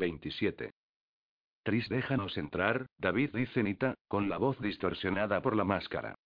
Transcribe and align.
27. 0.00 0.72
Tris, 1.62 1.88
déjanos 1.88 2.36
entrar, 2.36 2.86
David 2.98 3.30
dice 3.34 3.62
Nita, 3.62 3.94
con 4.08 4.28
la 4.28 4.38
voz 4.38 4.58
distorsionada 4.60 5.40
por 5.42 5.54
la 5.54 5.64
máscara. 5.64 6.16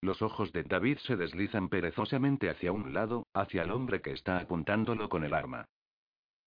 Los 0.00 0.22
ojos 0.22 0.52
de 0.52 0.64
David 0.64 0.98
se 0.98 1.16
deslizan 1.16 1.68
perezosamente 1.68 2.50
hacia 2.50 2.72
un 2.72 2.92
lado, 2.92 3.26
hacia 3.32 3.62
el 3.62 3.70
hombre 3.70 4.02
que 4.02 4.12
está 4.12 4.38
apuntándolo 4.38 5.08
con 5.08 5.22
el 5.22 5.34
arma. 5.34 5.66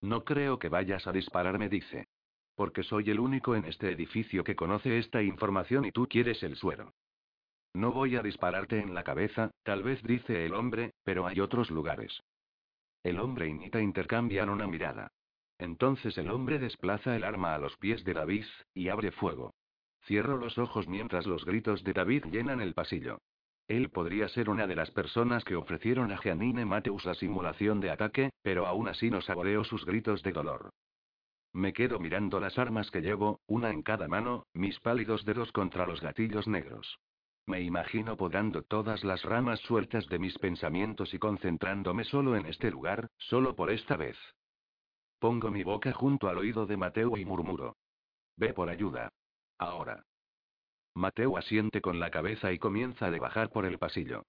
No 0.02 0.26
creo 0.26 0.60
que 0.60 0.70
vayas 0.70 1.08
a 1.08 1.12
dispararme, 1.12 1.70
dice. 1.70 2.08
Porque 2.56 2.84
soy 2.84 3.10
el 3.12 3.20
único 3.20 3.56
en 3.56 3.66
este 3.66 3.92
edificio 3.92 4.44
que 4.44 4.56
conoce 4.56 4.98
esta 4.98 5.22
información 5.22 5.86
y 5.86 5.92
tú 5.92 6.08
quieres 6.08 6.42
el 6.44 6.56
suero. 6.56 6.94
No 7.74 7.92
voy 7.92 8.16
a 8.16 8.24
dispararte 8.24 8.80
en 8.80 8.96
la 8.96 9.04
cabeza, 9.04 9.52
tal 9.64 9.84
vez 9.84 10.02
dice 10.04 10.46
el 10.46 10.54
hombre, 10.54 10.94
pero 11.04 11.28
hay 11.28 11.40
otros 11.40 11.70
lugares. 11.70 12.20
El 13.04 13.20
hombre 13.20 13.48
y 13.48 13.54
Nita 13.54 13.80
intercambian 13.80 14.50
una 14.50 14.68
mirada. 14.68 15.12
Entonces 15.60 16.18
el 16.18 16.30
hombre 16.30 16.60
desplaza 16.60 17.16
el 17.16 17.24
arma 17.24 17.56
a 17.56 17.60
los 17.60 17.76
pies 17.78 18.04
de 18.04 18.14
David, 18.14 18.46
y 18.74 18.90
abre 18.90 19.12
fuego. 19.12 19.54
Cierro 20.06 20.38
los 20.38 20.58
ojos 20.58 20.88
mientras 20.88 21.26
los 21.26 21.46
gritos 21.46 21.84
de 21.84 21.94
David 21.94 22.26
llenan 22.32 22.62
el 22.62 22.74
pasillo. 22.74 23.20
Él 23.68 23.90
podría 23.90 24.30
ser 24.30 24.50
una 24.50 24.66
de 24.66 24.76
las 24.76 24.92
personas 24.92 25.44
que 25.44 25.56
ofrecieron 25.56 26.12
a 26.12 26.18
Janine 26.18 26.66
Mateus 26.66 27.04
la 27.06 27.16
simulación 27.16 27.82
de 27.82 27.92
ataque, 27.92 28.30
pero 28.42 28.66
aún 28.66 28.88
así 28.88 29.10
no 29.10 29.20
saboreo 29.22 29.64
sus 29.66 29.86
gritos 29.86 30.24
de 30.24 30.32
dolor. 30.32 30.70
Me 31.52 31.74
quedo 31.74 32.00
mirando 32.00 32.40
las 32.40 32.58
armas 32.58 32.92
que 32.92 33.02
llevo, 33.02 33.42
una 33.48 33.72
en 33.72 33.82
cada 33.82 34.08
mano, 34.08 34.46
mis 34.54 34.80
pálidos 34.80 35.26
dedos 35.26 35.52
contra 35.52 35.86
los 35.86 36.02
gatillos 36.02 36.48
negros. 36.48 37.00
Me 37.46 37.62
imagino 37.62 38.16
podando 38.16 38.62
todas 38.62 39.04
las 39.04 39.24
ramas 39.24 39.60
sueltas 39.62 40.08
de 40.08 40.20
mis 40.20 40.38
pensamientos 40.38 41.14
y 41.14 41.20
concentrándome 41.20 42.04
solo 42.04 42.36
en 42.36 42.46
este 42.46 42.72
lugar, 42.72 43.10
solo 43.18 43.56
por 43.56 43.72
esta 43.72 43.98
vez. 43.98 44.18
Pongo 45.20 45.50
mi 45.50 45.64
boca 45.64 45.92
junto 45.94 46.30
al 46.30 46.38
oído 46.38 46.66
de 46.66 46.78
Mateo 46.78 47.18
y 47.18 47.26
murmuro. 47.26 47.76
Ve 48.36 48.54
por 48.54 48.70
ayuda. 48.70 49.10
Ahora. 49.58 50.04
Mateo 50.94 51.38
asiente 51.38 51.82
con 51.82 52.00
la 52.00 52.12
cabeza 52.12 52.52
y 52.52 52.60
comienza 52.60 53.08
a 53.08 53.18
bajar 53.18 53.50
por 53.50 53.66
el 53.66 53.80
pasillo. 53.80 54.24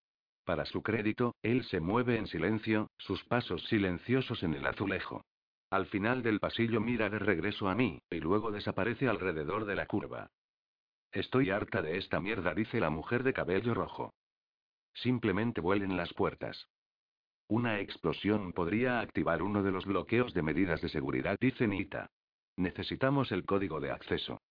Para 0.45 0.65
su 0.65 0.83
crédito, 0.83 1.35
él 1.43 1.65
se 1.65 1.81
mueve 1.81 2.17
en 2.17 2.27
silencio, 2.27 2.91
sus 2.97 3.23
pasos 3.25 3.63
silenciosos 3.65 4.43
en 4.43 4.55
el 4.55 4.67
azulejo. 4.67 5.25
Al 5.71 5.87
final 5.87 6.23
del 6.23 6.41
pasillo 6.41 6.81
mira 6.81 7.11
de 7.11 7.19
regreso 7.19 7.69
a 7.69 7.75
mí, 7.75 8.01
y 8.11 8.21
luego 8.21 8.51
desaparece 8.51 9.09
alrededor 9.09 9.67
de 9.67 9.77
la 9.77 9.87
curva. 9.87 10.31
Estoy 11.13 11.51
harta 11.51 11.83
de 11.83 11.99
esta 11.99 12.21
mierda, 12.21 12.55
dice 12.55 12.81
la 12.81 12.89
mujer 12.89 13.23
de 13.23 13.35
cabello 13.35 13.75
rojo. 13.75 14.15
Simplemente 14.95 15.61
vuelen 15.61 15.97
las 15.99 16.13
puertas. 16.15 16.69
Una 17.51 17.81
explosión 17.81 18.53
podría 18.53 19.01
activar 19.01 19.43
uno 19.43 19.63
de 19.63 19.73
los 19.73 19.87
bloqueos 19.87 20.35
de 20.35 20.43
medidas 20.43 20.83
de 20.83 20.91
seguridad, 20.91 21.39
dice 21.41 21.67
Nita. 21.67 22.11
Necesitamos 22.57 23.33
el 23.33 23.47
código 23.47 23.81
de 23.81 23.91
acceso. 23.91 24.43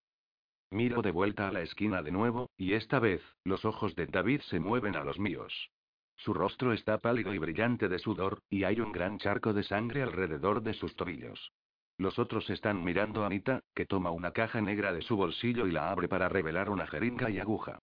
Miro 0.72 1.00
de 1.00 1.12
vuelta 1.12 1.46
a 1.46 1.52
la 1.52 1.62
esquina 1.62 2.02
de 2.02 2.10
nuevo, 2.10 2.50
y 2.56 2.72
esta 2.72 2.98
vez, 2.98 3.22
los 3.44 3.64
ojos 3.64 3.94
de 3.94 4.06
David 4.06 4.40
se 4.50 4.58
mueven 4.58 4.96
a 4.96 5.04
los 5.04 5.20
míos. 5.20 5.70
Su 6.16 6.34
rostro 6.34 6.72
está 6.72 6.98
pálido 6.98 7.32
y 7.32 7.38
brillante 7.38 7.88
de 7.88 8.00
sudor, 8.00 8.42
y 8.50 8.64
hay 8.64 8.80
un 8.80 8.90
gran 8.90 9.18
charco 9.18 9.52
de 9.52 9.62
sangre 9.62 10.02
alrededor 10.02 10.62
de 10.62 10.74
sus 10.74 10.96
tobillos. 10.96 11.52
Los 11.98 12.18
otros 12.18 12.50
están 12.50 12.82
mirando 12.82 13.24
a 13.24 13.28
Nita, 13.28 13.62
que 13.74 13.86
toma 13.86 14.10
una 14.10 14.32
caja 14.32 14.60
negra 14.60 14.92
de 14.92 15.02
su 15.02 15.16
bolsillo 15.16 15.68
y 15.68 15.70
la 15.70 15.90
abre 15.92 16.08
para 16.08 16.28
revelar 16.28 16.68
una 16.68 16.88
jeringa 16.88 17.30
y 17.30 17.38
aguja. 17.38 17.78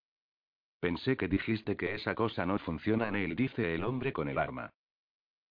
Pensé 0.82 1.16
que 1.16 1.30
dijiste 1.30 1.78
que 1.78 1.96
esa 1.96 2.16
cosa 2.16 2.46
no 2.46 2.60
funciona 2.60 3.08
en 3.08 3.16
él, 3.16 3.36
dice 3.38 3.74
el 3.74 3.86
hombre 3.86 4.12
con 4.12 4.28
el 4.28 4.38
arma. 4.38 4.72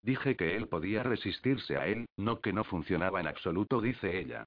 Dije 0.04 0.37
que 0.37 0.54
él 0.54 0.69
podía 0.69 1.03
resistirse 1.03 1.78
a 1.78 1.87
él, 1.87 2.04
no 2.19 2.42
que 2.42 2.53
no 2.53 2.62
funcionaba 2.65 3.20
en 3.20 3.26
absoluto, 3.26 3.81
dice 3.81 4.19
ella. 4.19 4.44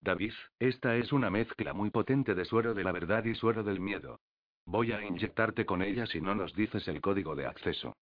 David, 0.00 0.34
esta 0.60 0.96
es 0.96 1.12
una 1.12 1.30
mezcla 1.30 1.72
muy 1.72 1.90
potente 1.90 2.36
de 2.36 2.44
suero 2.44 2.74
de 2.74 2.84
la 2.84 2.92
verdad 2.92 3.24
y 3.24 3.34
suero 3.34 3.64
del 3.64 3.80
miedo. 3.80 4.20
Voy 4.66 4.92
a 4.92 5.04
inyectarte 5.04 5.66
con 5.66 5.82
ella 5.82 6.06
si 6.06 6.20
no 6.20 6.36
nos 6.36 6.54
dices 6.54 6.86
el 6.86 7.00
código 7.00 7.34
de 7.34 7.46
acceso. 7.46 7.96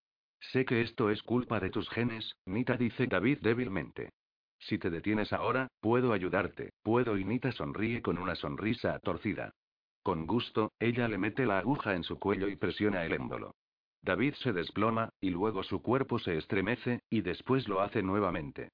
Sé 0.52 0.66
que 0.66 0.82
esto 0.82 1.08
es 1.08 1.22
culpa 1.22 1.60
de 1.60 1.70
tus 1.70 1.88
genes, 1.88 2.36
Nita 2.44 2.76
dice 2.76 3.06
David 3.06 3.38
débilmente. 3.40 4.10
Si 4.58 4.76
te 4.76 4.90
detienes 4.90 5.32
ahora, 5.32 5.68
puedo 5.80 6.12
ayudarte, 6.12 6.74
puedo 6.82 7.16
y 7.16 7.24
Nita 7.24 7.52
sonríe 7.52 8.02
con 8.02 8.18
una 8.18 8.34
sonrisa 8.34 8.98
torcida. 8.98 9.54
Con 10.02 10.26
gusto, 10.26 10.72
ella 10.78 11.08
le 11.08 11.16
mete 11.16 11.46
la 11.46 11.58
aguja 11.58 11.94
en 11.94 12.04
su 12.04 12.18
cuello 12.18 12.48
y 12.48 12.56
presiona 12.56 13.06
el 13.06 13.14
émbolo. 13.14 13.54
David 14.02 14.34
se 14.34 14.52
desploma, 14.52 15.10
y 15.20 15.30
luego 15.30 15.62
su 15.62 15.82
cuerpo 15.82 16.18
se 16.18 16.36
estremece, 16.36 17.00
y 17.10 17.20
después 17.20 17.68
lo 17.68 17.80
hace 17.80 18.02
nuevamente. 18.02 18.70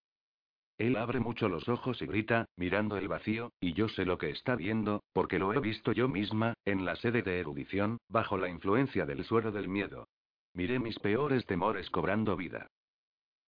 Él 0.76 0.96
abre 0.96 1.20
mucho 1.20 1.48
los 1.48 1.68
ojos 1.68 2.02
y 2.02 2.06
grita, 2.06 2.46
mirando 2.56 2.96
el 2.96 3.06
vacío, 3.06 3.52
y 3.60 3.74
yo 3.74 3.88
sé 3.88 4.04
lo 4.04 4.18
que 4.18 4.30
está 4.30 4.56
viendo, 4.56 5.04
porque 5.12 5.38
lo 5.38 5.52
he 5.54 5.60
visto 5.60 5.92
yo 5.92 6.08
misma, 6.08 6.54
en 6.64 6.84
la 6.84 6.96
sede 6.96 7.22
de 7.22 7.38
erudición, 7.38 7.98
bajo 8.08 8.36
la 8.38 8.48
influencia 8.48 9.06
del 9.06 9.24
suero 9.24 9.52
del 9.52 9.68
miedo. 9.68 10.08
Miré 10.52 10.78
mis 10.80 10.98
peores 10.98 11.46
temores 11.46 11.90
cobrando 11.90 12.36
vida. 12.36 12.66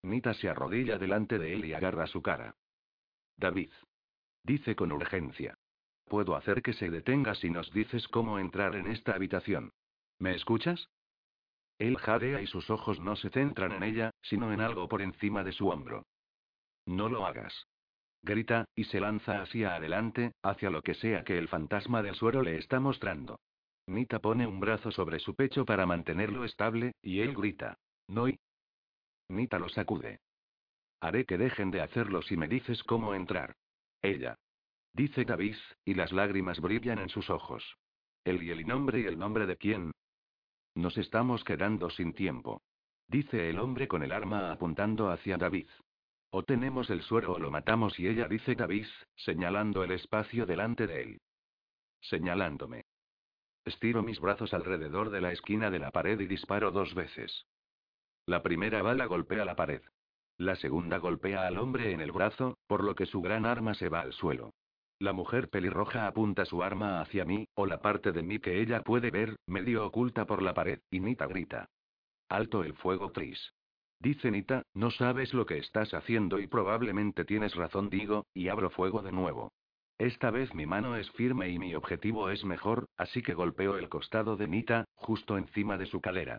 Nita 0.03 0.35
se 0.35 0.49
arrodilla 0.49 0.99
delante 0.99 1.39
de 1.39 1.53
él 1.53 1.65
y 1.65 1.73
agarra 1.73 2.07
su 2.07 2.23
cara. 2.23 2.55
David. 3.37 3.71
Dice 4.45 4.77
con 4.77 4.93
urgencia. 4.93 5.59
Puedo 6.05 6.37
hacer 6.37 6.63
que 6.63 6.73
se 6.73 6.91
detenga 6.91 7.35
si 7.35 7.51
nos 7.51 7.73
dices 7.73 8.07
cómo 8.09 8.39
entrar 8.39 8.77
en 8.77 8.87
esta 8.87 9.15
habitación. 9.15 9.73
¿Me 10.19 10.35
escuchas? 10.37 10.89
Él 11.79 11.99
jadea 11.99 12.41
y 12.41 12.47
sus 12.47 12.71
ojos 12.71 13.01
no 13.01 13.17
se 13.17 13.31
centran 13.31 13.73
en 13.73 13.83
ella, 13.83 14.11
sino 14.23 14.53
en 14.53 14.61
algo 14.61 14.89
por 14.89 15.03
encima 15.03 15.45
de 15.45 15.53
su 15.53 15.69
hombro. 15.69 16.07
No 16.87 17.09
lo 17.09 17.27
hagas. 17.27 17.67
Grita, 18.23 18.65
y 18.75 18.85
se 18.85 18.99
lanza 18.99 19.43
hacia 19.43 19.75
adelante, 19.75 20.33
hacia 20.43 20.71
lo 20.71 20.83
que 20.83 20.95
sea 20.95 21.23
que 21.23 21.39
el 21.39 21.49
fantasma 21.49 22.03
del 22.03 22.15
suero 22.15 22.43
le 22.43 22.57
está 22.57 22.81
mostrando. 22.81 23.39
Nita 23.87 24.19
pone 24.19 24.47
un 24.47 24.59
brazo 24.59 24.91
sobre 24.91 25.21
su 25.21 25.35
pecho 25.35 25.65
para 25.65 25.87
mantenerlo 25.87 26.45
estable, 26.45 26.93
y 27.03 27.21
él 27.21 27.35
grita. 27.35 27.79
No 28.09 28.29
y. 28.29 28.39
Nita 29.29 29.59
lo 29.59 29.69
sacude. 29.69 30.21
Haré 31.01 31.25
que 31.25 31.39
dejen 31.39 31.71
de 31.71 31.83
hacerlo 31.83 32.23
si 32.23 32.37
me 32.37 32.49
dices 32.49 32.83
cómo 32.85 33.15
entrar. 33.15 33.55
Ella. 34.03 34.37
Dice 34.93 35.25
Davis, 35.25 35.59
y 35.85 35.95
las 35.95 36.11
lágrimas 36.11 36.59
brillan 36.59 36.99
en 36.99 37.11
sus 37.11 37.29
ojos. 37.29 37.77
Él 38.25 38.43
y 38.43 38.51
el 38.51 38.67
nombre 38.67 39.01
y 39.01 39.05
el 39.05 39.19
nombre 39.19 39.47
de 39.47 39.57
quién, 39.57 39.93
nos 40.77 40.97
estamos 40.99 41.43
quedando 41.43 41.91
sin 41.91 42.13
tiempo. 42.13 42.63
Dice 43.09 43.49
el 43.49 43.59
hombre 43.59 43.89
con 43.89 44.03
el 44.03 44.13
arma 44.13 44.53
apuntando 44.53 45.11
hacia 45.11 45.39
David. 45.39 45.69
O 46.31 46.43
tenemos 46.43 46.91
el 46.91 47.03
suero 47.03 47.33
o 47.33 47.39
lo 47.39 47.51
matamos 47.51 47.99
y 47.99 48.07
ella 48.07 48.29
dice 48.29 48.55
David, 48.55 48.87
señalando 49.15 49.83
el 49.85 49.93
espacio 49.93 50.45
delante 50.45 50.87
de 50.87 51.03
él. 51.03 51.21
Señalándome. 52.01 52.85
Estiro 53.65 54.03
mis 54.03 54.21
brazos 54.21 54.53
alrededor 54.53 55.11
de 55.11 55.21
la 55.21 55.33
esquina 55.33 55.71
de 55.71 55.79
la 55.79 55.91
pared 55.91 56.21
y 56.21 56.27
disparo 56.27 56.71
dos 56.71 56.95
veces. 56.95 57.47
La 58.27 58.43
primera 58.43 58.83
bala 58.83 59.07
golpea 59.07 59.45
la 59.45 59.57
pared. 59.57 59.83
La 60.37 60.57
segunda 60.57 60.99
golpea 60.99 61.47
al 61.47 61.57
hombre 61.59 61.93
en 61.93 62.03
el 62.03 62.13
brazo, 62.13 62.59
por 62.67 62.85
lo 62.85 62.95
que 62.95 63.07
su 63.07 63.23
gran 63.23 63.47
arma 63.47 63.75
se 63.75 63.89
va 63.89 64.01
al 64.01 64.13
suelo. 64.13 64.53
La 64.99 65.13
mujer 65.13 65.51
pelirroja 65.51 66.07
apunta 66.07 66.47
su 66.47 66.63
arma 66.63 67.03
hacia 67.03 67.27
mí, 67.27 67.47
o 67.55 67.67
la 67.67 67.83
parte 67.83 68.13
de 68.13 68.23
mí 68.23 68.39
que 68.39 68.63
ella 68.63 68.81
puede 68.83 69.11
ver, 69.11 69.37
medio 69.47 69.85
oculta 69.85 70.25
por 70.25 70.41
la 70.41 70.55
pared, 70.55 70.81
y 70.91 71.01
Nita 71.01 71.27
grita. 71.27 71.69
Alto 72.31 72.65
el 72.65 72.73
fuego, 72.73 73.13
Tris. 73.13 73.53
Dice 74.01 74.31
Nita, 74.31 74.63
no 74.73 74.91
sabes 74.91 75.35
lo 75.35 75.45
que 75.45 75.59
estás 75.59 75.93
haciendo 75.93 76.39
y 76.39 76.47
probablemente 76.47 77.27
tienes 77.27 77.55
razón, 77.55 77.91
digo, 77.91 78.27
y 78.33 78.49
abro 78.49 78.71
fuego 78.71 79.03
de 79.03 79.13
nuevo. 79.13 79.53
Esta 79.99 80.31
vez 80.31 80.55
mi 80.55 80.65
mano 80.65 80.97
es 80.97 81.11
firme 81.11 81.51
y 81.51 81.59
mi 81.59 81.75
objetivo 81.75 82.31
es 82.31 82.45
mejor, 82.45 82.87
así 82.97 83.23
que 83.23 83.35
golpeo 83.35 83.77
el 83.77 83.91
costado 83.91 84.37
de 84.37 84.49
Nita, 84.49 84.87
justo 84.95 85.37
encima 85.37 85.77
de 85.77 85.87
su 85.87 86.01
cadera. 86.01 86.39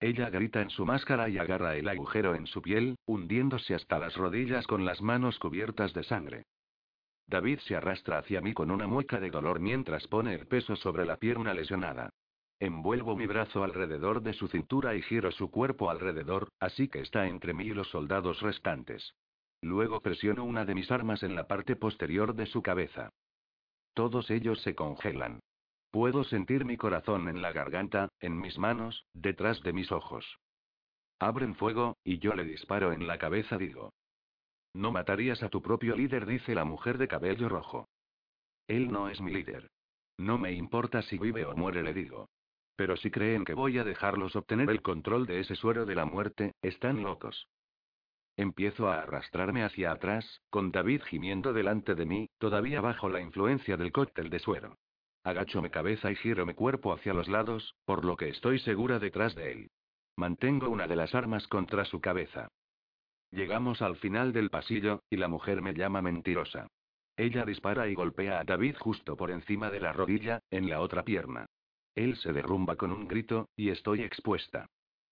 Ella 0.00 0.30
grita 0.30 0.62
en 0.62 0.70
su 0.70 0.86
máscara 0.86 1.28
y 1.28 1.38
agarra 1.38 1.76
el 1.76 1.88
agujero 1.88 2.34
en 2.34 2.46
su 2.46 2.62
piel, 2.62 2.96
hundiéndose 3.04 3.74
hasta 3.74 3.98
las 3.98 4.16
rodillas 4.16 4.66
con 4.66 4.84
las 4.84 5.02
manos 5.02 5.38
cubiertas 5.38 5.92
de 5.92 6.04
sangre. 6.04 6.44
David 7.28 7.58
se 7.60 7.76
arrastra 7.76 8.18
hacia 8.18 8.40
mí 8.40 8.54
con 8.54 8.70
una 8.70 8.86
mueca 8.86 9.20
de 9.20 9.30
dolor 9.30 9.60
mientras 9.60 10.06
pone 10.08 10.34
el 10.34 10.46
peso 10.46 10.76
sobre 10.76 11.04
la 11.04 11.18
pierna 11.18 11.52
lesionada. 11.52 12.10
Envuelvo 12.58 13.14
mi 13.16 13.26
brazo 13.26 13.62
alrededor 13.62 14.22
de 14.22 14.32
su 14.32 14.48
cintura 14.48 14.96
y 14.96 15.02
giro 15.02 15.30
su 15.30 15.50
cuerpo 15.50 15.90
alrededor, 15.90 16.48
así 16.58 16.88
que 16.88 17.00
está 17.00 17.28
entre 17.28 17.52
mí 17.52 17.66
y 17.66 17.74
los 17.74 17.88
soldados 17.88 18.40
restantes. 18.40 19.14
Luego 19.60 20.00
presiono 20.00 20.44
una 20.44 20.64
de 20.64 20.74
mis 20.74 20.90
armas 20.90 21.22
en 21.22 21.34
la 21.34 21.46
parte 21.46 21.76
posterior 21.76 22.34
de 22.34 22.46
su 22.46 22.62
cabeza. 22.62 23.10
Todos 23.94 24.30
ellos 24.30 24.62
se 24.62 24.74
congelan. 24.74 25.40
Puedo 25.90 26.24
sentir 26.24 26.64
mi 26.64 26.76
corazón 26.76 27.28
en 27.28 27.42
la 27.42 27.52
garganta, 27.52 28.08
en 28.20 28.40
mis 28.40 28.58
manos, 28.58 29.04
detrás 29.12 29.62
de 29.62 29.72
mis 29.72 29.92
ojos. 29.92 30.38
Abren 31.18 31.54
fuego, 31.56 31.96
y 32.04 32.18
yo 32.18 32.34
le 32.34 32.44
disparo 32.44 32.92
en 32.92 33.06
la 33.06 33.18
cabeza, 33.18 33.58
digo. 33.58 33.92
No 34.74 34.92
matarías 34.92 35.42
a 35.42 35.48
tu 35.48 35.62
propio 35.62 35.96
líder, 35.96 36.26
dice 36.26 36.54
la 36.54 36.64
mujer 36.64 36.98
de 36.98 37.08
cabello 37.08 37.48
rojo. 37.48 37.88
Él 38.66 38.90
no 38.92 39.08
es 39.08 39.20
mi 39.20 39.32
líder. 39.32 39.70
No 40.18 40.36
me 40.36 40.52
importa 40.52 41.02
si 41.02 41.18
vive 41.18 41.44
o 41.46 41.56
muere, 41.56 41.82
le 41.82 41.94
digo. 41.94 42.28
Pero 42.76 42.96
si 42.96 43.10
creen 43.10 43.44
que 43.44 43.54
voy 43.54 43.78
a 43.78 43.84
dejarlos 43.84 44.36
obtener 44.36 44.70
el 44.70 44.82
control 44.82 45.26
de 45.26 45.40
ese 45.40 45.54
suero 45.54 45.86
de 45.86 45.94
la 45.94 46.04
muerte, 46.04 46.52
están 46.62 47.02
locos. 47.02 47.48
Empiezo 48.36 48.88
a 48.88 49.00
arrastrarme 49.00 49.64
hacia 49.64 49.90
atrás, 49.90 50.42
con 50.50 50.70
David 50.70 51.02
gimiendo 51.02 51.52
delante 51.52 51.96
de 51.96 52.06
mí, 52.06 52.28
todavía 52.38 52.80
bajo 52.80 53.08
la 53.08 53.20
influencia 53.20 53.76
del 53.76 53.90
cóctel 53.90 54.30
de 54.30 54.38
suero. 54.38 54.76
Agacho 55.24 55.60
mi 55.60 55.70
cabeza 55.70 56.12
y 56.12 56.16
giro 56.16 56.46
mi 56.46 56.54
cuerpo 56.54 56.92
hacia 56.92 57.14
los 57.14 57.26
lados, 57.26 57.74
por 57.84 58.04
lo 58.04 58.16
que 58.16 58.28
estoy 58.28 58.60
segura 58.60 59.00
detrás 59.00 59.34
de 59.34 59.52
él. 59.52 59.70
Mantengo 60.16 60.68
una 60.68 60.86
de 60.86 60.96
las 60.96 61.14
armas 61.14 61.48
contra 61.48 61.84
su 61.84 62.00
cabeza. 62.00 62.48
Llegamos 63.30 63.82
al 63.82 63.96
final 63.96 64.32
del 64.32 64.50
pasillo, 64.50 65.02
y 65.10 65.16
la 65.16 65.28
mujer 65.28 65.60
me 65.62 65.74
llama 65.74 66.02
mentirosa. 66.02 66.66
Ella 67.16 67.44
dispara 67.44 67.88
y 67.88 67.94
golpea 67.94 68.40
a 68.40 68.44
David 68.44 68.76
justo 68.78 69.16
por 69.16 69.30
encima 69.30 69.70
de 69.70 69.80
la 69.80 69.92
rodilla, 69.92 70.40
en 70.50 70.70
la 70.70 70.80
otra 70.80 71.04
pierna. 71.04 71.46
Él 71.94 72.16
se 72.16 72.32
derrumba 72.32 72.76
con 72.76 72.92
un 72.92 73.08
grito, 73.08 73.48
y 73.56 73.70
estoy 73.70 74.02
expuesta. 74.02 74.66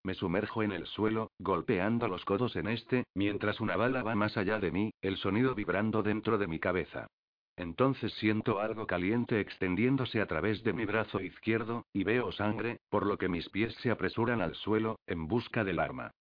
Me 0.05 0.15
sumerjo 0.15 0.63
en 0.63 0.71
el 0.71 0.87
suelo, 0.87 1.33
golpeando 1.41 2.07
los 2.07 2.25
codos 2.25 2.55
en 2.55 2.69
este, 2.69 3.05
mientras 3.15 3.61
una 3.61 3.77
bala 3.77 4.05
va 4.05 4.15
más 4.15 4.37
allá 4.37 4.61
de 4.61 4.71
mí, 4.71 4.93
el 5.03 5.17
sonido 5.17 5.57
vibrando 5.57 6.05
dentro 6.05 6.39
de 6.39 6.47
mi 6.47 6.61
cabeza. 6.61 7.09
Entonces 7.57 8.13
siento 8.15 8.61
algo 8.61 8.87
caliente 8.87 9.41
extendiéndose 9.41 10.21
a 10.21 10.27
través 10.27 10.63
de 10.63 10.73
mi 10.73 10.85
brazo 10.85 11.21
izquierdo, 11.21 11.87
y 11.93 12.05
veo 12.05 12.31
sangre, 12.31 12.79
por 12.89 13.05
lo 13.05 13.19
que 13.19 13.29
mis 13.29 13.49
pies 13.49 13.75
se 13.83 13.91
apresuran 13.91 14.41
al 14.41 14.55
suelo, 14.55 15.01
en 15.09 15.27
busca 15.27 15.65
del 15.65 15.81
arma. 15.81 16.13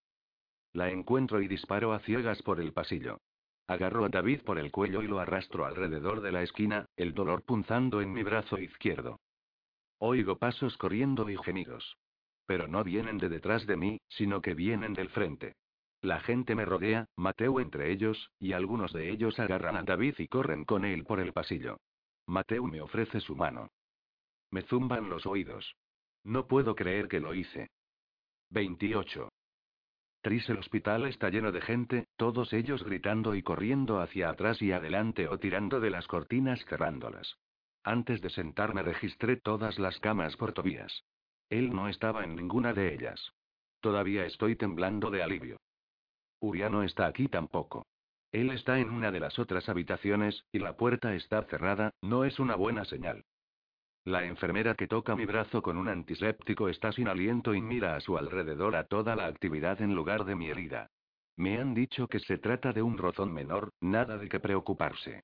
La 0.75 0.89
encuentro 0.89 1.41
y 1.41 1.47
disparo 1.47 1.93
a 1.93 1.99
ciegas 1.99 2.41
por 2.41 2.59
el 2.59 2.73
pasillo. 2.73 3.21
Agarro 3.65 4.03
a 4.03 4.09
David 4.09 4.41
por 4.41 4.59
el 4.59 4.73
cuello 4.73 5.01
y 5.01 5.07
lo 5.07 5.19
arrastro 5.19 5.65
alrededor 5.65 6.19
de 6.19 6.33
la 6.33 6.43
esquina, 6.43 6.85
el 6.97 7.13
dolor 7.13 7.43
punzando 7.43 8.01
en 8.01 8.11
mi 8.11 8.23
brazo 8.23 8.57
izquierdo. 8.57 9.21
Oigo 9.99 10.37
pasos 10.37 10.75
corriendo 10.75 11.29
y 11.29 11.37
gemidos. 11.37 11.95
Pero 12.45 12.67
no 12.67 12.83
vienen 12.83 13.17
de 13.19 13.29
detrás 13.29 13.65
de 13.65 13.77
mí, 13.77 14.01
sino 14.09 14.41
que 14.41 14.53
vienen 14.53 14.93
del 14.93 15.07
frente. 15.07 15.55
La 16.01 16.19
gente 16.19 16.55
me 16.55 16.65
rodea, 16.65 17.05
Mateo 17.15 17.61
entre 17.61 17.93
ellos, 17.93 18.29
y 18.37 18.51
algunos 18.51 18.91
de 18.91 19.11
ellos 19.11 19.39
agarran 19.39 19.77
a 19.77 19.83
David 19.83 20.15
y 20.17 20.27
corren 20.27 20.65
con 20.65 20.83
él 20.83 21.05
por 21.05 21.21
el 21.21 21.31
pasillo. 21.31 21.77
Mateo 22.27 22.65
me 22.65 22.81
ofrece 22.81 23.21
su 23.21 23.33
mano. 23.33 23.69
Me 24.51 24.63
zumban 24.63 25.09
los 25.09 25.25
oídos. 25.25 25.77
No 26.25 26.47
puedo 26.47 26.75
creer 26.75 27.07
que 27.07 27.21
lo 27.21 27.33
hice. 27.33 27.69
28. 28.49 29.29
El 30.25 30.57
hospital 30.57 31.05
está 31.05 31.29
lleno 31.29 31.51
de 31.51 31.61
gente, 31.61 32.07
todos 32.17 32.51
ellos 32.51 32.83
gritando 32.83 33.35
y 33.35 33.43
corriendo 33.43 34.01
hacia 34.01 34.31
atrás 34.31 34.59
y 34.59 34.71
adelante 34.71 35.27
o 35.27 35.37
tirando 35.37 35.79
de 35.79 35.91
las 35.91 36.07
cortinas 36.07 36.65
cerrándolas. 36.65 37.37
Antes 37.83 38.21
de 38.21 38.31
sentarme 38.31 38.81
registré 38.81 39.37
todas 39.37 39.77
las 39.77 39.99
camas 39.99 40.35
por 40.35 40.51
Tobías. 40.53 41.03
Él 41.49 41.75
no 41.75 41.89
estaba 41.89 42.23
en 42.23 42.35
ninguna 42.35 42.73
de 42.73 42.95
ellas. 42.95 43.33
Todavía 43.81 44.25
estoy 44.25 44.55
temblando 44.55 45.11
de 45.11 45.21
alivio. 45.21 45.57
Uriano 46.39 46.81
está 46.81 47.05
aquí 47.05 47.27
tampoco. 47.27 47.85
Él 48.31 48.49
está 48.49 48.79
en 48.79 48.89
una 48.89 49.11
de 49.11 49.19
las 49.19 49.37
otras 49.37 49.69
habitaciones, 49.69 50.43
y 50.51 50.57
la 50.57 50.75
puerta 50.75 51.13
está 51.13 51.43
cerrada, 51.43 51.91
no 52.01 52.25
es 52.25 52.39
una 52.39 52.55
buena 52.55 52.83
señal. 52.85 53.23
La 54.05 54.23
enfermera 54.23 54.75
que 54.75 54.87
toca 54.87 55.15
mi 55.15 55.25
brazo 55.25 55.63
con 55.63 55.77
un 55.77 55.89
antiséptico 55.89 56.69
está 56.69 56.91
sin 56.91 57.07
aliento 57.07 57.55
y 57.55 57.61
mira 57.61 57.95
a 57.95 57.99
su 57.99 58.17
alrededor 58.17 58.75
a 58.75 58.85
toda 58.85 59.15
la 59.15 59.25
actividad 59.25 59.81
en 59.81 59.95
lugar 59.95 60.25
de 60.25 60.35
mi 60.35 60.47
herida. 60.47 60.91
Me 61.37 61.59
han 61.59 61.73
dicho 61.73 62.07
que 62.07 62.19
se 62.19 62.37
trata 62.37 62.71
de 62.71 62.83
un 62.83 62.99
rozón 62.99 63.33
menor, 63.33 63.71
nada 63.81 64.19
de 64.19 64.29
qué 64.29 64.39
preocuparse. 64.39 65.23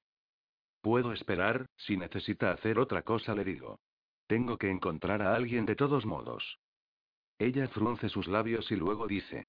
Puedo 0.81 1.13
esperar, 1.13 1.67
si 1.77 1.95
necesita 1.95 2.51
hacer 2.51 2.79
otra 2.79 3.03
cosa 3.03 3.35
le 3.35 3.43
digo. 3.43 3.79
Tengo 4.25 4.57
que 4.57 4.71
encontrar 4.71 5.21
a 5.21 5.35
alguien 5.35 5.67
de 5.67 5.75
todos 5.75 6.07
modos. 6.07 6.57
Ella 7.37 7.67
frunce 7.67 8.09
sus 8.09 8.27
labios 8.27 8.71
y 8.71 8.75
luego 8.77 9.07
dice. 9.07 9.45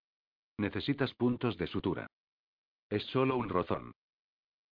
Necesitas 0.58 1.14
puntos 1.14 1.56
de 1.56 1.66
sutura. 1.68 2.06
Es 2.90 3.02
solo 3.04 3.36
un 3.36 3.48
rozón. 3.48 3.92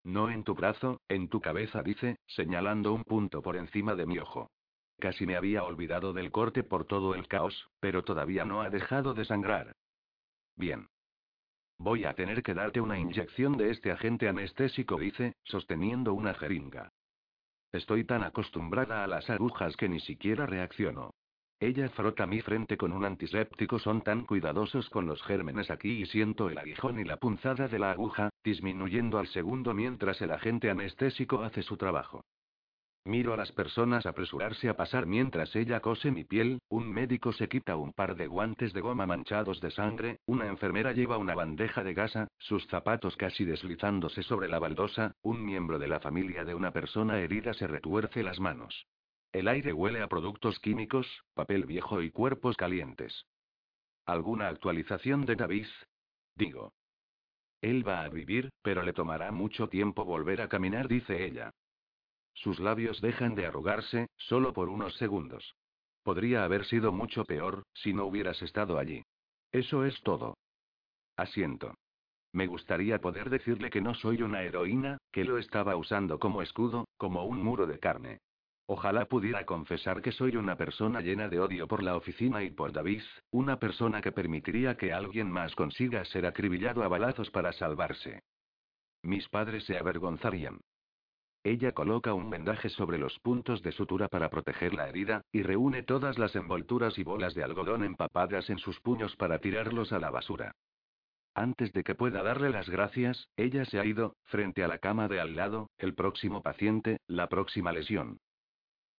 No 0.04 0.30
en 0.30 0.44
tu 0.44 0.54
brazo, 0.54 1.00
en 1.08 1.28
tu 1.28 1.40
cabeza, 1.40 1.82
dice, 1.82 2.18
señalando 2.26 2.92
un 2.92 3.04
punto 3.04 3.42
por 3.42 3.56
encima 3.56 3.94
de 3.94 4.06
mi 4.06 4.18
ojo. 4.18 4.50
Casi 4.98 5.26
me 5.26 5.36
había 5.36 5.64
olvidado 5.64 6.12
del 6.12 6.30
corte 6.30 6.62
por 6.62 6.84
todo 6.84 7.14
el 7.14 7.26
caos, 7.28 7.68
pero 7.80 8.04
todavía 8.04 8.44
no 8.44 8.62
ha 8.62 8.70
dejado 8.70 9.14
de 9.14 9.24
sangrar. 9.24 9.72
Bien. 10.56 10.88
Voy 11.78 12.04
a 12.04 12.14
tener 12.14 12.42
que 12.42 12.52
darte 12.52 12.80
una 12.80 12.98
inyección 12.98 13.56
de 13.56 13.70
este 13.70 13.90
agente 13.90 14.28
anestésico, 14.28 14.98
dice, 14.98 15.34
sosteniendo 15.44 16.12
una 16.12 16.34
jeringa. 16.34 16.90
Estoy 17.72 18.04
tan 18.04 18.22
acostumbrada 18.22 19.04
a 19.04 19.06
las 19.06 19.30
agujas 19.30 19.76
que 19.76 19.88
ni 19.88 20.00
siquiera 20.00 20.44
reacciono. 20.44 21.12
Ella 21.62 21.90
frota 21.90 22.26
mi 22.26 22.40
frente 22.40 22.78
con 22.78 22.90
un 22.90 23.04
antiséptico, 23.04 23.78
son 23.78 24.00
tan 24.00 24.24
cuidadosos 24.24 24.88
con 24.88 25.04
los 25.04 25.22
gérmenes 25.22 25.70
aquí 25.70 26.00
y 26.00 26.06
siento 26.06 26.48
el 26.48 26.56
aguijón 26.56 26.98
y 26.98 27.04
la 27.04 27.18
punzada 27.18 27.68
de 27.68 27.78
la 27.78 27.90
aguja, 27.90 28.30
disminuyendo 28.42 29.18
al 29.18 29.26
segundo 29.26 29.74
mientras 29.74 30.22
el 30.22 30.30
agente 30.30 30.70
anestésico 30.70 31.42
hace 31.42 31.62
su 31.62 31.76
trabajo. 31.76 32.24
Miro 33.04 33.34
a 33.34 33.36
las 33.36 33.52
personas 33.52 34.06
apresurarse 34.06 34.70
a 34.70 34.76
pasar 34.76 35.04
mientras 35.04 35.54
ella 35.54 35.80
cose 35.80 36.10
mi 36.10 36.24
piel, 36.24 36.60
un 36.70 36.90
médico 36.90 37.30
se 37.32 37.48
quita 37.48 37.76
un 37.76 37.92
par 37.92 38.16
de 38.16 38.26
guantes 38.26 38.72
de 38.72 38.80
goma 38.80 39.04
manchados 39.04 39.60
de 39.60 39.70
sangre, 39.70 40.20
una 40.24 40.46
enfermera 40.46 40.92
lleva 40.92 41.18
una 41.18 41.34
bandeja 41.34 41.84
de 41.84 41.92
gasa, 41.92 42.28
sus 42.38 42.66
zapatos 42.68 43.18
casi 43.18 43.44
deslizándose 43.44 44.22
sobre 44.22 44.48
la 44.48 44.58
baldosa, 44.58 45.12
un 45.20 45.44
miembro 45.44 45.78
de 45.78 45.88
la 45.88 46.00
familia 46.00 46.42
de 46.44 46.54
una 46.54 46.72
persona 46.72 47.18
herida 47.18 47.52
se 47.52 47.66
retuerce 47.66 48.22
las 48.22 48.40
manos. 48.40 48.86
El 49.32 49.46
aire 49.46 49.72
huele 49.72 50.02
a 50.02 50.08
productos 50.08 50.58
químicos, 50.58 51.06
papel 51.34 51.64
viejo 51.64 52.02
y 52.02 52.10
cuerpos 52.10 52.56
calientes. 52.56 53.26
¿Alguna 54.04 54.48
actualización 54.48 55.24
de 55.24 55.36
David? 55.36 55.66
Digo. 56.34 56.72
Él 57.60 57.86
va 57.86 58.02
a 58.02 58.08
vivir, 58.08 58.50
pero 58.62 58.82
le 58.82 58.92
tomará 58.92 59.30
mucho 59.30 59.68
tiempo 59.68 60.04
volver 60.04 60.40
a 60.40 60.48
caminar, 60.48 60.88
dice 60.88 61.24
ella. 61.24 61.52
Sus 62.32 62.58
labios 62.58 63.00
dejan 63.00 63.34
de 63.34 63.46
arrugarse, 63.46 64.08
solo 64.16 64.52
por 64.52 64.68
unos 64.68 64.96
segundos. 64.96 65.54
Podría 66.02 66.44
haber 66.44 66.64
sido 66.64 66.90
mucho 66.90 67.24
peor, 67.24 67.62
si 67.74 67.92
no 67.92 68.06
hubieras 68.06 68.42
estado 68.42 68.78
allí. 68.78 69.04
Eso 69.52 69.84
es 69.84 70.00
todo. 70.02 70.38
Asiento. 71.16 71.74
Me 72.32 72.46
gustaría 72.46 73.00
poder 73.00 73.28
decirle 73.30 73.70
que 73.70 73.80
no 73.80 73.94
soy 73.94 74.22
una 74.22 74.42
heroína, 74.42 74.98
que 75.12 75.24
lo 75.24 75.38
estaba 75.38 75.76
usando 75.76 76.18
como 76.18 76.42
escudo, 76.42 76.86
como 76.96 77.24
un 77.24 77.42
muro 77.42 77.66
de 77.66 77.78
carne. 77.78 78.20
Ojalá 78.72 79.04
pudiera 79.06 79.44
confesar 79.46 80.00
que 80.00 80.12
soy 80.12 80.36
una 80.36 80.54
persona 80.54 81.00
llena 81.00 81.28
de 81.28 81.40
odio 81.40 81.66
por 81.66 81.82
la 81.82 81.96
oficina 81.96 82.44
y 82.44 82.50
por 82.50 82.70
David, 82.70 83.02
una 83.32 83.58
persona 83.58 84.00
que 84.00 84.12
permitiría 84.12 84.76
que 84.76 84.92
alguien 84.92 85.28
más 85.28 85.56
consiga 85.56 86.04
ser 86.04 86.24
acribillado 86.24 86.84
a 86.84 86.86
balazos 86.86 87.32
para 87.32 87.52
salvarse. 87.52 88.22
Mis 89.02 89.28
padres 89.28 89.64
se 89.64 89.76
avergonzarían. 89.76 90.60
Ella 91.42 91.72
coloca 91.72 92.14
un 92.14 92.30
vendaje 92.30 92.68
sobre 92.68 92.96
los 92.96 93.18
puntos 93.18 93.60
de 93.64 93.72
sutura 93.72 94.06
para 94.06 94.30
proteger 94.30 94.72
la 94.72 94.88
herida, 94.88 95.22
y 95.32 95.42
reúne 95.42 95.82
todas 95.82 96.16
las 96.16 96.36
envolturas 96.36 96.96
y 96.96 97.02
bolas 97.02 97.34
de 97.34 97.42
algodón 97.42 97.82
empapadas 97.82 98.50
en 98.50 98.58
sus 98.58 98.78
puños 98.78 99.16
para 99.16 99.40
tirarlos 99.40 99.92
a 99.92 99.98
la 99.98 100.10
basura. 100.10 100.54
Antes 101.34 101.72
de 101.72 101.82
que 101.82 101.96
pueda 101.96 102.22
darle 102.22 102.50
las 102.50 102.70
gracias, 102.70 103.30
ella 103.36 103.64
se 103.64 103.80
ha 103.80 103.84
ido, 103.84 104.14
frente 104.26 104.62
a 104.62 104.68
la 104.68 104.78
cama 104.78 105.08
de 105.08 105.18
al 105.18 105.34
lado, 105.34 105.70
el 105.76 105.94
próximo 105.94 106.40
paciente, 106.40 106.98
la 107.08 107.28
próxima 107.28 107.72
lesión. 107.72 108.20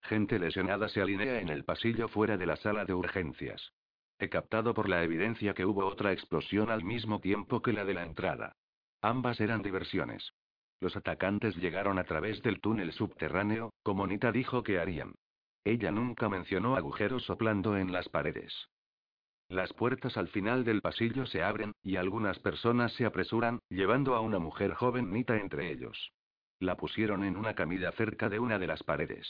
Gente 0.01 0.39
lesionada 0.39 0.89
se 0.89 1.01
alinea 1.01 1.39
en 1.39 1.49
el 1.49 1.63
pasillo 1.63 2.07
fuera 2.07 2.37
de 2.37 2.45
la 2.45 2.55
sala 2.57 2.85
de 2.85 2.93
urgencias. 2.93 3.73
He 4.19 4.29
captado 4.29 4.73
por 4.73 4.89
la 4.89 5.03
evidencia 5.03 5.53
que 5.53 5.65
hubo 5.65 5.85
otra 5.85 6.11
explosión 6.11 6.69
al 6.69 6.83
mismo 6.83 7.19
tiempo 7.19 7.61
que 7.61 7.73
la 7.73 7.85
de 7.85 7.93
la 7.93 8.03
entrada. 8.03 8.55
Ambas 9.01 9.39
eran 9.39 9.61
diversiones. 9.61 10.33
Los 10.79 10.95
atacantes 10.95 11.55
llegaron 11.55 11.99
a 11.99 12.03
través 12.03 12.41
del 12.41 12.59
túnel 12.59 12.91
subterráneo, 12.91 13.71
como 13.83 14.07
Nita 14.07 14.31
dijo 14.31 14.63
que 14.63 14.79
harían. 14.79 15.13
Ella 15.63 15.91
nunca 15.91 16.27
mencionó 16.27 16.75
agujeros 16.75 17.23
soplando 17.23 17.77
en 17.77 17.91
las 17.91 18.09
paredes. 18.09 18.53
Las 19.47 19.73
puertas 19.73 20.17
al 20.17 20.27
final 20.29 20.63
del 20.63 20.81
pasillo 20.81 21.25
se 21.25 21.43
abren, 21.43 21.73
y 21.83 21.97
algunas 21.97 22.39
personas 22.39 22.93
se 22.93 23.05
apresuran, 23.05 23.59
llevando 23.69 24.15
a 24.15 24.21
una 24.21 24.39
mujer 24.39 24.73
joven 24.73 25.11
Nita 25.11 25.37
entre 25.37 25.71
ellos. 25.71 26.13
La 26.59 26.77
pusieron 26.77 27.23
en 27.23 27.37
una 27.37 27.53
camilla 27.53 27.91
cerca 27.91 28.29
de 28.29 28.39
una 28.39 28.59
de 28.59 28.67
las 28.67 28.81
paredes. 28.83 29.27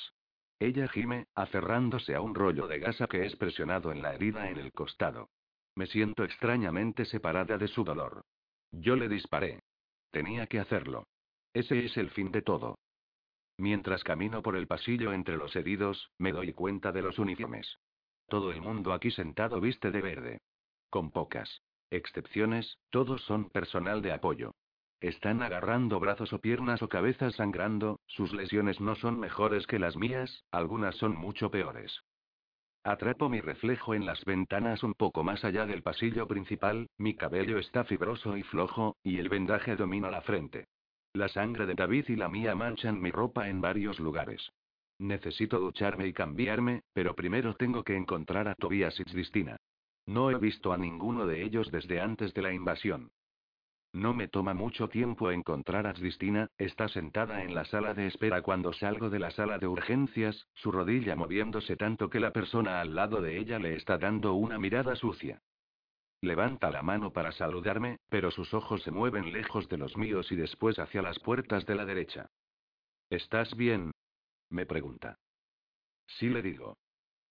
Ella 0.62 0.88
gime, 0.88 1.25
aferrándose 1.34 2.13
a 2.13 2.22
un 2.22 2.36
rollo 2.36 2.68
de 2.68 2.77
gasa 2.77 3.08
que 3.08 3.25
es 3.25 3.36
presionado 3.36 3.91
en 3.91 4.03
la 4.03 4.13
herida 4.13 4.48
en 4.48 4.60
el 4.60 4.72
costado. 4.72 5.32
Me 5.75 5.88
siento 5.88 6.24
extrañamente 6.24 7.06
separada 7.06 7.58
de 7.58 7.68
su 7.68 7.84
dolor. 7.84 8.25
Yo 8.72 8.96
le 8.96 9.10
disparé. 9.10 9.63
Tenía 10.12 10.46
que 10.46 10.60
hacerlo. 10.60 11.08
Ese 11.51 11.84
es 11.84 11.98
el 11.98 12.12
fin 12.12 12.32
de 12.32 12.44
todo. 12.44 12.77
Mientras 13.58 14.03
camino 14.03 14.44
por 14.44 14.56
el 14.56 14.68
pasillo 14.68 15.13
entre 15.13 15.36
los 15.36 15.56
heridos, 15.56 16.12
me 16.20 16.32
doy 16.32 16.53
cuenta 16.53 16.91
de 16.91 17.01
los 17.01 17.18
uniformes. 17.18 17.80
Todo 18.27 18.51
el 18.51 18.62
mundo 18.62 18.94
aquí 18.94 19.10
sentado 19.10 19.60
viste 19.62 19.89
de 19.89 20.01
verde. 20.01 20.41
Con 20.91 21.10
pocas 21.10 21.63
excepciones, 21.89 22.77
todos 22.91 23.24
son 23.24 23.50
personal 23.50 24.03
de 24.03 24.12
apoyo. 24.12 24.53
Están 25.01 25.41
agarrando 25.41 26.00
brazos 26.00 26.31
o 26.31 26.39
piernas 26.39 26.84
o 26.84 26.88
cabezas 26.88 27.34
sangrando, 27.36 28.00
sus 28.05 28.34
lesiones 28.34 28.79
no 28.79 28.93
son 28.93 29.20
mejores 29.20 29.65
que 29.65 29.79
las 29.79 29.98
mías, 29.98 30.43
algunas 30.51 30.96
son 30.96 31.17
mucho 31.17 31.50
peores. 31.50 32.03
Atrapo 32.84 33.27
mi 33.27 33.41
reflejo 33.41 33.96
en 33.96 34.05
las 34.05 34.24
ventanas 34.25 34.84
un 34.84 34.93
poco 34.93 35.24
más 35.24 35.43
allá 35.43 35.65
del 35.65 35.81
pasillo 35.81 36.27
principal, 36.27 36.88
mi 37.00 37.15
cabello 37.15 37.58
está 37.58 37.84
fibroso 37.84 38.38
y 38.38 38.43
flojo, 38.43 38.96
y 39.03 39.17
el 39.17 39.27
vendaje 39.27 39.75
domina 39.75 40.12
la 40.12 40.22
frente. 40.22 40.67
La 41.13 41.29
sangre 41.29 41.65
de 41.65 41.74
David 41.74 42.05
y 42.10 42.15
la 42.15 42.29
mía 42.29 42.53
manchan 42.53 43.01
mi 43.01 43.10
ropa 43.10 43.50
en 43.50 43.60
varios 43.60 44.00
lugares. 44.00 44.51
Necesito 45.00 45.60
ducharme 45.60 46.05
y 46.05 46.13
cambiarme, 46.13 46.84
pero 46.93 47.15
primero 47.15 47.55
tengo 47.55 47.84
que 47.84 47.96
encontrar 47.96 48.48
a 48.48 48.53
Tobias 48.53 49.00
y 49.00 49.03
Cristina. 49.03 49.58
No 50.05 50.29
he 50.29 50.38
visto 50.38 50.74
a 50.74 50.77
ninguno 50.77 51.25
de 51.25 51.43
ellos 51.43 51.72
desde 51.72 52.00
antes 52.00 52.36
de 52.36 52.43
la 52.43 52.53
invasión. 52.53 53.10
No 53.93 54.13
me 54.13 54.29
toma 54.29 54.53
mucho 54.53 54.88
tiempo 54.88 55.31
encontrar 55.31 55.86
a 55.86 55.93
Cristina, 55.93 56.50
está 56.57 56.88
sentada 56.88 57.43
en 57.43 57.53
la 57.53 57.65
sala 57.65 57.93
de 57.93 58.07
espera 58.07 58.41
cuando 58.41 58.71
salgo 58.71 59.10
de 59.10 59.19
la 59.19 59.31
sala 59.31 59.57
de 59.57 59.67
urgencias, 59.67 60.48
su 60.53 60.71
rodilla 60.71 61.17
moviéndose 61.17 61.75
tanto 61.75 62.10
que 62.10 62.21
la 62.21 62.31
persona 62.31 62.79
al 62.79 62.95
lado 62.95 63.21
de 63.21 63.38
ella 63.38 63.60
le 63.60 63.75
está 63.75 63.98
dando 63.98 64.33
una 64.33 64.57
mirada 64.57 64.95
sucia. 64.95 65.41
Levanta 66.21 66.71
la 66.71 66.83
mano 66.83 67.12
para 67.12 67.33
saludarme, 67.33 67.98
pero 68.07 68.31
sus 68.31 68.53
ojos 68.53 68.81
se 68.83 68.91
mueven 68.91 69.33
lejos 69.33 69.67
de 69.67 69.77
los 69.77 69.98
míos 69.98 70.31
y 70.31 70.36
después 70.38 70.79
hacia 70.79 71.01
las 71.01 71.19
puertas 71.19 71.65
de 71.65 71.75
la 71.75 71.86
derecha. 71.86 72.29
¿Estás 73.10 73.55
bien? 73.57 73.91
me 74.50 74.65
pregunta. 74.65 75.17
Sí 76.05 76.29
le 76.29 76.41
digo. 76.41 76.77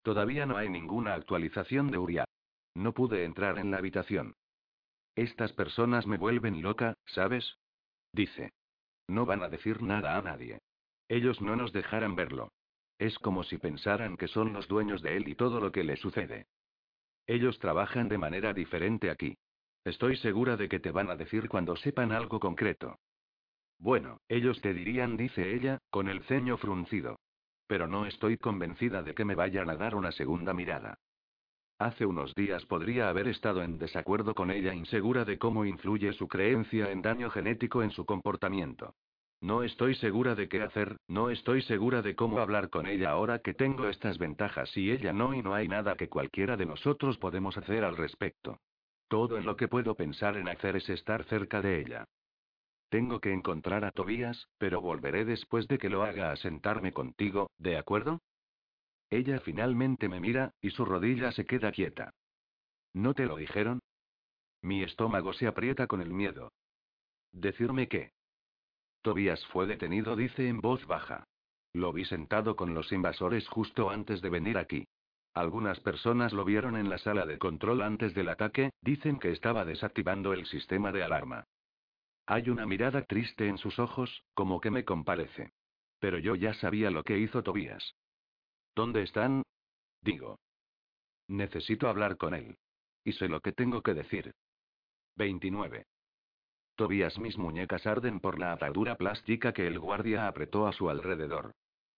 Todavía 0.02 0.44
no 0.44 0.56
hay 0.56 0.68
ninguna 0.68 1.14
actualización 1.14 1.90
de 1.90 1.98
Uriah. 1.98 2.24
No 2.74 2.92
pude 2.92 3.24
entrar 3.24 3.58
en 3.58 3.70
la 3.70 3.78
habitación. 3.78 4.34
Estas 5.16 5.52
personas 5.52 6.06
me 6.06 6.16
vuelven 6.16 6.62
loca, 6.62 6.94
¿sabes? 7.06 7.58
Dice. 8.12 8.52
No 9.08 9.26
van 9.26 9.42
a 9.42 9.48
decir 9.48 9.82
nada 9.82 10.16
a 10.16 10.22
nadie. 10.22 10.60
Ellos 11.08 11.40
no 11.40 11.56
nos 11.56 11.72
dejarán 11.72 12.14
verlo. 12.14 12.52
Es 12.98 13.18
como 13.18 13.42
si 13.42 13.58
pensaran 13.58 14.16
que 14.16 14.28
son 14.28 14.52
los 14.52 14.68
dueños 14.68 15.02
de 15.02 15.16
él 15.16 15.28
y 15.28 15.34
todo 15.34 15.60
lo 15.60 15.72
que 15.72 15.84
le 15.84 15.96
sucede. 15.96 16.46
Ellos 17.26 17.58
trabajan 17.58 18.08
de 18.08 18.18
manera 18.18 18.52
diferente 18.52 19.10
aquí. 19.10 19.36
Estoy 19.84 20.16
segura 20.16 20.56
de 20.56 20.68
que 20.68 20.80
te 20.80 20.90
van 20.90 21.10
a 21.10 21.16
decir 21.16 21.48
cuando 21.48 21.76
sepan 21.76 22.12
algo 22.12 22.38
concreto. 22.38 22.98
Bueno, 23.78 24.20
ellos 24.28 24.60
te 24.60 24.74
dirían, 24.74 25.16
dice 25.16 25.54
ella, 25.54 25.78
con 25.90 26.08
el 26.08 26.22
ceño 26.24 26.58
fruncido. 26.58 27.18
Pero 27.66 27.86
no 27.86 28.04
estoy 28.04 28.36
convencida 28.36 29.02
de 29.02 29.14
que 29.14 29.24
me 29.24 29.34
vayan 29.34 29.70
a 29.70 29.76
dar 29.76 29.94
una 29.94 30.12
segunda 30.12 30.52
mirada. 30.52 30.98
Hace 31.80 32.04
unos 32.04 32.34
días 32.34 32.66
podría 32.66 33.08
haber 33.08 33.26
estado 33.26 33.62
en 33.62 33.78
desacuerdo 33.78 34.34
con 34.34 34.50
ella, 34.50 34.74
insegura 34.74 35.24
de 35.24 35.38
cómo 35.38 35.64
influye 35.64 36.12
su 36.12 36.28
creencia 36.28 36.92
en 36.92 37.00
daño 37.00 37.30
genético 37.30 37.82
en 37.82 37.90
su 37.90 38.04
comportamiento. 38.04 38.96
No 39.40 39.62
estoy 39.62 39.94
segura 39.94 40.34
de 40.34 40.46
qué 40.46 40.60
hacer, 40.60 40.98
no 41.08 41.30
estoy 41.30 41.62
segura 41.62 42.02
de 42.02 42.14
cómo 42.14 42.40
hablar 42.40 42.68
con 42.68 42.86
ella 42.86 43.12
ahora 43.12 43.38
que 43.38 43.54
tengo 43.54 43.88
estas 43.88 44.18
ventajas 44.18 44.76
y 44.76 44.90
ella 44.90 45.14
no 45.14 45.32
y 45.32 45.40
no 45.40 45.54
hay 45.54 45.68
nada 45.68 45.96
que 45.96 46.10
cualquiera 46.10 46.58
de 46.58 46.66
nosotros 46.66 47.16
podemos 47.16 47.56
hacer 47.56 47.82
al 47.82 47.96
respecto. 47.96 48.58
Todo 49.08 49.38
en 49.38 49.46
lo 49.46 49.56
que 49.56 49.66
puedo 49.66 49.94
pensar 49.94 50.36
en 50.36 50.50
hacer 50.50 50.76
es 50.76 50.86
estar 50.90 51.24
cerca 51.24 51.62
de 51.62 51.80
ella. 51.80 52.04
Tengo 52.90 53.20
que 53.20 53.32
encontrar 53.32 53.86
a 53.86 53.90
Tobías, 53.90 54.50
pero 54.58 54.82
volveré 54.82 55.24
después 55.24 55.66
de 55.66 55.78
que 55.78 55.88
lo 55.88 56.02
haga 56.02 56.30
a 56.30 56.36
sentarme 56.36 56.92
contigo, 56.92 57.48
¿de 57.56 57.78
acuerdo? 57.78 58.20
Ella 59.10 59.40
finalmente 59.40 60.08
me 60.08 60.20
mira, 60.20 60.54
y 60.62 60.70
su 60.70 60.84
rodilla 60.84 61.32
se 61.32 61.44
queda 61.44 61.72
quieta. 61.72 62.14
¿No 62.94 63.12
te 63.14 63.26
lo 63.26 63.36
dijeron? 63.36 63.80
Mi 64.62 64.82
estómago 64.82 65.32
se 65.32 65.46
aprieta 65.46 65.86
con 65.86 66.00
el 66.00 66.12
miedo. 66.12 66.52
¿Decirme 67.32 67.88
qué? 67.88 68.12
Tobías 69.02 69.44
fue 69.46 69.66
detenido, 69.66 70.16
dice 70.16 70.48
en 70.48 70.60
voz 70.60 70.86
baja. 70.86 71.24
Lo 71.72 71.92
vi 71.92 72.04
sentado 72.04 72.56
con 72.56 72.74
los 72.74 72.92
invasores 72.92 73.48
justo 73.48 73.90
antes 73.90 74.20
de 74.22 74.30
venir 74.30 74.58
aquí. 74.58 74.86
Algunas 75.34 75.78
personas 75.80 76.32
lo 76.32 76.44
vieron 76.44 76.76
en 76.76 76.90
la 76.90 76.98
sala 76.98 77.24
de 77.24 77.38
control 77.38 77.82
antes 77.82 78.14
del 78.14 78.28
ataque, 78.28 78.70
dicen 78.80 79.18
que 79.18 79.30
estaba 79.30 79.64
desactivando 79.64 80.32
el 80.32 80.46
sistema 80.46 80.90
de 80.92 81.04
alarma. 81.04 81.44
Hay 82.26 82.50
una 82.50 82.66
mirada 82.66 83.02
triste 83.02 83.48
en 83.48 83.58
sus 83.58 83.78
ojos, 83.78 84.24
como 84.34 84.60
que 84.60 84.70
me 84.70 84.84
comparece. 84.84 85.52
Pero 86.00 86.18
yo 86.18 86.34
ya 86.34 86.54
sabía 86.54 86.90
lo 86.90 87.04
que 87.04 87.18
hizo 87.18 87.42
Tobías. 87.42 87.94
¿Dónde 88.74 89.02
están? 89.02 89.42
Digo. 90.02 90.38
Necesito 91.28 91.88
hablar 91.88 92.16
con 92.16 92.34
él. 92.34 92.56
Y 93.04 93.12
sé 93.12 93.28
lo 93.28 93.40
que 93.40 93.52
tengo 93.52 93.82
que 93.82 93.94
decir. 93.94 94.32
29. 95.16 95.86
Tobías 96.76 97.18
mis 97.18 97.36
muñecas 97.36 97.86
arden 97.86 98.20
por 98.20 98.38
la 98.38 98.52
atadura 98.52 98.96
plástica 98.96 99.52
que 99.52 99.66
el 99.66 99.78
guardia 99.78 100.26
apretó 100.26 100.66
a 100.66 100.72
su 100.72 100.88
alrededor. 100.88 101.52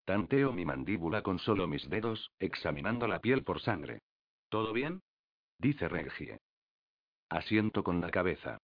Tanteo 0.04 0.52
mi 0.52 0.64
mandíbula 0.64 1.22
con 1.22 1.38
solo 1.38 1.68
mis 1.68 1.88
dedos, 1.88 2.32
examinando 2.40 3.06
la 3.06 3.20
piel 3.20 3.44
por 3.44 3.60
sangre. 3.60 4.00
¿Todo 4.48 4.72
bien? 4.72 5.02
Dice 5.58 5.88
Regie. 5.88 6.40
Asiento 7.28 7.84
con 7.84 8.00
la 8.00 8.10
cabeza. 8.10 8.58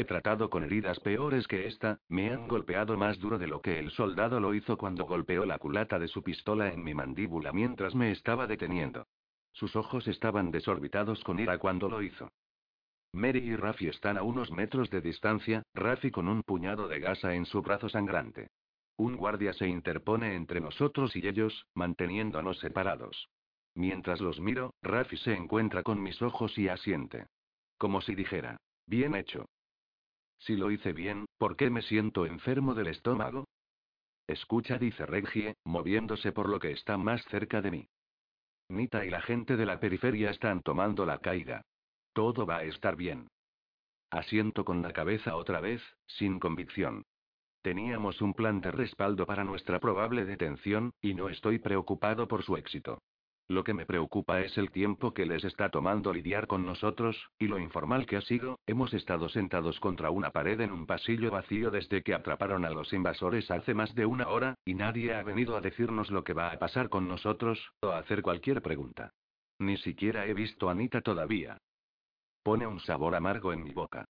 He 0.00 0.06
tratado 0.06 0.48
con 0.48 0.64
heridas 0.64 0.98
peores 1.00 1.46
que 1.46 1.66
esta, 1.66 2.00
me 2.08 2.30
han 2.30 2.48
golpeado 2.48 2.96
más 2.96 3.18
duro 3.18 3.38
de 3.38 3.46
lo 3.46 3.60
que 3.60 3.78
el 3.78 3.90
soldado 3.90 4.40
lo 4.40 4.54
hizo 4.54 4.78
cuando 4.78 5.04
golpeó 5.04 5.44
la 5.44 5.58
culata 5.58 5.98
de 5.98 6.08
su 6.08 6.22
pistola 6.22 6.72
en 6.72 6.82
mi 6.82 6.94
mandíbula 6.94 7.52
mientras 7.52 7.94
me 7.94 8.10
estaba 8.10 8.46
deteniendo. 8.46 9.06
Sus 9.52 9.76
ojos 9.76 10.08
estaban 10.08 10.50
desorbitados 10.52 11.22
con 11.22 11.38
ira 11.38 11.58
cuando 11.58 11.90
lo 11.90 12.00
hizo. 12.00 12.30
Mary 13.12 13.40
y 13.40 13.56
Rafi 13.56 13.88
están 13.88 14.16
a 14.16 14.22
unos 14.22 14.50
metros 14.50 14.88
de 14.88 15.02
distancia, 15.02 15.64
Rafi 15.74 16.10
con 16.10 16.28
un 16.28 16.44
puñado 16.44 16.88
de 16.88 16.98
gasa 16.98 17.34
en 17.34 17.44
su 17.44 17.60
brazo 17.60 17.90
sangrante. 17.90 18.48
Un 18.96 19.16
guardia 19.16 19.52
se 19.52 19.68
interpone 19.68 20.34
entre 20.34 20.62
nosotros 20.62 21.14
y 21.14 21.28
ellos, 21.28 21.66
manteniéndonos 21.74 22.58
separados. 22.60 23.28
Mientras 23.74 24.22
los 24.22 24.40
miro, 24.40 24.72
Rafi 24.80 25.18
se 25.18 25.34
encuentra 25.34 25.82
con 25.82 26.02
mis 26.02 26.22
ojos 26.22 26.56
y 26.56 26.68
asiente. 26.68 27.26
Como 27.76 28.00
si 28.00 28.14
dijera, 28.14 28.56
bien 28.86 29.14
hecho. 29.14 29.44
Si 30.40 30.56
lo 30.56 30.70
hice 30.70 30.92
bien, 30.92 31.26
¿por 31.38 31.56
qué 31.56 31.70
me 31.70 31.82
siento 31.82 32.26
enfermo 32.26 32.74
del 32.74 32.88
estómago? 32.88 33.46
Escucha, 34.26 34.78
dice 34.78 35.06
Regie, 35.06 35.54
moviéndose 35.64 36.32
por 36.32 36.48
lo 36.48 36.58
que 36.58 36.72
está 36.72 36.96
más 36.96 37.22
cerca 37.26 37.60
de 37.60 37.70
mí. 37.70 37.88
Nita 38.68 39.04
y 39.04 39.10
la 39.10 39.20
gente 39.20 39.56
de 39.56 39.66
la 39.66 39.80
periferia 39.80 40.30
están 40.30 40.62
tomando 40.62 41.04
la 41.04 41.18
caída. 41.18 41.62
Todo 42.12 42.46
va 42.46 42.58
a 42.58 42.64
estar 42.64 42.96
bien. 42.96 43.28
Asiento 44.10 44.64
con 44.64 44.82
la 44.82 44.92
cabeza 44.92 45.36
otra 45.36 45.60
vez, 45.60 45.82
sin 46.06 46.38
convicción. 46.38 47.04
Teníamos 47.62 48.22
un 48.22 48.32
plan 48.32 48.60
de 48.60 48.70
respaldo 48.70 49.26
para 49.26 49.44
nuestra 49.44 49.78
probable 49.78 50.24
detención, 50.24 50.92
y 51.02 51.14
no 51.14 51.28
estoy 51.28 51.58
preocupado 51.58 52.26
por 52.26 52.42
su 52.42 52.56
éxito. 52.56 53.02
Lo 53.50 53.64
que 53.64 53.74
me 53.74 53.84
preocupa 53.84 54.42
es 54.42 54.56
el 54.58 54.70
tiempo 54.70 55.12
que 55.12 55.26
les 55.26 55.42
está 55.42 55.70
tomando 55.70 56.12
lidiar 56.12 56.46
con 56.46 56.64
nosotros, 56.64 57.30
y 57.36 57.48
lo 57.48 57.58
informal 57.58 58.06
que 58.06 58.16
ha 58.16 58.20
sido, 58.20 58.60
hemos 58.64 58.94
estado 58.94 59.28
sentados 59.28 59.80
contra 59.80 60.12
una 60.12 60.30
pared 60.30 60.60
en 60.60 60.70
un 60.70 60.86
pasillo 60.86 61.32
vacío 61.32 61.72
desde 61.72 62.04
que 62.04 62.14
atraparon 62.14 62.64
a 62.64 62.70
los 62.70 62.92
invasores 62.92 63.50
hace 63.50 63.74
más 63.74 63.92
de 63.96 64.06
una 64.06 64.28
hora, 64.28 64.54
y 64.64 64.74
nadie 64.74 65.16
ha 65.16 65.24
venido 65.24 65.56
a 65.56 65.60
decirnos 65.60 66.12
lo 66.12 66.22
que 66.22 66.32
va 66.32 66.52
a 66.52 66.60
pasar 66.60 66.88
con 66.90 67.08
nosotros, 67.08 67.72
o 67.80 67.88
a 67.88 67.98
hacer 67.98 68.22
cualquier 68.22 68.62
pregunta. 68.62 69.10
Ni 69.58 69.76
siquiera 69.78 70.26
he 70.26 70.32
visto 70.32 70.68
a 70.68 70.72
Anita 70.72 71.00
todavía. 71.00 71.58
Pone 72.44 72.68
un 72.68 72.78
sabor 72.78 73.16
amargo 73.16 73.52
en 73.52 73.64
mi 73.64 73.72
boca. 73.72 74.04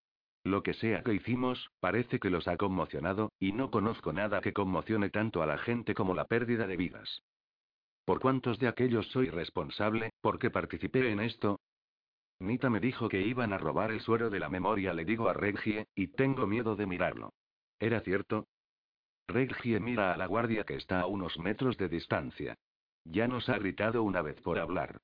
Lo 0.45 0.63
que 0.63 0.75
sea 0.75 1.03
que 1.03 1.15
hicimos, 1.15 1.71
parece 1.81 2.19
que 2.19 2.29
los 2.29 2.47
ha 2.47 2.59
conmocionado, 2.59 3.33
y 3.39 3.53
no 3.53 3.71
conozco 3.71 4.13
nada 4.13 4.43
que 4.43 4.53
conmocione 4.53 5.09
tanto 5.09 5.43
a 5.43 5.47
la 5.47 5.57
gente 5.57 5.95
como 5.95 6.13
la 6.13 6.27
pérdida 6.27 6.67
de 6.67 6.77
vidas. 6.77 7.23
¿Por 8.11 8.19
cuántos 8.19 8.59
de 8.59 8.67
aquellos 8.67 9.07
soy 9.13 9.31
responsable? 9.31 10.11
¿Por 10.21 10.41
qué 10.41 10.51
participé 10.51 11.13
en 11.13 11.21
esto? 11.21 11.61
Nita 12.41 12.69
me 12.69 12.81
dijo 12.81 13.09
que 13.09 13.21
iban 13.21 13.53
a 13.53 13.59
robar 13.59 13.93
el 13.93 14.01
suero 14.01 14.31
de 14.31 14.41
la 14.41 14.49
memoria, 14.49 14.93
le 14.93 15.05
digo 15.05 15.29
a 15.29 15.33
Regie, 15.33 15.87
y 15.95 16.09
tengo 16.09 16.49
miedo 16.49 16.75
de 16.75 16.87
mirarlo. 16.87 17.33
¿Era 17.79 18.01
cierto? 18.01 18.49
Reggie 19.29 19.79
mira 19.79 20.13
a 20.13 20.17
la 20.17 20.27
guardia 20.27 20.65
que 20.65 20.75
está 20.75 21.03
a 21.03 21.07
unos 21.07 21.39
metros 21.39 21.79
de 21.79 21.89
distancia. 21.89 22.57
Ya 23.05 23.29
nos 23.29 23.49
ha 23.49 23.59
gritado 23.59 24.03
una 24.03 24.23
vez 24.23 24.41
por 24.41 24.59
hablar. 24.59 25.01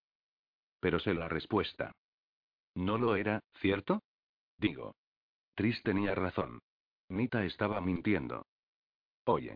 Pero 0.80 0.98
sé 0.98 1.14
la 1.14 1.28
respuesta. 1.28 1.92
No 2.74 2.98
lo 2.98 3.14
era, 3.14 3.38
¿cierto? 3.60 4.02
Digo. 4.58 4.96
Tris 5.54 5.80
tenía 5.84 6.16
razón. 6.16 6.58
Nita 7.08 7.44
estaba 7.44 7.80
mintiendo. 7.80 8.46
Oye. 9.26 9.54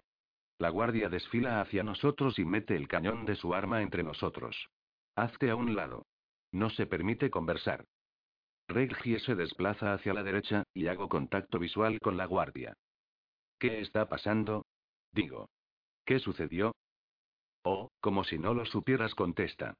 La 0.61 0.69
guardia 0.69 1.09
desfila 1.09 1.63
hacia 1.63 1.83
nosotros 1.83 2.39
y 2.39 2.45
mete 2.45 2.77
el 2.77 2.87
cañón 2.87 3.25
de 3.25 3.35
su 3.35 3.55
arma 3.55 3.81
entre 3.81 4.03
nosotros. 4.03 4.69
Hazte 5.17 5.49
a 5.49 5.57
un 5.57 5.75
lado. 5.75 6.05
No 6.53 6.69
se 6.69 6.85
permite 6.85 7.31
conversar. 7.31 7.87
Reggie 8.69 9.21
se 9.21 9.35
desplaza 9.35 9.95
hacia 9.95 10.13
la 10.13 10.23
derecha, 10.23 10.65
y 10.75 10.89
hago 10.89 11.09
contacto 11.09 11.59
visual 11.59 11.99
con 11.99 12.19
la 12.19 12.27
guardia. 12.27 12.75
¿Qué 13.59 13.81
está 13.81 14.11
pasando? 14.11 14.67
Digo. 15.13 15.49
¿Qué 16.05 16.19
sucedió? 16.19 16.75
Oh, 17.63 17.89
como 18.01 18.23
si 18.25 18.39
no 18.39 18.53
lo 18.53 18.67
supieras, 18.67 19.15
contesta. 19.15 19.73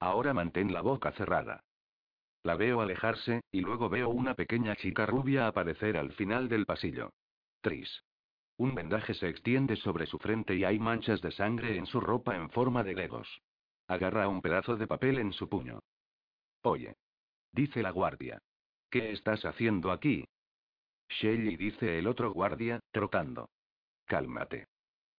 Ahora 0.00 0.34
mantén 0.34 0.70
la 0.70 0.82
boca 0.82 1.12
cerrada. 1.12 1.60
La 2.42 2.56
veo 2.56 2.82
alejarse, 2.82 3.40
y 3.50 3.62
luego 3.62 3.88
veo 3.88 4.10
una 4.10 4.34
pequeña 4.34 4.76
chica 4.76 5.06
rubia 5.06 5.46
aparecer 5.46 5.96
al 5.96 6.12
final 6.12 6.50
del 6.50 6.66
pasillo. 6.66 7.14
Tris. 7.62 8.02
Un 8.58 8.74
vendaje 8.74 9.12
se 9.14 9.28
extiende 9.28 9.76
sobre 9.76 10.06
su 10.06 10.18
frente 10.18 10.54
y 10.54 10.64
hay 10.64 10.78
manchas 10.78 11.20
de 11.20 11.30
sangre 11.30 11.76
en 11.76 11.86
su 11.86 12.00
ropa 12.00 12.36
en 12.36 12.48
forma 12.50 12.82
de 12.82 12.94
legos. 12.94 13.42
Agarra 13.86 14.28
un 14.28 14.40
pedazo 14.40 14.76
de 14.76 14.86
papel 14.86 15.18
en 15.18 15.32
su 15.32 15.48
puño. 15.48 15.80
Oye. 16.62 16.94
Dice 17.52 17.82
la 17.82 17.90
guardia. 17.90 18.38
¿Qué 18.90 19.12
estás 19.12 19.44
haciendo 19.44 19.92
aquí? 19.92 20.24
Shelly 21.08 21.56
dice 21.56 21.98
el 21.98 22.06
otro 22.06 22.32
guardia, 22.32 22.80
trocando. 22.90 23.48
Cálmate. 24.06 24.66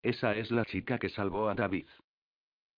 Esa 0.02 0.34
es 0.34 0.50
la 0.50 0.64
chica 0.64 0.98
que 0.98 1.08
salvó 1.08 1.48
a 1.48 1.54
David. 1.54 1.88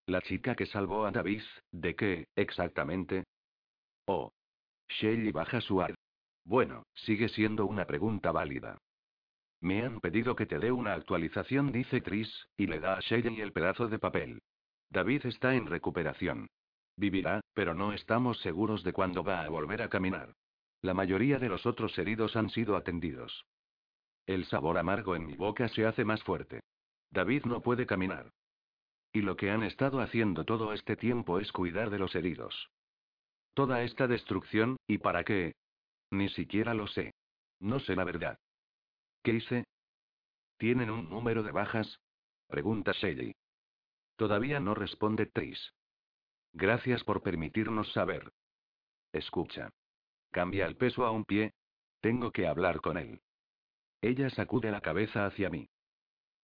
La 0.07 0.23
chica 0.23 0.55
que 0.55 0.67
salvó 0.67 1.07
a 1.07 1.11
David, 1.11 1.43
¿de 1.71 1.95
qué, 1.95 2.29
exactamente? 2.35 3.25
Oh. 4.07 4.33
Shelly 4.89 5.33
baja 5.33 5.61
su 5.61 5.83
ar. 5.83 5.95
Bueno, 6.45 6.85
sigue 6.95 7.29
siendo 7.29 7.67
una 7.67 7.87
pregunta 7.87 8.33
válida. 8.33 8.79
Me 9.61 9.83
han 9.83 10.01
pedido 10.01 10.37
que 10.37 10.47
te 10.47 10.59
dé 10.59 10.71
una 10.71 10.95
actualización, 10.95 11.73
dice 11.73 12.01
Tris, 12.01 12.49
y 12.57 12.67
le 12.67 12.79
da 12.79 12.97
a 12.97 13.01
Shelly 13.01 13.41
el 13.41 13.53
pedazo 13.53 13.89
de 13.89 13.99
papel. 13.99 14.41
David 14.91 15.27
está 15.27 15.55
en 15.55 15.67
recuperación. 15.67 16.49
Vivirá, 16.97 17.41
pero 17.55 17.75
no 17.75 17.93
estamos 17.93 18.39
seguros 18.41 18.83
de 18.85 18.93
cuándo 18.93 19.23
va 19.23 19.43
a 19.43 19.49
volver 19.49 19.83
a 19.83 19.89
caminar. 19.89 20.35
La 20.81 20.95
mayoría 20.95 21.39
de 21.39 21.49
los 21.49 21.67
otros 21.67 21.99
heridos 21.99 22.37
han 22.37 22.51
sido 22.51 22.77
atendidos. 22.77 23.45
El 24.27 24.45
sabor 24.47 24.79
amargo 24.79 25.17
en 25.17 25.27
mi 25.27 25.35
boca 25.35 25.69
se 25.69 25.87
hace 25.87 26.05
más 26.05 26.23
fuerte. 26.23 26.61
David 27.11 27.45
no 27.45 27.61
puede 27.61 27.87
caminar. 27.87 28.31
Y 29.13 29.23
lo 29.23 29.37
que 29.37 29.51
han 29.51 29.63
estado 29.63 30.01
haciendo 30.01 30.45
todo 30.45 30.73
este 30.73 30.97
tiempo 30.97 31.41
es 31.41 31.51
cuidar 31.51 31.91
de 31.91 31.99
los 31.99 32.15
heridos. 32.15 32.71
Toda 33.55 33.83
esta 33.83 34.07
destrucción, 34.07 34.77
¿y 34.87 34.99
para 34.99 35.25
qué? 35.25 35.55
Ni 36.11 36.29
siquiera 36.29 36.75
lo 36.75 36.87
sé. 36.87 37.13
No 37.59 37.81
sé 37.81 37.97
la 37.97 38.05
verdad. 38.05 38.39
¿Qué 39.23 39.33
hice? 39.33 39.65
¿Tienen 40.59 40.91
un 40.91 41.09
número 41.09 41.43
de 41.43 41.53
bajas? 41.53 42.01
Pregunta 42.49 42.93
Shelly. 42.93 43.35
Todavía 44.17 44.59
no 44.61 44.75
responde 44.75 45.27
Tris. 45.27 45.73
Gracias 46.53 47.05
por 47.05 47.23
permitirnos 47.23 47.93
saber. 47.93 48.33
Escucha. 49.13 49.71
Cambia 50.31 50.67
el 50.67 50.77
peso 50.77 51.05
a 51.05 51.11
un 51.11 51.25
pie. 51.25 51.53
Tengo 52.01 52.33
que 52.33 52.47
hablar 52.47 52.81
con 52.81 52.99
él. 52.99 53.21
Ella 54.01 54.31
sacude 54.31 54.71
la 54.71 54.81
cabeza 54.81 55.27
hacia 55.27 55.51
mí. 55.51 55.69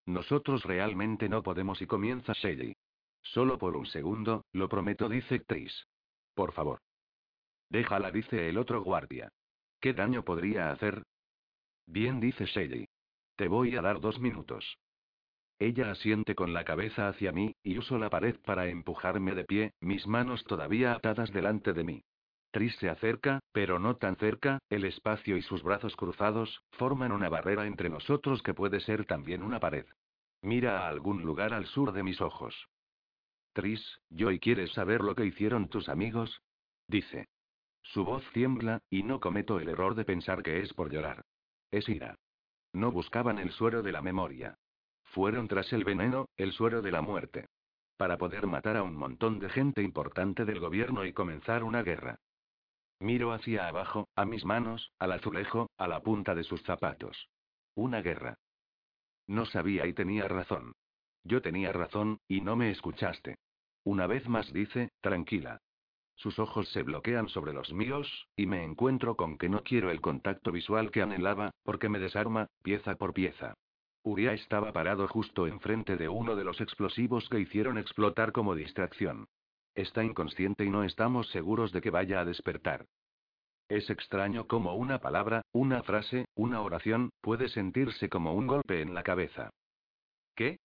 Nosotros 0.07 0.64
realmente 0.64 1.28
no 1.28 1.43
podemos 1.43 1.81
y 1.81 1.87
comienza 1.87 2.33
Shelly. 2.35 2.76
Solo 3.23 3.59
por 3.59 3.76
un 3.76 3.87
segundo, 3.87 4.45
lo 4.52 4.69
prometo, 4.69 5.09
dice 5.09 5.40
Tris. 5.40 5.87
Por 6.34 6.52
favor. 6.52 6.80
Déjala, 7.71 8.10
dice 8.10 8.49
el 8.49 8.58
otro 8.58 8.82
guardia. 8.82 9.30
¿Qué 9.80 9.95
daño 9.95 10.25
podría 10.25 10.71
hacer? 10.71 11.02
Bien, 11.86 12.20
dice 12.20 12.47
Shelly. 12.47 12.88
Te 13.36 13.49
voy 13.49 13.76
a 13.76 13.82
dar 13.82 14.00
dos 14.00 14.20
minutos. 14.20 14.78
Ella 15.58 15.90
asiente 15.90 16.34
con 16.34 16.52
la 16.52 16.64
cabeza 16.64 17.08
hacia 17.08 17.32
mí, 17.32 17.54
y 17.62 17.78
uso 17.78 17.99
la 17.99 18.10
pared 18.10 18.36
para 18.44 18.66
empujarme 18.66 19.34
de 19.34 19.44
pie, 19.44 19.73
mis 19.80 20.06
manos 20.06 20.44
todavía 20.44 20.92
atadas 20.92 21.32
delante 21.32 21.73
de 21.73 21.84
mí. 21.84 22.04
Tris 22.50 22.76
se 22.76 22.88
acerca, 22.88 23.40
pero 23.52 23.78
no 23.78 23.97
tan 23.97 24.16
cerca, 24.16 24.60
el 24.70 24.84
espacio 24.84 25.36
y 25.36 25.42
sus 25.42 25.62
brazos 25.62 25.97
cruzados, 25.97 26.62
forman 26.73 27.12
una 27.12 27.28
barrera 27.28 27.66
entre 27.66 27.88
nosotros 27.88 28.42
que 28.42 28.54
puede 28.54 28.80
ser 28.80 29.06
también 29.06 29.42
una 29.42 29.58
pared. 29.58 29.86
Mira 30.42 30.80
a 30.80 30.88
algún 30.88 31.23
lugar 31.23 31.52
al 31.52 31.66
sur 31.66 31.92
de 31.92 32.02
mis 32.02 32.20
ojos. 32.20 32.68
Tris, 33.54 34.00
yo 34.10 34.30
y 34.30 34.38
quieres 34.38 34.73
saber 34.73 35.00
lo 35.00 35.14
que 35.14 35.26
hicieron 35.26 35.68
tus 35.68 35.88
amigos? 35.88 36.42
Dice. 36.88 37.28
Su 37.82 38.04
voz 38.04 38.25
tiembla, 38.32 38.80
y 38.90 39.02
no 39.02 39.20
cometo 39.20 39.58
el 39.58 39.68
error 39.68 39.94
de 39.94 40.04
pensar 40.04 40.42
que 40.42 40.60
es 40.60 40.73
por 40.75 40.92
llorar. 40.92 41.25
Es 41.75 41.89
ira. 41.89 42.15
No 42.73 42.93
buscaban 42.93 43.41
el 43.41 43.50
suero 43.50 43.82
de 43.82 43.91
la 43.91 44.00
memoria. 44.00 44.56
Fueron 45.06 45.49
tras 45.49 45.73
el 45.73 45.82
veneno, 45.82 46.28
el 46.37 46.52
suero 46.52 46.82
de 46.82 46.93
la 46.93 47.02
muerte. 47.02 47.49
Para 47.97 48.17
poder 48.17 48.47
matar 48.47 48.76
a 48.76 48.84
un 48.84 48.95
montón 48.95 49.41
de 49.41 49.49
gente 49.49 49.82
importante 49.82 50.45
del 50.45 50.60
gobierno 50.60 51.04
y 51.04 51.13
comenzar 51.13 51.65
una 51.65 51.82
guerra. 51.82 52.21
Miro 53.00 53.32
hacia 53.32 53.67
abajo, 53.67 54.08
a 54.15 54.25
mis 54.25 54.45
manos, 54.45 54.93
al 55.00 55.10
azulejo, 55.10 55.69
a 55.76 55.89
la 55.89 56.00
punta 56.00 56.37
de 56.37 56.45
sus 56.45 56.63
zapatos. 56.63 57.28
Una 57.75 58.02
guerra. 58.02 58.39
No 59.26 59.45
sabía 59.45 59.84
y 59.89 59.95
tenía 59.95 60.28
razón. 60.28 60.75
Yo 61.25 61.43
tenía 61.43 61.73
razón, 61.73 62.21
y 62.28 62.41
no 62.41 62.54
me 62.54 62.71
escuchaste. 62.71 63.39
Una 63.82 64.06
vez 64.06 64.28
más 64.28 64.52
dice, 64.52 64.93
tranquila. 65.00 65.60
Sus 66.17 66.39
ojos 66.39 66.69
se 66.69 66.83
bloquean 66.83 67.29
sobre 67.29 67.53
los 67.53 67.73
míos, 67.73 68.29
y 68.37 68.47
me 68.47 68.65
encuentro 68.65 69.17
con 69.17 69.37
que 69.37 69.49
no 69.49 69.63
quiero 69.63 69.91
el 69.91 70.00
contacto 70.00 70.53
visual 70.53 70.91
que 70.91 71.03
anhelaba, 71.03 71.50
porque 71.65 71.89
me 71.89 71.99
desarma, 71.99 72.49
pieza 72.63 72.95
por 72.97 73.13
pieza. 73.13 73.55
Uriah 74.05 74.35
estaba 74.35 74.73
parado 74.73 75.09
justo 75.09 75.47
enfrente 75.47 75.97
de 75.97 76.09
uno 76.09 76.37
de 76.37 76.45
los 76.45 76.61
explosivos 76.61 77.29
que 77.29 77.41
hicieron 77.41 77.79
explotar 77.79 78.33
como 78.33 78.55
distracción. 78.55 79.27
Está 79.75 80.05
inconsciente 80.05 80.65
y 80.65 80.71
no 80.71 80.85
estamos 80.85 81.29
seguros 81.31 81.73
de 81.73 81.81
que 81.81 81.91
vaya 81.91 82.21
a 82.21 82.25
despertar. 82.25 82.87
Es 83.69 83.89
extraño 83.89 84.47
cómo 84.47 84.75
una 84.75 84.99
palabra, 84.99 85.43
una 85.53 85.83
frase, 85.83 86.27
una 86.35 86.61
oración, 86.61 87.11
puede 87.23 87.49
sentirse 87.49 88.11
como 88.11 88.35
un 88.35 88.47
golpe 88.47 88.83
en 88.83 88.93
la 88.93 89.03
cabeza. 89.03 89.50
¿Qué? 90.37 90.59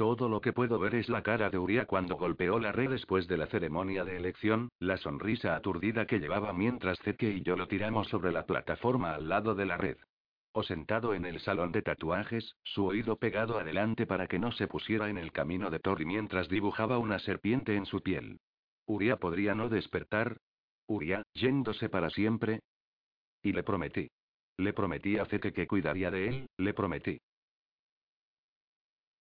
Todo 0.00 0.30
lo 0.30 0.40
que 0.40 0.54
puedo 0.54 0.78
ver 0.78 0.94
es 0.94 1.10
la 1.10 1.22
cara 1.22 1.50
de 1.50 1.58
Uriah 1.58 1.84
cuando 1.84 2.16
golpeó 2.16 2.58
la 2.58 2.72
red 2.72 2.88
después 2.88 3.28
de 3.28 3.36
la 3.36 3.46
ceremonia 3.48 4.02
de 4.02 4.16
elección, 4.16 4.70
la 4.78 4.96
sonrisa 4.96 5.54
aturdida 5.54 6.06
que 6.06 6.18
llevaba 6.18 6.54
mientras 6.54 6.98
Zeke 7.00 7.28
y 7.28 7.42
yo 7.42 7.54
lo 7.54 7.68
tiramos 7.68 8.08
sobre 8.08 8.32
la 8.32 8.46
plataforma 8.46 9.14
al 9.14 9.28
lado 9.28 9.54
de 9.54 9.66
la 9.66 9.76
red. 9.76 9.98
O 10.52 10.62
sentado 10.62 11.12
en 11.12 11.26
el 11.26 11.38
salón 11.40 11.70
de 11.70 11.82
tatuajes, 11.82 12.56
su 12.64 12.86
oído 12.86 13.16
pegado 13.16 13.58
adelante 13.58 14.06
para 14.06 14.26
que 14.26 14.38
no 14.38 14.52
se 14.52 14.68
pusiera 14.68 15.10
en 15.10 15.18
el 15.18 15.32
camino 15.32 15.68
de 15.68 15.80
Tori 15.80 16.06
mientras 16.06 16.48
dibujaba 16.48 16.96
una 16.96 17.18
serpiente 17.18 17.76
en 17.76 17.84
su 17.84 18.00
piel. 18.00 18.38
Uriah 18.86 19.18
podría 19.18 19.54
no 19.54 19.68
despertar. 19.68 20.38
Uriah, 20.86 21.24
yéndose 21.34 21.90
para 21.90 22.08
siempre. 22.08 22.60
Y 23.42 23.52
le 23.52 23.62
prometí. 23.62 24.08
Le 24.56 24.72
prometí 24.72 25.18
a 25.18 25.26
Zeke 25.26 25.52
que 25.52 25.66
cuidaría 25.66 26.10
de 26.10 26.28
él, 26.28 26.46
le 26.56 26.72
prometí. 26.72 27.20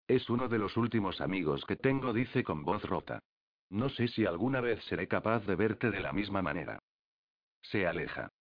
Es 0.09 0.27
uno 0.27 0.47
de 0.47 0.57
los 0.57 0.75
últimos 0.75 1.21
amigos 1.21 1.63
que 1.65 1.75
tengo, 1.75 2.13
dice 2.13 2.43
con 2.43 2.65
voz 2.65 2.81
rota. 2.81 3.19
No 3.69 3.89
sé 3.89 4.07
si 4.07 4.25
alguna 4.25 4.59
vez 4.59 4.83
seré 4.85 5.07
capaz 5.07 5.45
de 5.45 5.55
verte 5.55 5.91
de 5.91 5.99
la 5.99 6.11
misma 6.11 6.41
manera. 6.41 6.79
Se 7.61 7.85
aleja. 7.85 8.31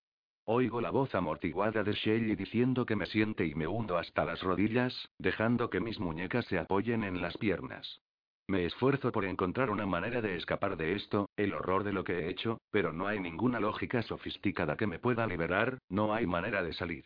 Oigo 0.47 0.81
la 0.81 0.91
voz 0.91 1.15
amortiguada 1.15 1.85
de 1.85 1.93
Shelly 1.93 2.37
diciendo 2.37 2.87
que 2.87 2.97
me 2.97 3.05
siente 3.05 3.45
y 3.45 3.55
me 3.55 3.67
hundo 3.67 3.99
hasta 3.99 4.25
las 4.25 4.43
rodillas, 4.43 5.11
dejando 5.19 5.69
que 5.69 5.81
mis 5.81 6.01
muñecas 6.01 6.47
se 6.47 6.59
apoyen 6.59 7.05
en 7.05 7.21
las 7.21 7.37
piernas. 7.37 8.01
Me 8.47 8.65
esfuerzo 8.65 9.13
por 9.13 9.27
encontrar 9.27 9.69
una 9.69 9.85
manera 9.85 10.23
de 10.23 10.37
escapar 10.37 10.79
de 10.79 10.95
esto, 10.95 11.29
el 11.37 11.53
horror 11.53 11.85
de 11.85 11.93
lo 11.93 12.03
que 12.03 12.15
he 12.15 12.31
hecho, 12.31 12.63
pero 12.71 12.95
no 12.95 13.07
hay 13.07 13.21
ninguna 13.21 13.61
lógica 13.61 14.01
sofisticada 14.01 14.79
que 14.79 14.87
me 14.87 14.99
pueda 14.99 15.27
liberar, 15.27 15.81
no 15.91 16.15
hay 16.15 16.27
manera 16.27 16.63
de 16.63 16.73
salir. 16.73 17.05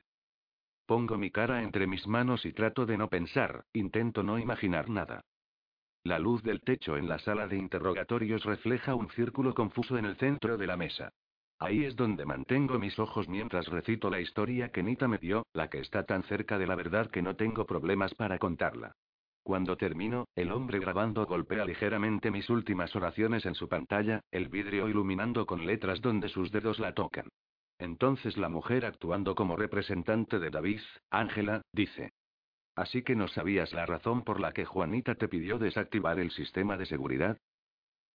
Pongo 0.87 1.17
mi 1.17 1.31
cara 1.31 1.63
entre 1.63 1.87
mis 1.87 2.07
manos 2.07 2.45
y 2.45 2.53
trato 2.53 2.87
de 2.87 2.99
no 2.99 3.09
pensar, 3.09 3.65
intento 3.73 4.23
no 4.23 4.39
imaginar 4.39 4.89
nada. 4.89 5.23
La 6.05 6.19
luz 6.19 6.43
del 6.43 6.63
techo 6.63 6.97
en 6.97 7.09
la 7.09 7.19
sala 7.21 7.47
de 7.47 7.57
interrogatorios 7.57 8.45
refleja 8.45 8.95
un 8.97 9.09
círculo 9.11 9.55
confuso 9.55 9.97
en 9.97 10.05
el 10.05 10.17
centro 10.17 10.59
de 10.59 10.67
la 10.67 10.77
mesa. 10.77 11.13
Ahí 11.61 11.85
es 11.85 11.95
donde 11.95 12.27
mantengo 12.27 12.81
mis 12.81 12.99
ojos 12.99 13.29
mientras 13.29 13.69
recito 13.69 14.11
la 14.11 14.21
historia 14.21 14.71
que 14.71 14.83
Nita 14.83 15.07
me 15.07 15.19
dio, 15.19 15.47
la 15.53 15.71
que 15.71 15.79
está 15.79 16.05
tan 16.05 16.25
cerca 16.25 16.59
de 16.59 16.67
la 16.67 16.75
verdad 16.75 17.09
que 17.09 17.23
no 17.23 17.37
tengo 17.37 17.67
problemas 17.67 18.15
para 18.15 18.39
contarla. 18.39 18.97
Cuando 19.45 19.77
termino, 19.77 20.27
el 20.35 20.51
hombre 20.51 20.81
grabando 20.81 21.25
golpea 21.27 21.65
ligeramente 21.65 22.33
mis 22.33 22.51
últimas 22.51 22.97
oraciones 22.97 23.47
en 23.47 23.55
su 23.55 23.69
pantalla, 23.69 24.23
el 24.33 24.49
vidrio 24.49 24.89
iluminando 24.89 25.47
con 25.47 25.65
letras 25.65 26.01
donde 26.01 26.29
sus 26.29 26.51
dedos 26.51 26.81
la 26.81 26.95
tocan. 26.95 27.29
Entonces 27.83 28.37
la 28.37 28.49
mujer 28.49 28.87
actuando 28.87 29.35
como 29.35 29.57
representante 29.57 30.39
de 30.39 30.51
David, 30.51 30.83
Ángela, 31.11 31.63
dice. 31.73 32.13
Así 32.77 33.03
que 33.03 33.17
no 33.17 33.27
sabías 33.27 33.73
la 33.73 33.87
razón 33.87 34.23
por 34.23 34.39
la 34.39 34.53
que 34.53 34.65
Juanita 34.65 35.17
te 35.17 35.27
pidió 35.27 35.59
desactivar 35.59 36.21
el 36.21 36.31
sistema 36.31 36.77
de 36.77 36.87
seguridad. 36.87 37.39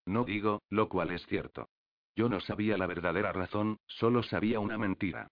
No 0.05 0.23
digo, 0.23 0.61
lo 0.69 0.87
cual 0.87 1.11
es 1.11 1.25
cierto. 1.25 1.67
Yo 2.15 2.29
no 2.29 2.39
sabía 2.39 2.77
la 2.77 2.87
verdadera 2.87 3.33
razón, 3.33 3.75
solo 3.87 4.23
sabía 4.23 4.61
una 4.61 4.77
mentira. 4.77 5.27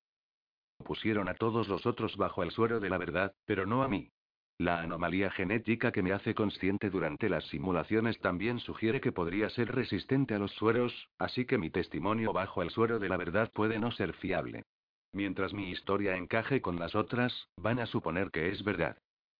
Pusieron 0.83 1.29
a 1.29 1.35
todos 1.35 1.69
los 1.69 1.85
otros 1.85 2.17
bajo 2.17 2.43
el 2.43 2.51
suero 2.51 2.81
de 2.81 2.89
la 2.89 2.97
verdad, 2.97 3.33
pero 3.45 3.65
no 3.65 3.83
a 3.83 3.87
mí. 3.87 4.11
La 4.57 4.79
anomalía 4.79 5.31
genética 5.31 5.91
que 5.91 6.01
me 6.01 6.13
hace 6.13 6.33
consciente 6.33 6.89
durante 6.89 7.27
las 7.27 7.45
simulaciones 7.47 8.17
también 8.19 8.59
sugiere 8.59 9.01
que 9.01 9.11
podría 9.11 9.49
ser 9.49 9.75
resistente 9.75 10.33
a 10.33 10.39
los 10.39 10.51
sueros, 10.53 11.09
así 11.17 11.45
que 11.45 11.57
mi 11.57 11.69
testimonio 11.69 12.31
bajo 12.31 12.61
el 12.61 12.69
suero 12.69 12.97
de 12.99 13.09
la 13.09 13.17
verdad 13.17 13.51
puede 13.51 13.79
no 13.79 13.91
ser 13.91 14.13
fiable. 14.13 14.63
Mientras 15.11 15.53
mi 15.53 15.71
historia 15.71 16.15
encaje 16.15 16.61
con 16.61 16.79
las 16.79 16.95
otras, 16.95 17.49
van 17.57 17.79
a 17.79 17.85
suponer 17.85 18.31
que 18.31 18.49
es 18.49 18.63
verdad. 18.63 18.97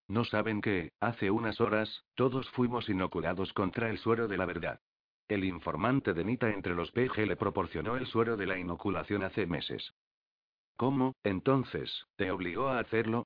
No 0.07 0.25
saben 0.25 0.61
que, 0.61 0.91
hace 0.99 1.31
unas 1.31 1.61
horas, 1.61 2.03
todos 2.15 2.49
fuimos 2.51 2.89
inoculados 2.89 3.53
contra 3.53 3.89
el 3.89 3.97
suero 3.97 4.27
de 4.27 4.37
la 4.37 4.45
verdad. 4.45 4.79
El 5.29 5.43
informante 5.43 6.13
de 6.13 6.23
Nita 6.25 6.51
entre 6.51 6.75
los 6.75 6.91
PG 6.91 7.25
le 7.25 7.35
proporcionó 7.35 7.95
el 7.95 8.05
suero 8.05 8.37
de 8.37 8.45
la 8.45 8.59
inoculación 8.59 9.23
hace 9.23 9.47
meses. 9.47 9.93
¿Cómo, 10.75 11.13
entonces, 11.23 12.05
te 12.17 12.31
obligó 12.31 12.67
a 12.67 12.79
hacerlo? 12.79 13.25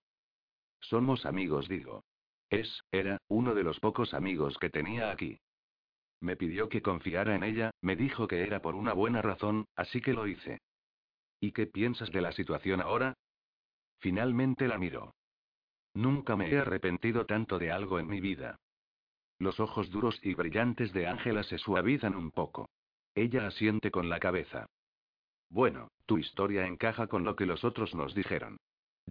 Somos 0.81 1.25
amigos, 1.25 1.67
digo. 1.67 2.03
Es, 2.49 2.83
era, 2.91 3.19
uno 3.27 3.53
de 3.53 3.63
los 3.63 3.79
pocos 3.79 4.13
amigos 4.13 4.57
que 4.57 4.69
tenía 4.69 5.11
aquí. 5.11 5.39
Me 6.21 6.35
pidió 6.35 6.67
que 6.67 6.81
confiara 6.81 7.35
en 7.35 7.43
ella, 7.43 7.71
me 7.81 7.95
dijo 7.95 8.27
que 8.27 8.41
era 8.41 8.61
por 8.61 8.75
una 8.75 8.93
buena 8.93 9.21
razón, 9.21 9.65
así 9.75 10.01
que 10.01 10.13
lo 10.13 10.27
hice. 10.27 10.59
¿Y 11.39 11.51
qué 11.51 11.67
piensas 11.67 12.11
de 12.11 12.21
la 12.21 12.31
situación 12.31 12.81
ahora? 12.81 13.13
Finalmente 13.99 14.67
la 14.67 14.77
miró. 14.77 15.13
Nunca 15.93 16.35
me 16.35 16.49
he 16.49 16.57
arrepentido 16.57 17.25
tanto 17.25 17.59
de 17.59 17.71
algo 17.71 17.99
en 17.99 18.07
mi 18.07 18.19
vida. 18.19 18.57
Los 19.37 19.59
ojos 19.59 19.89
duros 19.89 20.19
y 20.21 20.33
brillantes 20.33 20.91
de 20.91 21.07
Ángela 21.07 21.43
se 21.43 21.57
suavizan 21.57 22.15
un 22.15 22.31
poco. 22.31 22.69
Ella 23.15 23.47
asiente 23.47 23.89
con 23.89 24.09
la 24.09 24.19
cabeza. 24.19 24.67
Bueno, 25.49 25.89
tu 26.05 26.17
historia 26.17 26.67
encaja 26.67 27.07
con 27.07 27.23
lo 27.23 27.35
que 27.35 27.45
los 27.45 27.63
otros 27.63 27.95
nos 27.95 28.13
dijeron. 28.13 28.57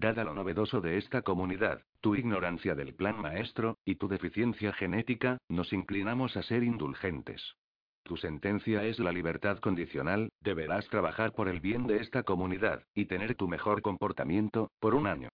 Dada 0.01 0.23
lo 0.23 0.33
novedoso 0.33 0.81
de 0.81 0.97
esta 0.97 1.23
comunidad, 1.23 1.83
tu 2.01 2.15
ignorancia 2.15 2.77
del 2.77 2.95
plan 2.95 3.21
maestro, 3.21 3.79
y 3.85 3.97
tu 3.97 4.07
deficiencia 4.07 4.73
genética, 4.73 5.39
nos 5.49 5.73
inclinamos 5.73 6.37
a 6.37 6.45
ser 6.45 6.63
indulgentes. 6.63 7.57
Tu 8.05 8.17
sentencia 8.17 8.85
es 8.85 9.01
la 9.01 9.11
libertad 9.11 9.59
condicional, 9.59 10.31
deberás 10.41 10.87
trabajar 10.87 11.33
por 11.33 11.49
el 11.49 11.59
bien 11.59 11.89
de 11.89 11.97
esta 11.97 12.23
comunidad, 12.23 12.85
y 12.95 13.07
tener 13.07 13.35
tu 13.35 13.49
mejor 13.49 13.83
comportamiento, 13.83 14.71
por 14.79 14.95
un 14.95 15.09
año. 15.09 15.31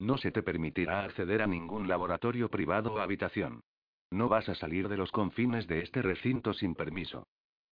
No 0.00 0.18
se 0.18 0.32
te 0.32 0.42
permitirá 0.42 1.04
acceder 1.04 1.40
a 1.40 1.46
ningún 1.46 1.86
laboratorio 1.86 2.48
privado 2.48 2.94
o 2.94 2.98
habitación. 2.98 3.60
No 4.10 4.28
vas 4.28 4.48
a 4.48 4.56
salir 4.56 4.88
de 4.88 4.96
los 4.96 5.12
confines 5.12 5.68
de 5.68 5.82
este 5.82 6.02
recinto 6.02 6.52
sin 6.52 6.74
permiso. 6.74 7.28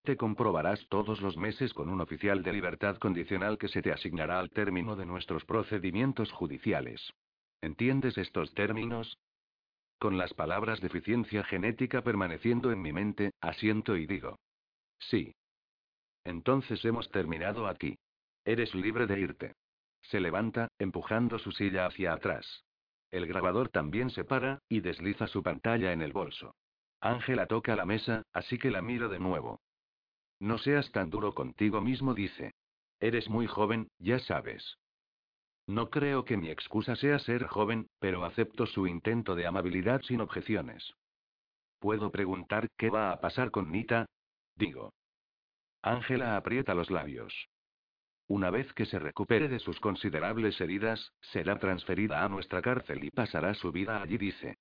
Te 0.09 0.17
comprobarás 0.17 0.87
todos 0.89 1.21
los 1.21 1.37
meses 1.37 1.75
con 1.75 1.91
un 1.91 2.01
oficial 2.01 2.43
de 2.43 2.51
libertad 2.55 2.97
condicional 2.97 3.59
que 3.59 3.69
se 3.69 3.83
te 3.83 3.93
asignará 3.93 4.41
al 4.41 4.49
término 4.49 4.97
de 4.97 5.05
nuestros 5.05 5.45
procedimientos 5.45 6.33
judiciales. 6.33 7.13
¿Entiendes 7.61 8.17
estos 8.17 8.55
términos? 8.55 9.19
Con 9.99 10.17
las 10.17 10.33
palabras 10.33 10.81
deficiencia 10.81 11.45
genética 11.45 12.01
permaneciendo 12.01 12.73
en 12.73 12.81
mi 12.81 12.91
mente, 12.91 13.33
asiento 13.43 13.99
y 13.99 14.07
digo. 14.07 14.39
Sí. 14.99 15.35
Entonces 16.25 16.83
hemos 16.87 17.11
terminado 17.11 17.67
aquí. 17.67 17.99
Eres 18.47 18.75
libre 18.75 19.07
de 19.07 19.21
irte. 19.21 19.53
Se 20.05 20.21
levanta, 20.21 20.69
empujando 20.79 21.39
su 21.39 21.53
silla 21.53 21.85
hacia 21.85 22.15
atrás. 22.15 22.65
El 23.11 23.27
grabador 23.27 23.69
también 23.69 24.09
se 24.09 24.25
para, 24.25 24.61
y 24.71 24.81
desliza 24.81 25.27
su 25.27 25.43
pantalla 25.43 25.93
en 25.93 26.01
el 26.01 26.15
bolso. 26.15 26.55
Ángela 27.03 27.45
toca 27.45 27.77
la 27.77 27.85
mesa, 27.85 28.23
así 28.33 28.57
que 28.57 28.71
la 28.71 28.81
miro 28.81 29.11
de 29.11 29.19
nuevo. 29.19 29.61
No 30.41 30.59
seas 30.59 30.91
tan 30.93 31.11
duro 31.11 31.35
contigo 31.35 31.81
mismo, 31.81 32.15
dice. 32.15 32.53
Eres 33.01 33.29
muy 33.29 33.47
joven, 33.47 33.89
ya 33.99 34.19
sabes. 34.19 34.79
No 35.67 35.91
creo 35.91 36.25
que 36.25 36.37
mi 36.37 36.51
excusa 36.51 36.97
sea 36.97 37.19
ser 37.19 37.47
joven, 37.47 37.89
pero 37.99 38.25
acepto 38.25 38.67
su 38.67 38.87
intento 38.87 39.35
de 39.35 39.47
amabilidad 39.47 40.01
sin 40.03 40.21
objeciones. 40.21 40.95
¿Puedo 41.79 42.11
preguntar 42.11 42.69
qué 42.77 42.91
va 42.91 43.13
a 43.13 43.21
pasar 43.21 43.51
con 43.51 43.71
Nita? 43.71 44.07
Digo. 44.57 44.93
Ángela 45.83 46.37
aprieta 46.37 46.75
los 46.75 46.91
labios. 46.91 47.49
Una 48.27 48.51
vez 48.51 48.73
que 48.75 48.87
se 48.87 48.99
recupere 48.99 49.49
de 49.49 49.59
sus 49.59 49.79
considerables 49.81 50.61
heridas, 50.61 51.13
será 51.21 51.59
transferida 51.59 52.25
a 52.25 52.29
nuestra 52.29 52.61
cárcel 52.63 53.05
y 53.05 53.11
pasará 53.11 53.55
su 53.55 53.73
vida 53.73 54.03
allí, 54.03 54.19
dice. 54.19 54.57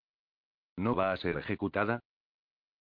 ¿No 0.77 0.95
va 0.95 1.11
a 1.11 1.17
ser 1.17 1.37
ejecutada? 1.37 2.01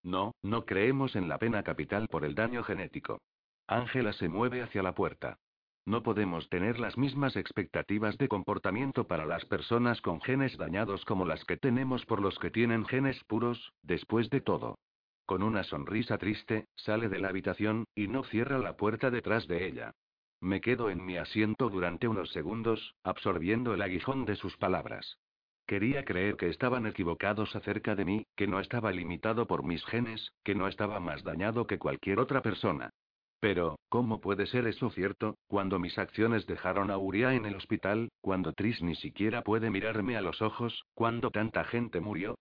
No, 0.03 0.33
no 0.41 0.65
creemos 0.65 1.15
en 1.15 1.27
la 1.27 1.37
pena 1.37 1.63
capital 1.63 2.07
por 2.07 2.25
el 2.25 2.35
daño 2.35 2.63
genético. 2.63 3.19
Ángela 3.67 4.13
se 4.13 4.29
mueve 4.29 4.61
hacia 4.61 4.83
la 4.83 4.95
puerta. 4.95 5.37
No 5.85 6.03
podemos 6.03 6.49
tener 6.49 6.79
las 6.79 6.97
mismas 6.97 7.37
expectativas 7.37 8.17
de 8.17 8.27
comportamiento 8.27 9.07
para 9.07 9.25
las 9.25 9.45
personas 9.45 10.01
con 10.01 10.19
genes 10.21 10.57
dañados 10.57 11.05
como 11.05 11.25
las 11.25 11.45
que 11.45 11.55
tenemos 11.55 12.05
por 12.05 12.21
los 12.21 12.37
que 12.39 12.51
tienen 12.51 12.85
genes 12.85 13.23
puros, 13.23 13.71
después 13.83 14.29
de 14.29 14.41
todo. 14.41 14.79
Con 15.25 15.43
una 15.43 15.63
sonrisa 15.63 16.17
triste, 16.17 16.67
sale 16.75 17.09
de 17.09 17.19
la 17.19 17.29
habitación, 17.29 17.85
y 17.95 18.07
no 18.07 18.23
cierra 18.23 18.57
la 18.57 18.75
puerta 18.75 19.11
detrás 19.11 19.47
de 19.47 19.65
ella. 19.65 19.93
Me 20.41 20.61
quedo 20.61 20.89
en 20.89 21.05
mi 21.05 21.17
asiento 21.17 21.69
durante 21.69 22.07
unos 22.07 22.31
segundos, 22.31 22.95
absorbiendo 23.03 23.73
el 23.73 23.81
aguijón 23.81 24.25
de 24.25 24.35
sus 24.35 24.55
palabras. 24.57 25.17
Quería 25.67 26.05
creer 26.05 26.37
que 26.37 26.47
estaban 26.47 26.87
equivocados 26.87 27.53
acerca 27.53 27.93
de 27.93 28.05
mí, 28.05 28.25
que 28.37 28.47
no 28.47 28.61
estaba 28.61 28.91
limitado 28.91 29.47
por 29.47 29.63
mis 29.63 29.83
genes, 29.85 30.31
que 30.45 30.55
no 30.55 30.69
estaba 30.69 31.01
más 31.01 31.23
dañado 31.25 31.67
que 31.67 31.77
cualquier 31.77 32.19
otra 32.19 32.41
persona. 32.41 32.89
Pero, 33.41 33.77
¿cómo 33.89 34.21
puede 34.21 34.47
ser 34.47 34.65
eso 34.65 34.89
cierto, 34.91 35.35
cuando 35.47 35.77
mis 35.77 35.97
acciones 35.97 36.47
dejaron 36.47 36.89
a 36.89 36.97
Uria 36.97 37.33
en 37.33 37.45
el 37.45 37.55
hospital, 37.55 38.09
cuando 38.21 38.53
Tris 38.53 38.81
ni 38.81 38.95
siquiera 38.95 39.41
puede 39.41 39.69
mirarme 39.69 40.15
a 40.15 40.21
los 40.21 40.41
ojos, 40.41 40.85
cuando 40.93 41.31
tanta 41.31 41.65
gente 41.65 41.99
murió? 41.99 42.35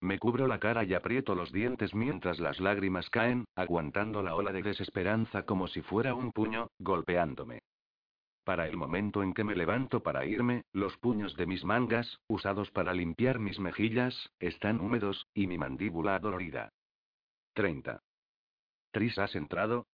Me 0.00 0.18
cubro 0.18 0.48
la 0.48 0.58
cara 0.58 0.82
y 0.82 0.92
aprieto 0.92 1.36
los 1.36 1.52
dientes 1.52 1.94
mientras 1.94 2.40
las 2.40 2.58
lágrimas 2.58 3.10
caen, 3.10 3.44
aguantando 3.54 4.22
la 4.22 4.34
ola 4.34 4.50
de 4.50 4.62
desesperanza 4.62 5.44
como 5.44 5.68
si 5.68 5.82
fuera 5.82 6.14
un 6.14 6.32
puño, 6.32 6.68
golpeándome. 6.80 7.60
Para 8.50 8.66
el 8.66 8.76
momento 8.76 9.22
en 9.22 9.32
que 9.32 9.44
me 9.44 9.54
levanto 9.54 10.02
para 10.02 10.26
irme, 10.26 10.64
los 10.72 10.96
puños 10.96 11.36
de 11.36 11.46
mis 11.46 11.64
mangas, 11.64 12.18
usados 12.26 12.68
para 12.72 12.92
limpiar 12.92 13.38
mis 13.38 13.60
mejillas, 13.60 14.32
están 14.40 14.80
húmedos, 14.80 15.28
y 15.34 15.46
mi 15.46 15.56
mandíbula 15.56 16.16
adolorida. 16.16 16.72
30. 17.52 18.02
Tris, 18.90 19.16
¿has 19.20 19.36
entrado? 19.36 19.86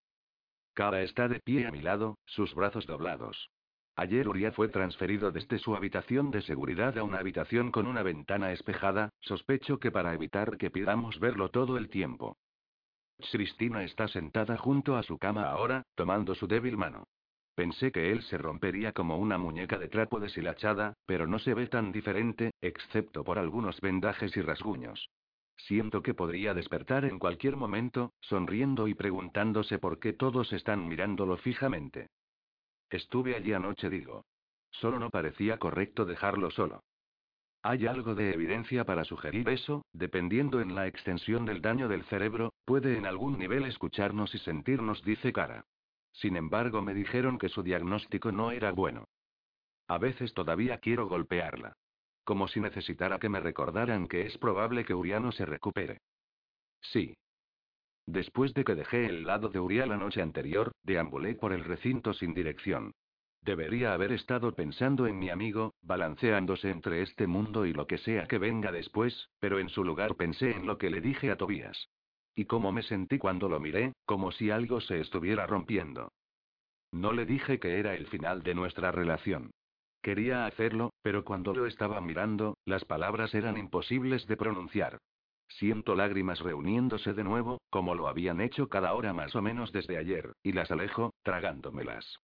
Cara 0.73 1.03
está 1.03 1.29
de 1.29 1.41
pie 1.41 1.67
a 1.67 1.71
mi 1.71 1.83
lado, 1.83 2.17
sus 2.25 2.55
brazos 2.55 2.87
doblados. 2.87 3.51
Ayer 3.95 4.27
Uria 4.27 4.53
fue 4.53 4.69
transferido 4.69 5.33
desde 5.33 5.59
su 5.59 5.77
habitación 5.77 6.31
de 6.31 6.41
seguridad 6.41 6.97
a 6.97 7.05
una 7.05 7.19
habitación 7.19 7.71
con 7.71 7.87
una 7.87 8.03
ventana 8.03 8.53
espejada, 8.53 9.11
sospecho 9.21 9.79
que 9.79 9.91
para 9.91 10.15
evitar 10.15 10.57
que 10.57 10.71
pidamos 10.71 11.21
verlo 11.21 11.51
todo 11.51 11.77
el 11.77 11.91
tiempo. 11.91 12.39
Cristina 13.31 13.85
está 13.85 14.09
sentada 14.09 14.57
junto 14.57 14.97
a 14.97 15.03
su 15.03 15.19
cama 15.19 15.51
ahora, 15.51 15.83
tomando 15.95 16.35
su 16.35 16.47
débil 16.47 16.79
mano. 16.79 17.07
Pensé 17.57 17.91
que 17.91 18.13
él 18.13 18.23
se 18.25 18.37
rompería 18.37 18.93
como 18.93 19.17
una 19.17 19.39
muñeca 19.39 19.79
de 19.79 19.89
trapo 19.89 20.21
deshilachada, 20.21 20.93
pero 21.07 21.27
no 21.27 21.39
se 21.39 21.55
ve 21.55 21.67
tan 21.69 21.91
diferente, 21.91 22.51
excepto 22.61 23.25
por 23.25 23.39
algunos 23.39 23.81
vendajes 23.81 24.37
y 24.37 24.43
rasguños. 24.43 25.09
Siento 25.57 26.03
que 26.03 26.13
podría 26.13 26.53
despertar 26.53 27.07
en 27.07 27.19
cualquier 27.19 27.57
momento, 27.57 28.13
sonriendo 28.21 28.89
y 28.89 28.95
preguntándose 28.95 29.79
por 29.79 29.99
qué 29.99 30.13
todos 30.13 30.53
están 30.53 30.87
mirándolo 30.87 31.39
fijamente. 31.39 32.11
Estuve 32.91 33.35
allí 33.35 33.55
anoche, 33.55 33.89
digo. 33.89 34.27
Solo 34.71 34.99
no 34.99 35.09
parecía 35.09 35.59
correcto 35.59 36.05
dejarlo 36.05 36.51
solo. 36.51 36.85
Hay 37.63 37.87
algo 37.87 38.15
de 38.15 38.35
evidencia 38.35 38.85
para 38.85 39.05
sugerir 39.05 39.49
eso, 39.49 39.87
dependiendo 39.95 40.61
en 40.61 40.75
la 40.75 40.89
extensión 40.89 41.47
del 41.47 41.63
daño 41.63 41.89
del 41.89 42.05
cerebro, 42.05 42.53
puede 42.67 42.99
en 42.99 43.07
algún 43.07 43.39
nivel 43.39 43.65
escucharnos 43.65 44.35
y 44.35 44.39
sentirnos, 44.41 45.03
dice 45.05 45.33
Cara. 45.33 45.65
Sin 46.17 46.37
embargo, 46.37 46.83
me 46.83 46.93
dijeron 46.93 47.39
que 47.39 47.49
su 47.49 47.63
diagnóstico 47.63 48.33
no 48.33 48.51
era 48.51 48.73
bueno. 48.73 49.07
A 49.89 49.99
veces 49.99 50.35
todavía 50.35 50.79
quiero 50.79 51.09
golpearla. 51.09 51.75
Como 52.25 52.49
si 52.49 52.61
necesitara 52.61 53.19
que 53.19 53.29
me 53.29 53.41
recordaran 53.41 54.09
que 54.09 54.27
es 54.27 54.37
probable 54.37 54.85
que 54.85 54.95
Uriano 54.95 55.33
se 55.33 55.47
recupere. 55.47 56.01
Sí, 56.81 57.15
Después 58.07 58.55
de 58.55 58.65
que 58.65 58.77
dejé 58.77 59.07
el 59.07 59.25
lado 59.25 59.49
de 59.49 59.59
Uriah 59.59 59.85
la 59.85 59.97
noche 59.97 60.23
anterior, 60.23 60.71
deambulé 60.85 61.35
por 61.35 61.53
el 61.53 61.65
recinto 61.65 62.15
sin 62.15 62.35
dirección. 62.35 62.93
Debería 63.43 63.93
haber 63.93 64.13
estado 64.13 64.55
pensando 64.55 65.09
en 65.09 65.19
mi 65.19 65.29
amigo, 65.29 65.75
balanceándose 65.83 66.71
entre 66.71 67.03
este 67.03 67.27
mundo 67.27 67.67
y 67.67 67.73
lo 67.73 67.87
que 67.89 67.99
sea 67.99 68.27
que 68.27 68.39
venga 68.39 68.71
después, 68.71 69.29
pero 69.41 69.59
en 69.59 69.69
su 69.69 69.83
lugar 69.83 70.15
pensé 70.15 70.53
en 70.53 70.67
lo 70.67 70.79
que 70.79 70.91
le 70.91 71.01
dije 71.01 71.33
a 71.33 71.37
Tobías. 71.37 71.89
Y 72.37 72.45
cómo 72.45 72.71
me 72.71 72.83
sentí 72.83 73.19
cuando 73.19 73.49
lo 73.49 73.59
miré, 73.59 73.95
como 74.05 74.31
si 74.31 74.51
algo 74.51 74.81
se 74.81 75.01
estuviera 75.01 75.47
rompiendo. 75.47 76.13
No 76.93 77.13
le 77.13 77.27
dije 77.27 77.59
que 77.59 77.81
era 77.81 77.95
el 77.95 78.07
final 78.07 78.43
de 78.43 78.55
nuestra 78.55 78.93
relación. 78.93 79.51
Quería 80.03 80.47
hacerlo, 80.47 80.91
pero 81.03 81.25
cuando 81.25 81.53
lo 81.55 81.67
estaba 81.67 82.01
mirando, 82.01 82.59
las 82.65 82.85
palabras 82.85 83.35
eran 83.35 83.57
imposibles 83.57 84.27
de 84.27 84.37
pronunciar. 84.37 84.99
Siento 85.49 85.95
lágrimas 85.95 86.41
reuniéndose 86.41 87.15
de 87.15 87.25
nuevo, 87.25 87.59
como 87.71 87.95
lo 87.95 88.07
habían 88.07 88.41
hecho 88.41 88.69
cada 88.69 88.95
hora 88.95 89.13
más 89.15 89.35
o 89.35 89.43
menos 89.43 89.73
desde 89.73 89.97
ayer, 89.97 90.33
y 90.43 90.53
las 90.53 90.71
alejo, 90.71 91.15
tragándomelas. 91.23 92.19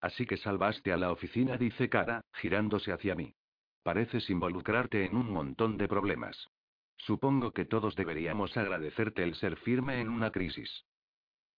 Así 0.00 0.26
que 0.26 0.36
salvaste 0.36 0.92
a 0.92 0.96
la 0.96 1.12
oficina, 1.12 1.56
dice 1.58 1.88
Cara, 1.88 2.22
girándose 2.32 2.92
hacia 2.92 3.14
mí. 3.14 3.34
Pareces 3.82 4.30
involucrarte 4.30 5.04
en 5.04 5.16
un 5.16 5.30
montón 5.30 5.76
de 5.76 5.88
problemas. 5.88 6.48
Supongo 6.96 7.52
que 7.52 7.64
todos 7.64 7.94
deberíamos 7.94 8.56
agradecerte 8.56 9.22
el 9.22 9.34
ser 9.34 9.56
firme 9.58 10.00
en 10.00 10.08
una 10.08 10.30
crisis. 10.30 10.84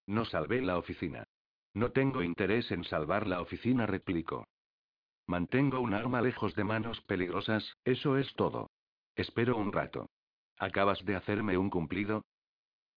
No 0.07 0.25
salvé 0.25 0.63
la 0.63 0.79
oficina. 0.79 1.25
No 1.75 1.93
tengo 1.93 2.23
interés 2.23 2.71
en 2.71 2.85
salvar 2.85 3.27
la 3.27 3.41
oficina, 3.41 3.87
replico. 3.87 4.47
Mantengo 5.27 5.81
un 5.81 5.95
arma 5.95 6.23
lejos 6.23 6.55
de 6.55 6.65
manos 6.65 7.01
peligrosas, 7.03 7.77
eso 7.85 8.17
es 8.17 8.33
todo. 8.35 8.71
Espero 9.15 9.57
un 9.57 9.73
rato. 9.73 10.09
¿Acabas 10.59 11.05
de 11.05 11.17
hacerme 11.17 11.59
un 11.59 11.71
cumplido? 11.71 12.25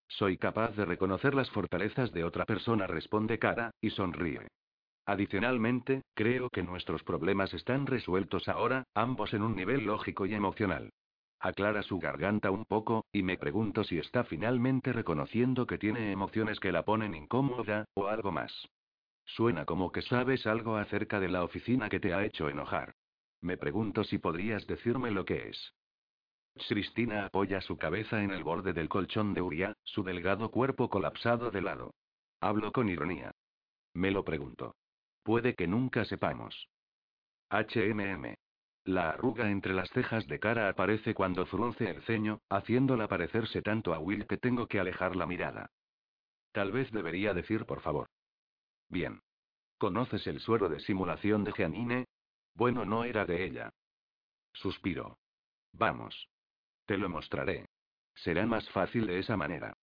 Soy 0.08 0.38
capaz 0.38 0.74
de 0.76 0.84
reconocer 0.84 1.34
las 1.34 1.50
fortalezas 1.50 2.12
de 2.12 2.24
otra 2.24 2.44
persona, 2.44 2.86
responde 2.86 3.38
Cara, 3.38 3.70
y 3.80 3.90
sonríe. 3.90 4.48
Adicionalmente, 5.04 6.02
creo 6.14 6.48
que 6.48 6.62
nuestros 6.62 7.02
problemas 7.02 7.52
están 7.54 7.86
resueltos 7.86 8.48
ahora, 8.48 8.84
ambos 8.94 9.34
en 9.34 9.42
un 9.42 9.56
nivel 9.56 9.84
lógico 9.84 10.26
y 10.26 10.34
emocional. 10.34 10.90
Aclara 11.44 11.82
su 11.82 11.98
garganta 11.98 12.52
un 12.52 12.64
poco, 12.64 13.04
y 13.12 13.24
me 13.24 13.36
pregunto 13.36 13.82
si 13.82 13.98
está 13.98 14.22
finalmente 14.22 14.92
reconociendo 14.92 15.66
que 15.66 15.76
tiene 15.76 16.12
emociones 16.12 16.60
que 16.60 16.70
la 16.70 16.84
ponen 16.84 17.16
incómoda, 17.16 17.84
o 17.94 18.06
algo 18.06 18.30
más. 18.30 18.68
Suena 19.24 19.64
como 19.64 19.90
que 19.90 20.02
sabes 20.02 20.46
algo 20.46 20.76
acerca 20.76 21.18
de 21.18 21.28
la 21.28 21.42
oficina 21.42 21.88
que 21.88 21.98
te 21.98 22.14
ha 22.14 22.24
hecho 22.24 22.48
enojar. 22.48 22.94
Me 23.40 23.56
pregunto 23.56 24.04
si 24.04 24.18
podrías 24.18 24.68
decirme 24.68 25.10
lo 25.10 25.24
que 25.24 25.48
es. 25.48 25.74
Cristina 26.68 27.26
apoya 27.26 27.60
su 27.60 27.76
cabeza 27.76 28.22
en 28.22 28.30
el 28.30 28.44
borde 28.44 28.72
del 28.72 28.88
colchón 28.88 29.34
de 29.34 29.42
Uriah, 29.42 29.74
su 29.82 30.04
delgado 30.04 30.52
cuerpo 30.52 30.88
colapsado 30.88 31.50
de 31.50 31.60
lado. 31.60 31.94
Hablo 32.40 32.70
con 32.70 32.88
ironía. 32.88 33.32
Me 33.94 34.12
lo 34.12 34.24
pregunto. 34.24 34.76
Puede 35.24 35.56
que 35.56 35.66
nunca 35.66 36.04
sepamos. 36.04 36.68
HMM. 37.50 38.36
La 38.84 39.10
arruga 39.10 39.50
entre 39.50 39.74
las 39.74 39.88
cejas 39.90 40.26
de 40.26 40.40
cara 40.40 40.68
aparece 40.68 41.14
cuando 41.14 41.46
frunce 41.46 41.88
el 41.88 42.02
ceño, 42.02 42.40
haciéndola 42.48 43.06
parecerse 43.06 43.62
tanto 43.62 43.94
a 43.94 44.00
Will 44.00 44.26
que 44.26 44.38
tengo 44.38 44.66
que 44.66 44.80
alejar 44.80 45.14
la 45.14 45.26
mirada. 45.26 45.70
Tal 46.50 46.72
vez 46.72 46.90
debería 46.90 47.32
decir 47.32 47.64
por 47.64 47.80
favor. 47.80 48.08
Bien. 48.88 49.20
¿Conoces 49.78 50.26
el 50.26 50.40
suero 50.40 50.68
de 50.68 50.80
simulación 50.80 51.44
de 51.44 51.52
Jeanine? 51.52 52.06
Bueno, 52.54 52.84
no 52.84 53.04
era 53.04 53.24
de 53.24 53.44
ella. 53.44 53.70
Suspiro. 54.52 55.18
Vamos. 55.72 56.28
Te 56.86 56.98
lo 56.98 57.08
mostraré. 57.08 57.66
Será 58.14 58.46
más 58.46 58.68
fácil 58.70 59.06
de 59.06 59.18
esa 59.18 59.36
manera. 59.36 59.74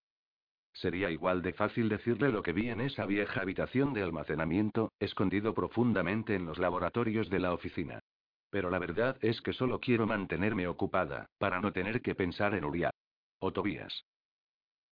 Sería 0.73 1.09
igual 1.09 1.41
de 1.41 1.53
fácil 1.53 1.89
decirle 1.89 2.29
lo 2.29 2.43
que 2.43 2.53
vi 2.53 2.69
en 2.69 2.81
esa 2.81 3.05
vieja 3.05 3.41
habitación 3.41 3.93
de 3.93 4.03
almacenamiento, 4.03 4.91
escondido 4.99 5.53
profundamente 5.53 6.35
en 6.35 6.45
los 6.45 6.59
laboratorios 6.59 7.29
de 7.29 7.39
la 7.39 7.53
oficina. 7.53 8.01
Pero 8.49 8.69
la 8.69 8.79
verdad 8.79 9.17
es 9.21 9.41
que 9.41 9.53
solo 9.53 9.79
quiero 9.79 10.07
mantenerme 10.07 10.67
ocupada, 10.67 11.29
para 11.37 11.61
no 11.61 11.71
tener 11.71 12.01
que 12.01 12.15
pensar 12.15 12.55
en 12.55 12.65
Uriah. 12.65 12.91
O 13.39 13.53
Tobías. 13.53 14.05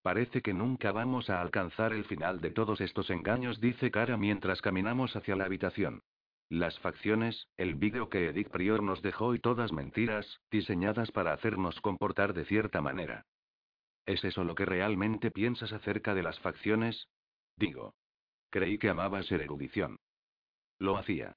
Parece 0.02 0.42
que 0.42 0.54
nunca 0.54 0.92
vamos 0.92 1.30
a 1.30 1.42
alcanzar 1.42 1.92
el 1.92 2.06
final 2.06 2.40
de 2.40 2.52
todos 2.52 2.80
estos 2.80 3.10
engaños, 3.10 3.60
dice 3.60 3.92
Cara 3.92 4.16
mientras 4.16 4.62
caminamos 4.62 5.16
hacia 5.16 5.36
la 5.36 5.46
habitación. 5.46 6.02
Las 6.50 6.80
facciones, 6.80 7.50
el 7.58 7.76
vídeo 7.76 8.08
que 8.10 8.30
Edith 8.30 8.50
Prior 8.50 8.82
nos 8.82 9.02
dejó 9.02 9.36
y 9.36 9.40
todas 9.40 9.74
mentiras, 9.74 10.40
diseñadas 10.50 11.12
para 11.12 11.34
hacernos 11.34 11.82
comportar 11.82 12.34
de 12.34 12.46
cierta 12.46 12.82
manera. 12.82 13.26
¿Es 14.06 14.24
eso 14.24 14.46
lo 14.46 14.56
que 14.56 14.66
realmente 14.66 15.30
piensas 15.30 15.74
acerca 15.74 16.14
de 16.14 16.24
las 16.24 16.40
facciones? 16.40 17.10
Digo. 17.58 17.94
Creí 18.50 18.78
que 18.78 18.88
amaba 18.88 19.22
ser 19.24 19.42
erudición. 19.42 19.98
Lo 20.80 20.98
hacía. 20.98 21.36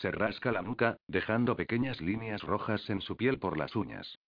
Se 0.00 0.12
rasca 0.12 0.52
la 0.52 0.62
nuca, 0.62 0.96
dejando 1.08 1.56
pequeñas 1.56 2.00
líneas 2.00 2.42
rojas 2.42 2.88
en 2.88 3.00
su 3.00 3.16
piel 3.16 3.40
por 3.40 3.58
las 3.58 3.74
uñas. 3.74 4.18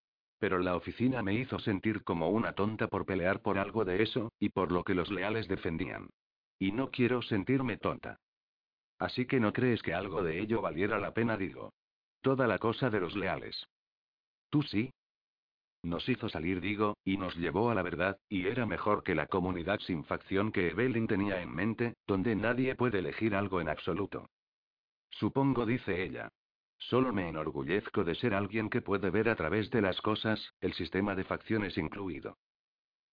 Pero 0.41 0.59
la 0.59 0.75
oficina 0.75 1.23
me 1.23 1.35
hizo 1.35 1.61
sentir 1.61 2.03
como 2.03 2.31
una 2.31 2.55
tonta 2.55 2.89
por 2.89 3.07
pelear 3.07 3.41
por 3.41 3.57
algo 3.57 3.85
de 3.85 4.03
eso, 4.03 4.33
y 4.41 4.49
por 4.49 4.73
lo 4.73 4.83
que 4.83 4.95
los 4.95 5.13
leales 5.13 5.47
defendían. 5.47 6.11
Y 6.59 6.73
no 6.73 6.91
quiero 6.91 7.23
sentirme 7.23 7.77
tonta. 7.77 8.19
Así 8.99 9.27
que 9.27 9.39
no 9.39 9.53
crees 9.53 9.81
que 9.83 9.95
algo 9.95 10.25
de 10.25 10.41
ello 10.41 10.61
valiera 10.61 10.99
la 10.99 11.15
pena, 11.15 11.37
digo. 11.37 11.73
Toda 12.21 12.49
la 12.49 12.59
cosa 12.59 12.91
de 12.91 13.01
los 13.01 13.15
leales. 13.15 13.65
Tú 14.51 14.63
sí. 14.63 14.93
Nos 15.85 16.09
hizo 16.09 16.29
salir, 16.29 16.61
digo, 16.61 16.97
y 17.05 17.17
nos 17.17 17.37
llevó 17.37 17.71
a 17.71 17.77
la 17.77 17.83
verdad, 17.83 18.19
y 18.29 18.49
era 18.49 18.67
mejor 18.67 19.05
que 19.05 19.15
la 19.15 19.27
comunidad 19.27 19.79
sin 19.79 20.03
facción 20.03 20.51
que 20.51 20.71
Evelyn 20.71 21.07
tenía 21.07 21.41
en 21.41 21.55
mente, 21.55 21.95
donde 22.09 22.35
nadie 22.35 22.75
puede 22.75 22.99
elegir 22.99 23.37
algo 23.37 23.61
en 23.61 23.69
absoluto. 23.69 24.27
Supongo, 25.11 25.67
dice 25.67 26.03
ella. 26.03 26.31
Solo 26.79 27.13
me 27.13 27.29
enorgullezco 27.29 28.05
de 28.05 28.15
ser 28.15 28.35
alguien 28.35 28.71
que 28.71 28.81
puede 28.81 29.11
ver 29.11 29.29
a 29.29 29.37
través 29.37 29.71
de 29.71 29.83
las 29.83 30.01
cosas, 30.01 30.55
el 30.61 30.73
sistema 30.73 31.15
de 31.15 31.25
facciones 31.25 31.77
incluido. 31.77 32.39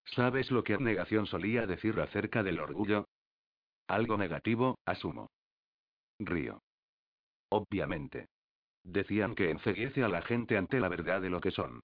¿Sabes 0.06 0.52
lo 0.52 0.64
que 0.64 0.74
abnegación 0.74 1.26
solía 1.26 1.68
decir 1.68 2.00
acerca 2.00 2.44
del 2.44 2.60
orgullo? 2.60 3.10
Algo 3.88 4.18
negativo, 4.18 4.80
asumo. 4.86 5.30
Río. 6.20 6.62
Obviamente. 7.50 8.28
Decían 8.84 9.36
que 9.36 9.52
enceguece 9.52 10.04
a 10.04 10.08
la 10.08 10.22
gente 10.22 10.58
ante 10.58 10.80
la 10.80 10.88
verdad 10.88 11.22
de 11.22 11.30
lo 11.30 11.42
que 11.42 11.52
son. 11.52 11.82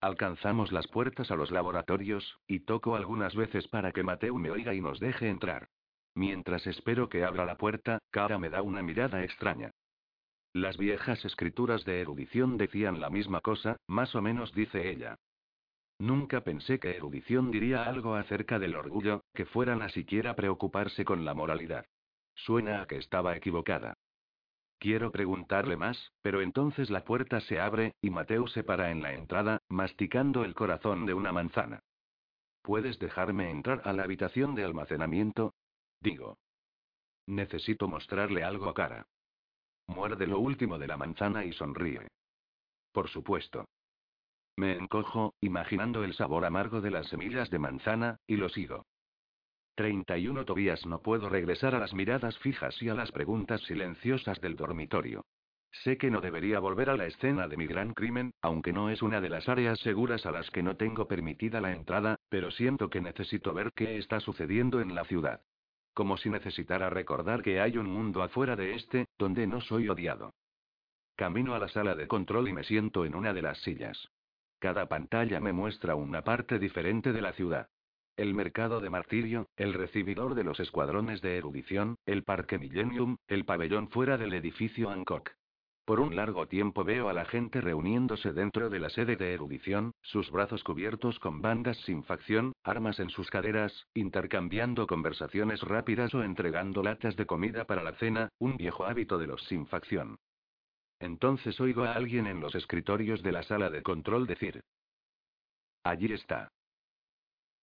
Alcanzamos 0.00 0.72
las 0.72 0.86
puertas 0.88 1.30
a 1.30 1.36
los 1.36 1.50
laboratorios, 1.50 2.38
y 2.46 2.60
toco 2.60 2.96
algunas 2.96 3.34
veces 3.34 3.68
para 3.68 3.92
que 3.92 4.02
Mateo 4.02 4.34
me 4.36 4.50
oiga 4.50 4.74
y 4.74 4.80
nos 4.80 5.00
deje 5.00 5.28
entrar. 5.28 5.68
Mientras 6.14 6.66
espero 6.66 7.08
que 7.08 7.24
abra 7.24 7.44
la 7.44 7.56
puerta, 7.56 7.98
Cara 8.10 8.38
me 8.38 8.50
da 8.50 8.62
una 8.62 8.82
mirada 8.82 9.24
extraña. 9.24 9.70
Las 10.52 10.76
viejas 10.76 11.24
escrituras 11.24 11.84
de 11.84 12.00
erudición 12.00 12.56
decían 12.56 13.00
la 13.00 13.10
misma 13.10 13.40
cosa, 13.40 13.76
más 13.88 14.14
o 14.14 14.22
menos 14.22 14.52
dice 14.54 14.88
ella. 14.88 15.16
Nunca 15.98 16.42
pensé 16.42 16.78
que 16.78 16.96
erudición 16.96 17.50
diría 17.50 17.84
algo 17.84 18.14
acerca 18.14 18.58
del 18.58 18.76
orgullo, 18.76 19.24
que 19.32 19.46
fueran 19.46 19.82
a 19.82 19.88
siquiera 19.88 20.36
preocuparse 20.36 21.04
con 21.04 21.24
la 21.24 21.34
moralidad. 21.34 21.86
Suena 22.34 22.82
a 22.82 22.86
que 22.86 22.96
estaba 22.96 23.36
equivocada. 23.36 23.94
Quiero 24.78 25.10
preguntarle 25.10 25.76
más, 25.76 26.12
pero 26.22 26.42
entonces 26.42 26.90
la 26.90 27.04
puerta 27.04 27.40
se 27.40 27.58
abre, 27.58 27.94
y 28.00 28.10
Mateo 28.10 28.46
se 28.48 28.62
para 28.64 28.90
en 28.90 29.02
la 29.02 29.14
entrada, 29.14 29.58
masticando 29.68 30.44
el 30.44 30.54
corazón 30.54 31.06
de 31.06 31.14
una 31.14 31.32
manzana. 31.32 31.80
¿Puedes 32.62 32.98
dejarme 32.98 33.50
entrar 33.50 33.82
a 33.84 33.92
la 33.92 34.04
habitación 34.04 34.54
de 34.54 34.64
almacenamiento? 34.64 35.54
Digo. 36.04 36.36
Necesito 37.26 37.88
mostrarle 37.88 38.44
algo 38.44 38.68
a 38.68 38.74
cara. 38.74 39.06
Muerde 39.86 40.26
lo 40.26 40.38
último 40.38 40.78
de 40.78 40.86
la 40.86 40.98
manzana 40.98 41.46
y 41.46 41.54
sonríe. 41.54 42.08
Por 42.92 43.08
supuesto. 43.08 43.64
Me 44.56 44.76
encojo, 44.76 45.34
imaginando 45.40 46.04
el 46.04 46.12
sabor 46.12 46.44
amargo 46.44 46.82
de 46.82 46.90
las 46.90 47.08
semillas 47.08 47.48
de 47.48 47.58
manzana, 47.58 48.18
y 48.26 48.36
lo 48.36 48.50
sigo. 48.50 48.84
31 49.76 50.44
Tobías 50.44 50.84
no 50.84 51.00
puedo 51.00 51.30
regresar 51.30 51.74
a 51.74 51.78
las 51.78 51.94
miradas 51.94 52.38
fijas 52.38 52.80
y 52.82 52.90
a 52.90 52.94
las 52.94 53.10
preguntas 53.10 53.62
silenciosas 53.62 54.42
del 54.42 54.56
dormitorio. 54.56 55.24
Sé 55.72 55.96
que 55.96 56.10
no 56.10 56.20
debería 56.20 56.60
volver 56.60 56.90
a 56.90 56.98
la 56.98 57.06
escena 57.06 57.48
de 57.48 57.56
mi 57.56 57.66
gran 57.66 57.94
crimen, 57.94 58.34
aunque 58.42 58.74
no 58.74 58.90
es 58.90 59.00
una 59.00 59.22
de 59.22 59.30
las 59.30 59.48
áreas 59.48 59.80
seguras 59.80 60.26
a 60.26 60.32
las 60.32 60.50
que 60.50 60.62
no 60.62 60.76
tengo 60.76 61.08
permitida 61.08 61.62
la 61.62 61.72
entrada, 61.72 62.16
pero 62.28 62.50
siento 62.50 62.90
que 62.90 63.00
necesito 63.00 63.54
ver 63.54 63.72
qué 63.74 63.96
está 63.96 64.20
sucediendo 64.20 64.82
en 64.82 64.94
la 64.94 65.04
ciudad. 65.04 65.40
Como 65.94 66.16
si 66.16 66.28
necesitara 66.28 66.90
recordar 66.90 67.42
que 67.42 67.60
hay 67.60 67.78
un 67.78 67.86
mundo 67.86 68.22
afuera 68.22 68.56
de 68.56 68.74
este, 68.74 69.06
donde 69.16 69.46
no 69.46 69.60
soy 69.60 69.88
odiado. 69.88 70.34
Camino 71.16 71.54
a 71.54 71.60
la 71.60 71.68
sala 71.68 71.94
de 71.94 72.08
control 72.08 72.48
y 72.48 72.52
me 72.52 72.64
siento 72.64 73.04
en 73.04 73.14
una 73.14 73.32
de 73.32 73.42
las 73.42 73.58
sillas. 73.62 74.08
Cada 74.58 74.86
pantalla 74.86 75.38
me 75.40 75.52
muestra 75.52 75.94
una 75.94 76.22
parte 76.22 76.58
diferente 76.58 77.12
de 77.12 77.22
la 77.22 77.32
ciudad. 77.32 77.68
El 78.16 78.34
mercado 78.34 78.80
de 78.80 78.90
martirio, 78.90 79.48
el 79.56 79.74
recibidor 79.74 80.34
de 80.34 80.44
los 80.44 80.58
escuadrones 80.58 81.20
de 81.20 81.36
erudición, 81.36 81.96
el 82.06 82.24
parque 82.24 82.58
Millennium, 82.58 83.16
el 83.28 83.44
pabellón 83.44 83.88
fuera 83.90 84.18
del 84.18 84.34
edificio 84.34 84.90
Hancock. 84.90 85.30
Por 85.84 86.00
un 86.00 86.16
largo 86.16 86.48
tiempo 86.48 86.82
veo 86.82 87.10
a 87.10 87.12
la 87.12 87.26
gente 87.26 87.60
reuniéndose 87.60 88.32
dentro 88.32 88.70
de 88.70 88.78
la 88.78 88.88
sede 88.88 89.16
de 89.16 89.34
erudición, 89.34 89.92
sus 90.00 90.30
brazos 90.30 90.64
cubiertos 90.64 91.18
con 91.18 91.42
bandas 91.42 91.76
sin 91.84 92.02
facción, 92.04 92.54
armas 92.62 92.98
en 93.00 93.10
sus 93.10 93.28
caderas, 93.28 93.86
intercambiando 93.92 94.86
conversaciones 94.86 95.60
rápidas 95.60 96.14
o 96.14 96.22
entregando 96.22 96.82
latas 96.82 97.16
de 97.16 97.26
comida 97.26 97.66
para 97.66 97.82
la 97.82 97.92
cena, 97.96 98.30
un 98.38 98.56
viejo 98.56 98.86
hábito 98.86 99.18
de 99.18 99.26
los 99.26 99.42
sin 99.44 99.66
facción. 99.66 100.16
Entonces 101.00 101.60
oigo 101.60 101.84
a 101.84 101.92
alguien 101.92 102.26
en 102.26 102.40
los 102.40 102.54
escritorios 102.54 103.22
de 103.22 103.32
la 103.32 103.42
sala 103.42 103.68
de 103.68 103.82
control 103.82 104.26
decir. 104.26 104.62
Allí 105.82 106.10
está. 106.14 106.50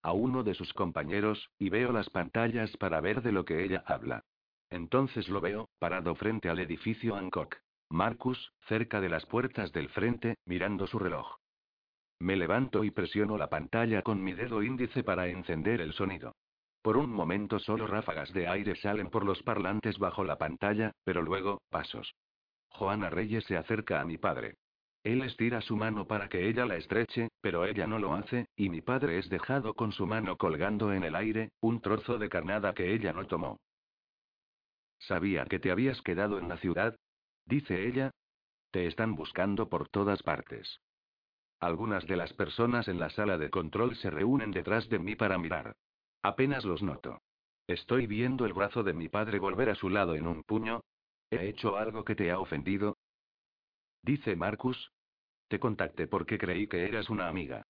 A 0.04 0.14
uno 0.14 0.44
de 0.44 0.54
sus 0.54 0.74
compañeros, 0.74 1.50
y 1.58 1.70
veo 1.70 1.92
las 1.92 2.12
pantallas 2.12 2.78
para 2.78 3.02
ver 3.02 3.24
de 3.24 3.32
lo 3.32 3.46
que 3.46 3.64
ella 3.64 3.84
habla. 3.88 4.24
Entonces 4.70 5.28
lo 5.28 5.42
veo, 5.42 5.70
parado 5.80 6.14
frente 6.14 6.50
al 6.50 6.60
edificio 6.60 7.16
Hancock. 7.16 7.58
Marcus, 7.92 8.54
cerca 8.68 9.02
de 9.02 9.10
las 9.10 9.26
puertas 9.26 9.72
del 9.74 9.90
frente, 9.90 10.38
mirando 10.46 10.88
su 10.88 10.98
reloj. 10.98 11.36
Me 12.20 12.38
levanto 12.38 12.84
y 12.84 12.92
presiono 12.92 13.38
la 13.38 13.50
pantalla 13.50 14.02
con 14.02 14.24
mi 14.24 14.34
dedo 14.34 14.64
índice 14.64 15.04
para 15.04 15.28
encender 15.28 15.82
el 15.82 15.94
sonido. 15.94 16.36
Por 16.82 16.98
un 16.98 17.12
momento 17.12 17.60
solo 17.60 17.88
ráfagas 17.88 18.32
de 18.32 18.48
aire 18.48 18.76
salen 18.76 19.10
por 19.10 19.26
los 19.26 19.44
parlantes 19.44 20.00
bajo 20.00 20.24
la 20.24 20.38
pantalla, 20.38 20.94
pero 21.04 21.22
luego, 21.22 21.62
pasos. 21.70 22.16
Joana 22.70 23.10
Reyes 23.10 23.44
se 23.44 23.58
acerca 23.58 24.00
a 24.00 24.06
mi 24.06 24.18
padre. 24.18 24.56
Él 25.04 25.22
estira 25.24 25.62
su 25.62 25.76
mano 25.76 26.08
para 26.08 26.30
que 26.30 26.48
ella 26.48 26.66
la 26.66 26.78
estreche, 26.78 27.30
pero 27.42 27.66
ella 27.66 27.88
no 27.88 28.00
lo 28.00 28.14
hace, 28.14 28.48
y 28.56 28.70
mi 28.70 28.82
padre 28.82 29.18
es 29.18 29.30
dejado 29.30 29.74
con 29.74 29.92
su 29.92 30.06
mano 30.08 30.38
colgando 30.38 30.94
en 30.94 31.04
el 31.04 31.16
aire, 31.16 31.50
un 31.60 31.82
trozo 31.82 32.18
de 32.18 32.30
carnada 32.30 32.74
que 32.74 32.94
ella 32.94 33.12
no 33.12 33.26
tomó. 33.28 33.60
Sabía 35.00 35.46
que 35.46 35.60
te 35.60 35.72
habías 35.72 36.02
quedado 36.04 36.38
en 36.38 36.48
la 36.48 36.58
ciudad, 36.58 36.96
dice 37.52 37.86
ella. 37.86 38.12
Te 38.72 38.88
están 38.88 39.16
buscando 39.16 39.68
por 39.68 39.90
todas 39.90 40.24
partes. 40.24 40.80
Algunas 41.60 42.08
de 42.08 42.16
las 42.16 42.32
personas 42.34 42.88
en 42.88 42.98
la 42.98 43.10
sala 43.10 43.38
de 43.38 43.50
control 43.50 43.98
se 43.98 44.10
reúnen 44.10 44.52
detrás 44.52 44.88
de 44.88 45.00
mí 45.00 45.16
para 45.16 45.38
mirar. 45.38 45.76
Apenas 46.24 46.64
los 46.64 46.82
noto. 46.82 47.22
Estoy 47.68 48.08
viendo 48.08 48.46
el 48.46 48.54
brazo 48.54 48.84
de 48.84 48.94
mi 48.94 49.10
padre 49.10 49.38
volver 49.38 49.70
a 49.70 49.76
su 49.76 49.90
lado 49.90 50.16
en 50.16 50.28
un 50.28 50.44
puño. 50.44 50.82
¿He 51.30 51.50
hecho 51.50 51.78
algo 51.78 52.06
que 52.06 52.16
te 52.16 52.32
ha 52.32 52.40
ofendido? 52.40 52.98
Dice 54.02 54.36
Marcus. 54.38 54.92
Te 55.50 55.60
contacté 55.60 56.08
porque 56.08 56.38
creí 56.38 56.68
que 56.68 56.86
eras 56.86 57.10
una 57.10 57.28
amiga. 57.28 57.68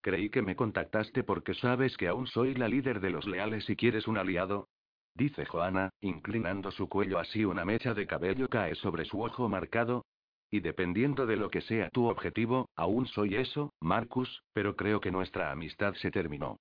Creí 0.00 0.30
que 0.30 0.42
me 0.42 0.54
contactaste 0.54 1.24
porque 1.24 1.54
sabes 1.54 1.96
que 1.96 2.06
aún 2.06 2.28
soy 2.28 2.54
la 2.54 2.68
líder 2.68 3.00
de 3.00 3.10
los 3.10 3.26
leales 3.26 3.68
y 3.68 3.74
quieres 3.74 4.06
un 4.06 4.18
aliado. 4.18 4.68
Dice 5.16 5.46
Joana, 5.46 5.88
inclinando 6.02 6.70
su 6.70 6.90
cuello 6.90 7.18
así 7.18 7.42
una 7.42 7.64
mecha 7.64 7.94
de 7.94 8.06
cabello 8.06 8.48
cae 8.50 8.74
sobre 8.74 9.06
su 9.06 9.22
ojo 9.22 9.48
marcado. 9.48 10.04
Y 10.50 10.60
dependiendo 10.60 11.24
de 11.24 11.36
lo 11.36 11.48
que 11.48 11.62
sea 11.62 11.88
tu 11.88 12.06
objetivo, 12.06 12.68
aún 12.76 13.06
soy 13.06 13.34
eso, 13.36 13.72
Marcus, 13.80 14.42
pero 14.52 14.76
creo 14.76 15.00
que 15.00 15.10
nuestra 15.10 15.50
amistad 15.50 15.94
se 15.94 16.10
terminó. 16.10 16.58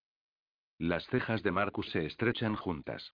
Las 0.77 1.05
cejas 1.07 1.43
de 1.43 1.51
Marcus 1.51 1.89
se 1.91 2.05
estrechan 2.05 2.55
juntas. 2.55 3.13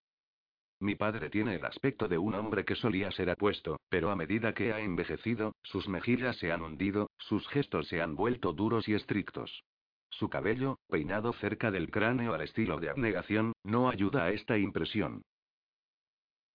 Mi 0.79 0.93
padre 0.93 1.31
tiene 1.31 1.55
el 1.55 1.65
aspecto 1.65 2.07
de 2.07 2.19
un 2.19 2.35
hombre 2.35 2.63
que 2.63 2.75
solía 2.75 3.11
ser 3.11 3.31
apuesto, 3.31 3.79
pero 3.89 4.11
a 4.11 4.15
medida 4.15 4.53
que 4.53 4.73
ha 4.73 4.79
envejecido, 4.79 5.55
sus 5.63 5.87
mejillas 5.89 6.37
se 6.37 6.51
han 6.51 6.61
hundido, 6.61 7.09
sus 7.17 7.47
gestos 7.47 7.87
se 7.87 7.99
han 7.99 8.15
vuelto 8.15 8.53
duros 8.53 8.87
y 8.87 8.93
estrictos. 8.93 9.63
Su 10.11 10.29
cabello, 10.29 10.77
peinado 10.87 11.33
cerca 11.33 11.71
del 11.71 11.89
cráneo 11.89 12.35
al 12.35 12.41
estilo 12.41 12.79
de 12.79 12.89
abnegación, 12.89 13.53
no 13.63 13.89
ayuda 13.89 14.25
a 14.25 14.31
esta 14.31 14.57
impresión. 14.57 15.23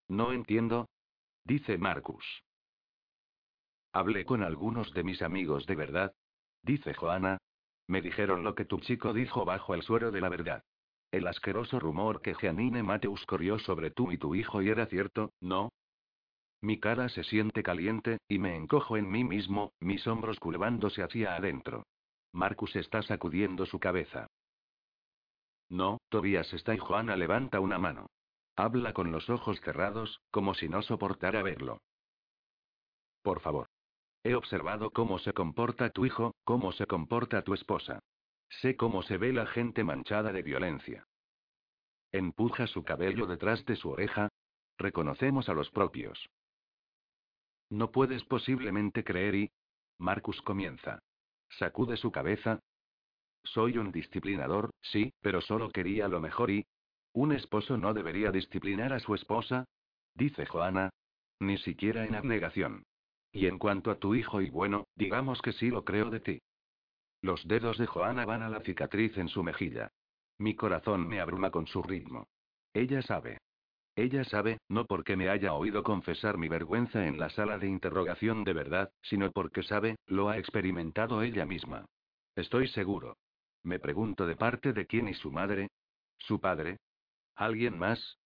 No 0.07 0.31
entiendo. 0.31 0.87
Dice 1.43 1.77
Marcus. 1.77 2.25
Hablé 3.93 4.25
con 4.25 4.43
algunos 4.43 4.93
de 4.93 5.03
mis 5.03 5.21
amigos 5.21 5.65
de 5.65 5.75
verdad. 5.75 6.13
Dice 6.61 6.93
Joana. 6.93 7.37
Me 7.87 8.01
dijeron 8.01 8.43
lo 8.43 8.55
que 8.55 8.65
tu 8.65 8.79
chico 8.79 9.13
dijo 9.13 9.45
bajo 9.45 9.73
el 9.73 9.83
suero 9.83 10.11
de 10.11 10.21
la 10.21 10.29
verdad. 10.29 10.63
El 11.11 11.27
asqueroso 11.27 11.79
rumor 11.79 12.21
que 12.21 12.35
Jeanine 12.35 12.83
Mateus 12.83 13.25
corrió 13.25 13.59
sobre 13.59 13.91
tú 13.91 14.11
y 14.11 14.17
tu 14.17 14.35
hijo 14.35 14.61
y 14.61 14.69
era 14.69 14.87
cierto, 14.87 15.31
¿no? 15.39 15.69
Mi 16.61 16.79
cara 16.79 17.09
se 17.09 17.23
siente 17.23 17.61
caliente, 17.61 18.17
y 18.27 18.39
me 18.39 18.55
encojo 18.55 18.97
en 18.97 19.09
mí 19.09 19.23
mismo, 19.23 19.71
mis 19.79 20.05
hombros 20.07 20.39
curvándose 20.39 21.03
hacia 21.03 21.35
adentro. 21.35 21.85
Marcus 22.33 22.75
está 22.75 23.01
sacudiendo 23.03 23.65
su 23.65 23.79
cabeza. 23.79 24.27
No, 25.69 25.99
Tobias 26.09 26.51
está 26.53 26.73
y 26.73 26.79
Juana 26.79 27.15
levanta 27.15 27.59
una 27.59 27.77
mano. 27.77 28.07
Habla 28.55 28.93
con 28.93 29.11
los 29.11 29.29
ojos 29.29 29.59
cerrados, 29.61 30.21
como 30.31 30.53
si 30.53 30.69
no 30.69 30.81
soportara 30.81 31.43
verlo. 31.43 31.81
Por 33.21 33.41
favor. 33.41 33.67
He 34.23 34.33
observado 34.33 34.91
cómo 34.91 35.19
se 35.19 35.33
comporta 35.33 35.89
tu 35.89 36.05
hijo, 36.05 36.33
cómo 36.45 36.71
se 36.71 36.87
comporta 36.87 37.43
tu 37.43 37.53
esposa. 37.53 37.99
Sé 38.61 38.75
cómo 38.75 39.03
se 39.03 39.17
ve 39.17 39.33
la 39.33 39.45
gente 39.45 39.83
manchada 39.83 40.31
de 40.31 40.41
violencia. 40.41 41.05
Empuja 42.11 42.67
su 42.67 42.83
cabello 42.83 43.27
detrás 43.27 43.65
de 43.65 43.75
su 43.75 43.89
oreja. 43.89 44.29
Reconocemos 44.77 45.49
a 45.49 45.53
los 45.53 45.69
propios. 45.69 46.29
No 47.69 47.91
puedes 47.91 48.23
posiblemente 48.23 49.03
creer 49.03 49.35
y... 49.35 49.51
Marcus 49.97 50.41
comienza. 50.41 50.99
Sacude 51.49 51.97
su 51.97 52.11
cabeza. 52.11 52.59
Soy 53.43 53.77
un 53.77 53.91
disciplinador, 53.91 54.71
sí, 54.81 55.13
pero 55.21 55.41
solo 55.41 55.69
quería 55.69 56.07
lo 56.07 56.19
mejor 56.19 56.51
y... 56.51 56.65
¿Un 57.15 57.31
esposo 57.31 57.77
no 57.77 57.93
debería 57.93 58.29
disciplinar 58.29 58.91
a 58.91 58.99
su 58.99 59.15
esposa? 59.15 59.63
Dice 60.15 60.45
Joana. 60.45 60.89
Ni 61.39 61.57
siquiera 61.57 62.05
en 62.05 62.13
abnegación. 62.13 62.83
Y 63.31 63.47
en 63.47 63.57
cuanto 63.57 63.89
a 63.89 63.99
tu 63.99 64.15
hijo 64.15 64.41
y 64.41 64.49
bueno, 64.49 64.87
digamos 64.95 65.41
que 65.41 65.53
sí 65.53 65.69
lo 65.69 65.85
creo 65.85 66.09
de 66.09 66.19
ti. 66.19 66.41
Los 67.21 67.47
dedos 67.47 67.77
de 67.77 67.85
Joana 67.85 68.25
van 68.25 68.41
a 68.41 68.49
la 68.49 68.59
cicatriz 68.59 69.17
en 69.17 69.29
su 69.29 69.43
mejilla. 69.43 69.91
Mi 70.39 70.55
corazón 70.55 71.07
me 71.07 71.21
abruma 71.21 71.51
con 71.51 71.67
su 71.67 71.81
ritmo. 71.81 72.27
Ella 72.73 73.01
sabe. 73.01 73.37
Ella 73.95 74.25
sabe, 74.25 74.57
no 74.67 74.83
porque 74.83 75.15
me 75.15 75.29
haya 75.29 75.53
oído 75.53 75.83
confesar 75.83 76.37
mi 76.37 76.49
vergüenza 76.49 77.07
en 77.07 77.17
la 77.17 77.29
sala 77.29 77.57
de 77.57 77.67
interrogación 77.67 78.43
de 78.43 78.51
verdad, 78.51 78.91
sino 79.01 79.31
porque 79.31 79.63
sabe, 79.63 79.95
lo 80.07 80.27
ha 80.27 80.37
experimentado 80.37 81.21
ella 81.21 81.45
misma. 81.45 81.85
Estoy 82.35 82.67
seguro. 82.67 83.15
Me 83.63 83.79
pregunto 83.79 84.27
de 84.27 84.35
parte 84.35 84.73
de 84.73 84.85
quién 84.85 85.07
y 85.07 85.13
su 85.13 85.31
madre. 85.31 85.69
¿Su 86.17 86.41
padre? 86.41 86.77
¿Alguien 87.35 87.77
más? 87.77 88.17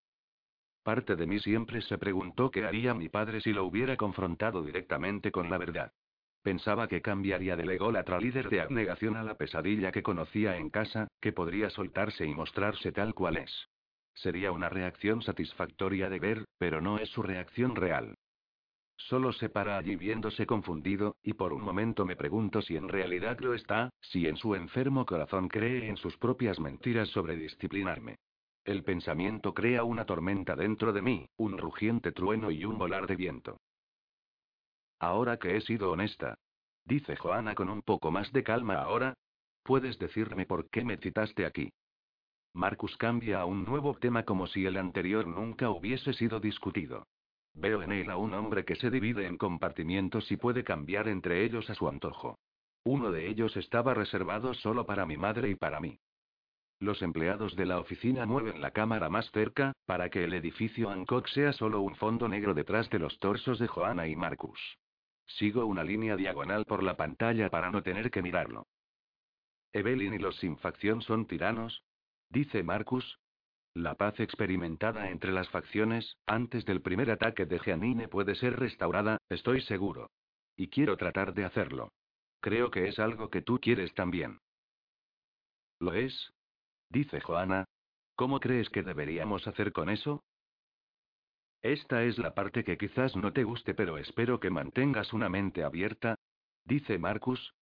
Parte 0.83 1.15
de 1.15 1.25
mí 1.25 1.39
siempre 1.39 1.81
se 1.81 1.97
preguntó 1.97 2.51
qué 2.51 2.65
haría 2.65 2.93
mi 2.93 3.09
padre 3.09 3.41
si 3.41 3.53
lo 3.53 3.65
hubiera 3.65 3.97
confrontado 3.97 4.63
directamente 4.63 5.31
con 5.31 5.49
la 5.49 5.57
verdad. 5.57 5.91
Pensaba 6.41 6.87
que 6.87 7.01
cambiaría 7.01 7.55
del 7.55 7.71
ególatra 7.71 8.19
líder 8.19 8.49
de 8.49 8.61
abnegación 8.61 9.17
a 9.17 9.23
la 9.23 9.35
pesadilla 9.35 9.91
que 9.91 10.03
conocía 10.03 10.57
en 10.57 10.69
casa, 10.69 11.07
que 11.19 11.33
podría 11.33 11.69
soltarse 11.69 12.25
y 12.25 12.33
mostrarse 12.33 12.91
tal 12.91 13.13
cual 13.13 13.37
es. 13.37 13.67
Sería 14.13 14.51
una 14.51 14.69
reacción 14.69 15.21
satisfactoria 15.21 16.09
de 16.09 16.19
ver, 16.19 16.45
pero 16.57 16.79
no 16.79 16.97
es 16.97 17.09
su 17.09 17.21
reacción 17.21 17.75
real. 17.75 18.15
Solo 18.95 19.33
se 19.33 19.49
para 19.49 19.77
allí 19.77 19.95
viéndose 19.95 20.45
confundido, 20.45 21.15
y 21.23 21.33
por 21.33 21.51
un 21.53 21.61
momento 21.61 22.05
me 22.05 22.15
pregunto 22.15 22.61
si 22.61 22.77
en 22.77 22.89
realidad 22.89 23.39
lo 23.39 23.53
está, 23.53 23.89
si 24.01 24.27
en 24.27 24.37
su 24.37 24.55
enfermo 24.55 25.05
corazón 25.05 25.47
cree 25.47 25.87
en 25.87 25.97
sus 25.97 26.17
propias 26.17 26.59
mentiras 26.59 27.09
sobre 27.09 27.35
disciplinarme. 27.37 28.17
El 28.65 28.83
pensamiento 28.83 29.53
crea 29.53 29.83
una 29.83 30.05
tormenta 30.05 30.55
dentro 30.55 30.93
de 30.93 31.01
mí, 31.01 31.27
un 31.37 31.57
rugiente 31.57 32.11
trueno 32.11 32.51
y 32.51 32.65
un 32.65 32.77
volar 32.77 33.07
de 33.07 33.15
viento. 33.15 33.57
Ahora 34.99 35.37
que 35.37 35.55
he 35.55 35.61
sido 35.61 35.91
honesta. 35.91 36.37
Dice 36.85 37.15
Joana 37.15 37.55
con 37.55 37.69
un 37.69 37.81
poco 37.81 38.11
más 38.11 38.31
de 38.33 38.43
calma 38.43 38.75
ahora. 38.81 39.13
¿Puedes 39.63 39.97
decirme 39.99 40.45
por 40.45 40.69
qué 40.69 40.83
me 40.83 40.97
citaste 40.97 41.45
aquí? 41.45 41.71
Marcus 42.53 42.97
cambia 42.97 43.41
a 43.41 43.45
un 43.45 43.63
nuevo 43.63 43.95
tema 43.95 44.23
como 44.23 44.47
si 44.47 44.65
el 44.65 44.77
anterior 44.77 45.27
nunca 45.27 45.69
hubiese 45.69 46.13
sido 46.13 46.39
discutido. 46.39 47.05
Veo 47.53 47.81
en 47.83 47.91
él 47.91 48.09
a 48.09 48.17
un 48.17 48.33
hombre 48.33 48.65
que 48.65 48.75
se 48.75 48.89
divide 48.89 49.27
en 49.27 49.37
compartimientos 49.37 50.31
y 50.31 50.37
puede 50.37 50.63
cambiar 50.63 51.07
entre 51.07 51.43
ellos 51.43 51.69
a 51.69 51.75
su 51.75 51.87
antojo. 51.87 52.39
Uno 52.83 53.11
de 53.11 53.27
ellos 53.27 53.55
estaba 53.57 53.93
reservado 53.93 54.53
solo 54.53 54.85
para 54.85 55.05
mi 55.05 55.17
madre 55.17 55.49
y 55.49 55.55
para 55.55 55.79
mí. 55.79 55.99
Los 56.79 57.01
empleados 57.01 57.57
de 57.57 57.65
la 57.65 57.79
oficina 57.79 58.25
mueven 58.25 58.61
la 58.61 58.71
cámara 58.71 59.09
más 59.09 59.29
cerca, 59.31 59.73
para 59.85 60.09
que 60.09 60.23
el 60.23 60.33
edificio 60.33 60.89
Hancock 60.89 61.27
sea 61.27 61.51
solo 61.51 61.81
un 61.81 61.95
fondo 61.95 62.29
negro 62.29 62.53
detrás 62.53 62.89
de 62.89 62.99
los 62.99 63.19
torsos 63.19 63.59
de 63.59 63.67
Joanna 63.67 64.07
y 64.07 64.15
Marcus. 64.15 64.59
Sigo 65.25 65.65
una 65.65 65.83
línea 65.83 66.15
diagonal 66.15 66.65
por 66.65 66.81
la 66.81 66.95
pantalla 66.95 67.49
para 67.49 67.69
no 67.69 67.83
tener 67.83 68.09
que 68.09 68.21
mirarlo. 68.21 68.65
¿Evelyn 69.73 70.13
y 70.13 70.19
los 70.19 70.37
sin 70.37 70.57
facción 70.57 71.01
son 71.01 71.27
tiranos? 71.27 71.83
Dice 72.29 72.63
Marcus. 72.63 73.19
La 73.73 73.95
paz 73.95 74.19
experimentada 74.19 75.11
entre 75.11 75.31
las 75.31 75.49
facciones, 75.49 76.17
antes 76.25 76.65
del 76.65 76.81
primer 76.81 77.11
ataque 77.11 77.45
de 77.45 77.59
Jeanine 77.59 78.07
puede 78.07 78.35
ser 78.35 78.57
restaurada, 78.57 79.17
estoy 79.29 79.61
seguro. 79.61 80.09
Y 80.55 80.69
quiero 80.69 80.97
tratar 80.97 81.33
de 81.33 81.45
hacerlo. 81.45 81.91
Creo 82.39 82.71
que 82.71 82.87
es 82.87 82.99
algo 82.99 83.29
que 83.29 83.41
tú 83.41 83.59
quieres 83.59 83.93
también. 83.93 84.39
¿Lo 85.79 85.93
es? 85.93 86.33
Dice 86.89 87.21
Joana. 87.21 87.65
¿Cómo 88.15 88.39
crees 88.39 88.69
que 88.69 88.83
deberíamos 88.83 89.47
hacer 89.47 89.71
con 89.71 89.89
eso? 89.89 90.23
Esta 91.61 92.03
es 92.03 92.17
la 92.17 92.33
parte 92.33 92.63
que 92.63 92.77
quizás 92.77 93.15
no 93.15 93.31
te 93.31 93.43
guste, 93.43 93.73
pero 93.73 93.97
espero 93.97 94.39
que 94.39 94.49
mantengas 94.49 95.13
una 95.13 95.29
mente 95.29 95.63
abierta. 95.63 96.15
Dice 96.65 96.97
Marcus. 96.97 97.53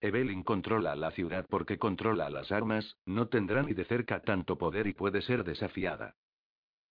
Evelyn 0.00 0.42
controla 0.44 0.96
la 0.96 1.10
ciudad 1.10 1.46
porque 1.50 1.78
controla 1.78 2.30
las 2.30 2.50
armas, 2.52 2.96
no 3.04 3.28
tendrá 3.28 3.62
ni 3.62 3.74
de 3.74 3.84
cerca 3.84 4.20
tanto 4.22 4.56
poder 4.56 4.86
y 4.86 4.94
puede 4.94 5.20
ser 5.20 5.44
desafiada. 5.44 6.14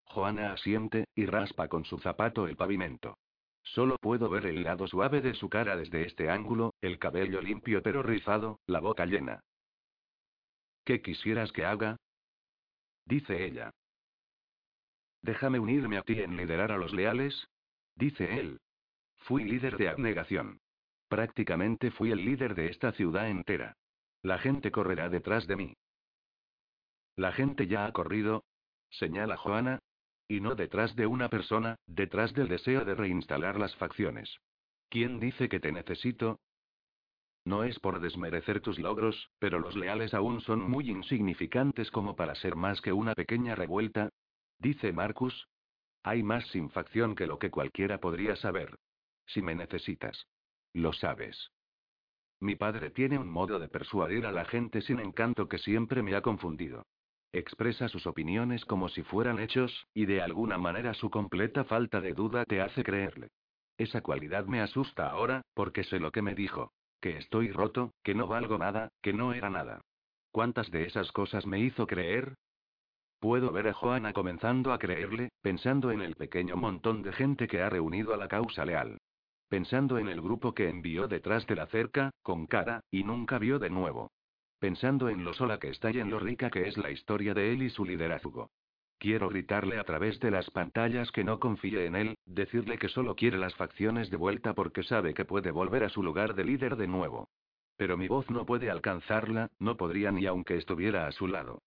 Joana 0.04 0.52
asiente, 0.52 1.06
y 1.16 1.26
raspa 1.26 1.68
con 1.68 1.84
su 1.84 1.98
zapato 1.98 2.46
el 2.46 2.56
pavimento. 2.56 3.18
Solo 3.62 3.96
puedo 4.00 4.28
ver 4.28 4.46
el 4.46 4.62
lado 4.62 4.86
suave 4.86 5.20
de 5.20 5.34
su 5.34 5.48
cara 5.48 5.76
desde 5.76 6.06
este 6.06 6.30
ángulo, 6.30 6.74
el 6.80 6.98
cabello 6.98 7.40
limpio 7.40 7.82
pero 7.82 8.02
rizado, 8.02 8.60
la 8.66 8.80
boca 8.80 9.06
llena. 9.06 9.40
¿Qué 10.84 11.02
quisieras 11.02 11.52
que 11.52 11.64
haga? 11.64 11.96
Dice 13.06 13.44
ella. 13.44 13.70
Déjame 15.22 15.58
unirme 15.58 15.98
a 15.98 16.02
ti 16.02 16.20
en 16.20 16.36
liderar 16.36 16.72
a 16.72 16.78
los 16.78 16.92
leales. 16.92 17.48
Dice 17.96 18.38
él. 18.38 18.60
Fui 19.16 19.44
líder 19.44 19.76
de 19.76 19.88
abnegación. 19.88 20.60
Prácticamente 21.08 21.90
fui 21.90 22.10
el 22.10 22.24
líder 22.24 22.54
de 22.54 22.68
esta 22.68 22.92
ciudad 22.92 23.28
entera. 23.28 23.74
La 24.22 24.38
gente 24.38 24.70
correrá 24.70 25.08
detrás 25.08 25.46
de 25.46 25.56
mí. 25.56 25.74
La 27.16 27.32
gente 27.32 27.66
ya 27.66 27.86
ha 27.86 27.92
corrido, 27.92 28.44
señala 28.90 29.36
Joana. 29.36 29.80
Y 30.28 30.40
no 30.40 30.54
detrás 30.54 30.94
de 30.94 31.06
una 31.06 31.28
persona, 31.28 31.76
detrás 31.86 32.32
del 32.34 32.48
deseo 32.48 32.84
de 32.84 32.94
reinstalar 32.94 33.58
las 33.58 33.74
facciones. 33.74 34.38
¿Quién 34.88 35.18
dice 35.18 35.48
que 35.48 35.58
te 35.58 35.72
necesito? 35.72 36.38
No 37.44 37.64
es 37.64 37.78
por 37.80 38.00
desmerecer 38.00 38.60
tus 38.60 38.78
logros, 38.78 39.30
pero 39.38 39.58
los 39.58 39.74
leales 39.76 40.14
aún 40.14 40.40
son 40.40 40.68
muy 40.70 40.90
insignificantes 40.90 41.90
como 41.90 42.14
para 42.14 42.34
ser 42.34 42.54
más 42.54 42.80
que 42.80 42.92
una 42.92 43.14
pequeña 43.14 43.54
revuelta. 43.54 44.10
Dice 44.58 44.92
Marcus. 44.92 45.48
Hay 46.02 46.22
más 46.22 46.46
sin 46.48 46.70
facción 46.70 47.14
que 47.14 47.26
lo 47.26 47.38
que 47.38 47.50
cualquiera 47.50 47.98
podría 47.98 48.36
saber. 48.36 48.78
Si 49.26 49.42
me 49.42 49.54
necesitas. 49.54 50.26
Lo 50.72 50.92
sabes. 50.92 51.50
Mi 52.40 52.56
padre 52.56 52.90
tiene 52.90 53.18
un 53.18 53.28
modo 53.28 53.58
de 53.58 53.68
persuadir 53.68 54.26
a 54.26 54.32
la 54.32 54.44
gente 54.46 54.80
sin 54.80 54.98
encanto 54.98 55.48
que 55.48 55.58
siempre 55.58 56.02
me 56.02 56.14
ha 56.14 56.22
confundido. 56.22 56.86
Expresa 57.32 57.88
sus 57.88 58.06
opiniones 58.06 58.64
como 58.64 58.88
si 58.88 59.02
fueran 59.02 59.38
hechos, 59.38 59.86
y 59.94 60.06
de 60.06 60.20
alguna 60.20 60.58
manera 60.58 60.94
su 60.94 61.10
completa 61.10 61.64
falta 61.64 62.00
de 62.00 62.12
duda 62.12 62.44
te 62.44 62.60
hace 62.60 62.82
creerle. 62.82 63.28
Esa 63.76 64.00
cualidad 64.00 64.46
me 64.46 64.60
asusta 64.60 65.08
ahora, 65.08 65.42
porque 65.54 65.84
sé 65.84 66.00
lo 66.00 66.10
que 66.10 66.22
me 66.22 66.34
dijo. 66.34 66.72
Que 67.00 67.16
estoy 67.16 67.50
roto, 67.50 67.92
que 68.02 68.14
no 68.14 68.26
valgo 68.26 68.58
nada, 68.58 68.90
que 69.00 69.12
no 69.12 69.32
era 69.32 69.48
nada. 69.48 69.80
¿Cuántas 70.30 70.70
de 70.70 70.84
esas 70.84 71.10
cosas 71.12 71.46
me 71.46 71.58
hizo 71.58 71.86
creer? 71.86 72.34
Puedo 73.20 73.52
ver 73.52 73.68
a 73.68 73.72
Joana 73.72 74.12
comenzando 74.12 74.72
a 74.72 74.78
creerle, 74.78 75.30
pensando 75.42 75.90
en 75.90 76.00
el 76.02 76.14
pequeño 76.14 76.56
montón 76.56 77.02
de 77.02 77.12
gente 77.12 77.48
que 77.48 77.62
ha 77.62 77.68
reunido 77.68 78.14
a 78.14 78.16
la 78.16 78.28
causa 78.28 78.64
leal. 78.64 78.98
Pensando 79.48 79.98
en 79.98 80.08
el 80.08 80.20
grupo 80.20 80.54
que 80.54 80.68
envió 80.68 81.08
detrás 81.08 81.46
de 81.46 81.56
la 81.56 81.66
cerca, 81.66 82.10
con 82.22 82.46
cara, 82.46 82.84
y 82.90 83.02
nunca 83.04 83.38
vio 83.38 83.58
de 83.58 83.68
nuevo. 83.68 84.12
Pensando 84.58 85.08
en 85.08 85.24
lo 85.24 85.34
sola 85.34 85.58
que 85.58 85.70
está 85.70 85.90
y 85.90 85.98
en 85.98 86.10
lo 86.10 86.18
rica 86.18 86.50
que 86.50 86.68
es 86.68 86.78
la 86.78 86.90
historia 86.90 87.34
de 87.34 87.52
él 87.52 87.62
y 87.62 87.70
su 87.70 87.84
liderazgo. 87.84 88.50
Quiero 89.00 89.30
gritarle 89.30 89.78
a 89.78 89.84
través 89.84 90.20
de 90.20 90.30
las 90.30 90.50
pantallas 90.50 91.10
que 91.10 91.24
no 91.24 91.40
confíe 91.40 91.86
en 91.86 91.96
él, 91.96 92.18
decirle 92.26 92.76
que 92.76 92.90
solo 92.90 93.16
quiere 93.16 93.38
las 93.38 93.54
facciones 93.54 94.10
de 94.10 94.18
vuelta 94.18 94.52
porque 94.52 94.82
sabe 94.82 95.14
que 95.14 95.24
puede 95.24 95.50
volver 95.52 95.84
a 95.84 95.88
su 95.88 96.02
lugar 96.02 96.34
de 96.34 96.44
líder 96.44 96.76
de 96.76 96.86
nuevo. 96.86 97.30
Pero 97.78 97.96
mi 97.96 98.08
voz 98.08 98.28
no 98.28 98.44
puede 98.44 98.70
alcanzarla, 98.70 99.48
no 99.58 99.78
podría 99.78 100.12
ni 100.12 100.26
aunque 100.26 100.58
estuviera 100.58 101.06
a 101.06 101.12
su 101.12 101.28
lado. 101.28 101.62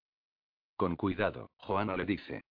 Con 0.78 0.96
cuidado, 0.96 1.50
Joana 1.58 1.98
le 1.98 2.06
dice. 2.06 2.44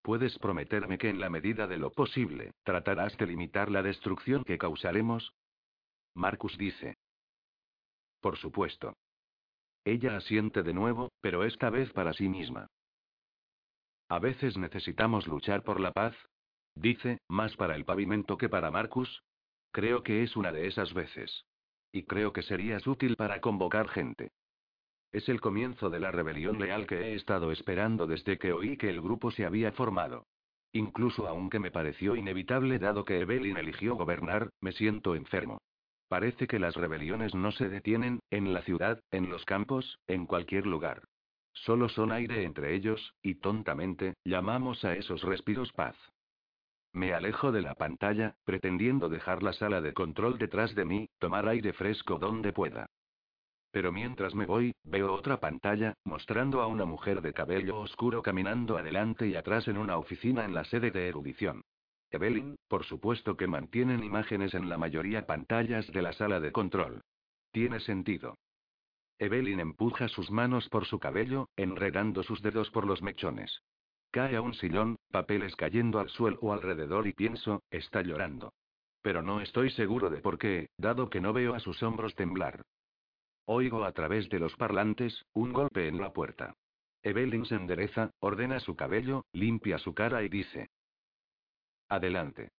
¿Puedes 0.00 0.38
prometerme 0.38 0.96
que 0.96 1.10
en 1.10 1.20
la 1.20 1.28
medida 1.28 1.66
de 1.66 1.76
lo 1.76 1.92
posible, 1.92 2.52
tratarás 2.64 3.14
de 3.18 3.26
limitar 3.26 3.70
la 3.70 3.82
destrucción 3.82 4.44
que 4.44 4.56
causaremos? 4.56 5.34
Marcus 6.14 6.56
dice. 6.56 6.96
Por 8.22 8.38
supuesto. 8.38 8.96
Ella 9.84 10.16
asiente 10.16 10.62
de 10.62 10.72
nuevo, 10.72 11.12
pero 11.20 11.44
esta 11.44 11.68
vez 11.68 11.92
para 11.92 12.14
sí 12.14 12.30
misma. 12.30 12.68
A 14.12 14.18
veces 14.18 14.58
necesitamos 14.58 15.26
luchar 15.26 15.62
por 15.62 15.80
la 15.80 15.90
paz. 15.90 16.14
Dice, 16.74 17.22
más 17.30 17.56
para 17.56 17.76
el 17.76 17.86
pavimento 17.86 18.36
que 18.36 18.50
para 18.50 18.70
Marcus. 18.70 19.22
Creo 19.72 20.02
que 20.02 20.22
es 20.22 20.36
una 20.36 20.52
de 20.52 20.66
esas 20.66 20.92
veces. 20.92 21.46
Y 21.92 22.02
creo 22.02 22.34
que 22.34 22.42
serías 22.42 22.86
útil 22.86 23.16
para 23.16 23.40
convocar 23.40 23.88
gente. 23.88 24.30
Es 25.12 25.30
el 25.30 25.40
comienzo 25.40 25.88
de 25.88 25.98
la 25.98 26.10
rebelión 26.10 26.58
leal 26.58 26.86
que 26.86 26.96
he 26.96 27.14
estado 27.14 27.52
esperando 27.52 28.06
desde 28.06 28.36
que 28.36 28.52
oí 28.52 28.76
que 28.76 28.90
el 28.90 29.00
grupo 29.00 29.30
se 29.30 29.46
había 29.46 29.72
formado. 29.72 30.26
Incluso 30.74 31.26
aunque 31.26 31.58
me 31.58 31.70
pareció 31.70 32.14
inevitable 32.14 32.78
dado 32.78 33.06
que 33.06 33.18
Evelyn 33.18 33.56
eligió 33.56 33.94
gobernar, 33.94 34.50
me 34.60 34.72
siento 34.72 35.14
enfermo. 35.14 35.62
Parece 36.08 36.46
que 36.46 36.58
las 36.58 36.76
rebeliones 36.76 37.34
no 37.34 37.50
se 37.50 37.70
detienen, 37.70 38.20
en 38.30 38.52
la 38.52 38.60
ciudad, 38.60 39.00
en 39.10 39.30
los 39.30 39.46
campos, 39.46 39.98
en 40.06 40.26
cualquier 40.26 40.66
lugar. 40.66 41.02
Solo 41.52 41.88
son 41.88 42.12
aire 42.12 42.44
entre 42.44 42.74
ellos, 42.74 43.14
y 43.22 43.36
tontamente, 43.36 44.14
llamamos 44.24 44.84
a 44.84 44.94
esos 44.94 45.22
respiros 45.22 45.72
paz. 45.72 45.96
Me 46.92 47.14
alejo 47.14 47.52
de 47.52 47.62
la 47.62 47.74
pantalla, 47.74 48.36
pretendiendo 48.44 49.08
dejar 49.08 49.42
la 49.42 49.52
sala 49.52 49.80
de 49.80 49.94
control 49.94 50.38
detrás 50.38 50.74
de 50.74 50.84
mí, 50.84 51.08
tomar 51.18 51.48
aire 51.48 51.72
fresco 51.72 52.18
donde 52.18 52.52
pueda. 52.52 52.86
Pero 53.70 53.90
mientras 53.90 54.34
me 54.34 54.44
voy, 54.44 54.74
veo 54.84 55.14
otra 55.14 55.40
pantalla, 55.40 55.94
mostrando 56.04 56.60
a 56.60 56.66
una 56.66 56.84
mujer 56.84 57.22
de 57.22 57.32
cabello 57.32 57.80
oscuro 57.80 58.22
caminando 58.22 58.76
adelante 58.76 59.26
y 59.26 59.34
atrás 59.34 59.66
en 59.66 59.78
una 59.78 59.96
oficina 59.96 60.44
en 60.44 60.52
la 60.52 60.64
sede 60.64 60.90
de 60.90 61.08
erudición. 61.08 61.62
Evelyn, 62.10 62.56
por 62.68 62.84
supuesto 62.84 63.38
que 63.38 63.46
mantienen 63.46 64.04
imágenes 64.04 64.52
en 64.52 64.68
la 64.68 64.76
mayoría 64.76 65.26
pantallas 65.26 65.90
de 65.90 66.02
la 66.02 66.12
sala 66.12 66.40
de 66.40 66.52
control. 66.52 67.00
Tiene 67.52 67.80
sentido. 67.80 68.36
Evelyn 69.18 69.60
empuja 69.60 70.08
sus 70.08 70.30
manos 70.30 70.68
por 70.68 70.86
su 70.86 70.98
cabello, 70.98 71.48
enredando 71.56 72.22
sus 72.22 72.42
dedos 72.42 72.70
por 72.70 72.86
los 72.86 73.02
mechones. 73.02 73.62
Cae 74.10 74.36
a 74.36 74.42
un 74.42 74.54
sillón, 74.54 74.96
papeles 75.10 75.56
cayendo 75.56 75.98
al 75.98 76.10
suelo 76.10 76.52
alrededor 76.52 77.06
y 77.06 77.12
pienso, 77.12 77.62
está 77.70 78.02
llorando. 78.02 78.52
Pero 79.00 79.22
no 79.22 79.40
estoy 79.40 79.70
seguro 79.70 80.10
de 80.10 80.18
por 80.18 80.38
qué, 80.38 80.68
dado 80.76 81.08
que 81.08 81.20
no 81.20 81.32
veo 81.32 81.54
a 81.54 81.60
sus 81.60 81.82
hombros 81.82 82.14
temblar. 82.14 82.62
Oigo 83.46 83.84
a 83.84 83.92
través 83.92 84.28
de 84.28 84.38
los 84.38 84.54
parlantes, 84.56 85.24
un 85.32 85.52
golpe 85.52 85.88
en 85.88 85.98
la 85.98 86.12
puerta. 86.12 86.54
Evelyn 87.02 87.44
se 87.46 87.56
endereza, 87.56 88.10
ordena 88.20 88.60
su 88.60 88.76
cabello, 88.76 89.24
limpia 89.32 89.78
su 89.78 89.94
cara 89.94 90.22
y 90.22 90.28
dice, 90.28 90.68
Adelante. 91.88 92.52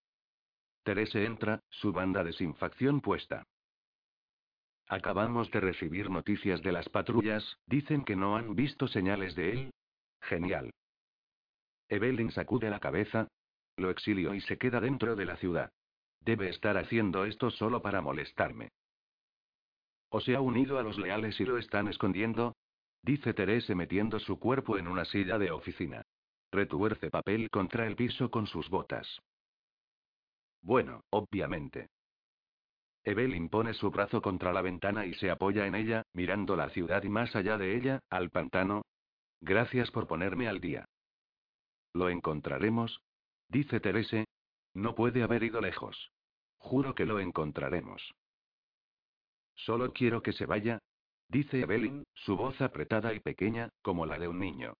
Terese 0.83 1.25
entra, 1.25 1.59
su 1.69 1.93
banda 1.93 2.23
de 2.23 2.33
sinfacción 2.33 2.99
puesta. 2.99 3.45
Acabamos 4.87 5.49
de 5.51 5.59
recibir 5.59 6.09
noticias 6.09 6.61
de 6.61 6.71
las 6.71 6.89
patrullas, 6.89 7.57
dicen 7.65 8.03
que 8.03 8.15
no 8.15 8.35
han 8.35 8.55
visto 8.55 8.87
señales 8.87 9.35
de 9.35 9.51
él. 9.51 9.73
Genial. 10.21 10.71
Evelyn 11.89 12.31
sacude 12.31 12.69
la 12.69 12.79
cabeza. 12.79 13.27
Lo 13.77 13.89
exilio 13.89 14.33
y 14.33 14.41
se 14.41 14.57
queda 14.57 14.79
dentro 14.79 15.15
de 15.15 15.25
la 15.25 15.37
ciudad. 15.37 15.71
Debe 16.19 16.49
estar 16.49 16.77
haciendo 16.77 17.25
esto 17.25 17.49
solo 17.51 17.81
para 17.81 18.01
molestarme. 18.01 18.69
¿O 20.09 20.21
se 20.21 20.35
ha 20.35 20.41
unido 20.41 20.77
a 20.77 20.83
los 20.83 20.97
leales 20.97 21.39
y 21.39 21.45
lo 21.45 21.57
están 21.57 21.87
escondiendo? 21.87 22.55
Dice 23.01 23.33
Terese 23.33 23.75
metiendo 23.75 24.19
su 24.19 24.39
cuerpo 24.39 24.77
en 24.77 24.87
una 24.87 25.05
silla 25.05 25.37
de 25.37 25.51
oficina. 25.51 26.03
Retuerce 26.51 27.09
papel 27.09 27.49
contra 27.49 27.87
el 27.87 27.95
piso 27.95 28.29
con 28.29 28.45
sus 28.45 28.69
botas. 28.69 29.07
Bueno, 30.61 31.01
obviamente. 31.09 31.89
Evelyn 33.05 33.49
pone 33.49 33.73
su 33.73 33.91
brazo 33.91 34.21
contra 34.21 34.53
la 34.53 34.61
ventana 34.61 35.05
y 35.05 35.13
se 35.15 35.29
apoya 35.29 35.67
en 35.67 35.75
ella, 35.75 36.03
mirando 36.13 36.55
la 36.55 36.69
ciudad 36.69 37.03
y 37.03 37.09
más 37.09 37.35
allá 37.35 37.57
de 37.57 37.75
ella, 37.75 37.99
al 38.09 38.29
pantano. 38.29 38.83
Gracias 39.41 39.91
por 39.91 40.07
ponerme 40.07 40.47
al 40.47 40.61
día. 40.61 40.85
¿Lo 41.93 42.09
encontraremos? 42.09 43.01
Dice 43.49 43.79
Terese. 43.79 44.25
No 44.73 44.95
puede 44.95 45.21
haber 45.21 45.43
ido 45.43 45.61
lejos. 45.61 46.11
Juro 46.57 46.95
que 46.95 47.05
lo 47.05 47.19
encontraremos. 47.19 48.13
Solo 49.55 49.91
quiero 49.91 50.23
que 50.23 50.33
se 50.33 50.45
vaya. 50.45 50.79
Dice 51.27 51.59
Evelyn, 51.61 52.03
su 52.13 52.37
voz 52.37 52.59
apretada 52.61 53.13
y 53.13 53.19
pequeña, 53.19 53.69
como 53.81 54.05
la 54.05 54.17
de 54.17 54.27
un 54.27 54.39
niño. 54.39 54.73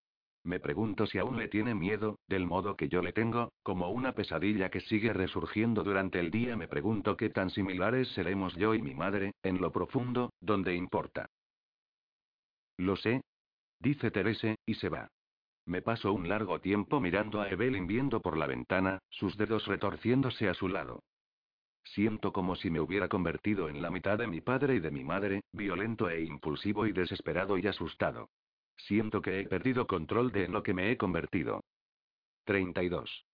Me 0.45 0.59
pregunto 0.59 1.07
si 1.07 1.17
aún 1.19 1.37
le 1.37 1.47
tiene 1.47 1.73
miedo, 1.73 2.19
del 2.27 2.45
modo 2.45 2.75
que 2.75 2.89
yo 2.89 3.01
le 3.01 3.13
tengo, 3.13 3.53
como 3.63 3.89
una 3.89 4.11
pesadilla 4.11 4.69
que 4.69 4.81
sigue 4.81 5.13
resurgiendo 5.13 5.83
durante 5.83 6.19
el 6.19 6.31
día. 6.31 6.57
Me 6.57 6.67
pregunto 6.67 7.15
qué 7.15 7.29
tan 7.29 7.49
similares 7.49 8.09
seremos 8.09 8.53
yo 8.55 8.73
y 8.73 8.81
mi 8.81 8.93
madre, 8.93 9.33
en 9.41 9.61
lo 9.61 9.71
profundo, 9.71 10.33
donde 10.41 10.75
importa. 10.75 11.29
Lo 12.77 12.97
sé. 12.97 13.21
Dice 13.79 14.11
Terese, 14.11 14.57
y 14.65 14.75
se 14.75 14.89
va. 14.89 15.07
Me 15.65 15.81
paso 15.81 16.11
un 16.11 16.27
largo 16.27 16.59
tiempo 16.59 16.99
mirando 16.99 17.39
a 17.39 17.49
Evelyn 17.49 17.87
viendo 17.87 18.21
por 18.21 18.37
la 18.37 18.47
ventana, 18.47 18.99
sus 19.09 19.37
dedos 19.37 19.65
retorciéndose 19.65 20.49
a 20.49 20.53
su 20.53 20.67
lado. 20.67 21.03
Siento 21.85 22.33
como 22.33 22.55
si 22.55 22.69
me 22.69 22.81
hubiera 22.81 23.07
convertido 23.07 23.69
en 23.69 23.81
la 23.81 23.89
mitad 23.89 24.17
de 24.17 24.27
mi 24.27 24.41
padre 24.41 24.75
y 24.75 24.79
de 24.79 24.91
mi 24.91 25.05
madre, 25.05 25.41
violento 25.53 26.09
e 26.09 26.23
impulsivo 26.23 26.85
y 26.85 26.91
desesperado 26.91 27.57
y 27.57 27.67
asustado. 27.67 28.29
Siento 28.78 29.21
que 29.21 29.39
he 29.39 29.47
perdido 29.47 29.88
control 29.88 30.32
de 30.32 30.45
en 30.45 30.51
lo 30.51 30.63
que 30.63 30.74
me 30.74 30.91
he 30.91 30.97
convertido. 30.97 31.63
32. 32.45 33.26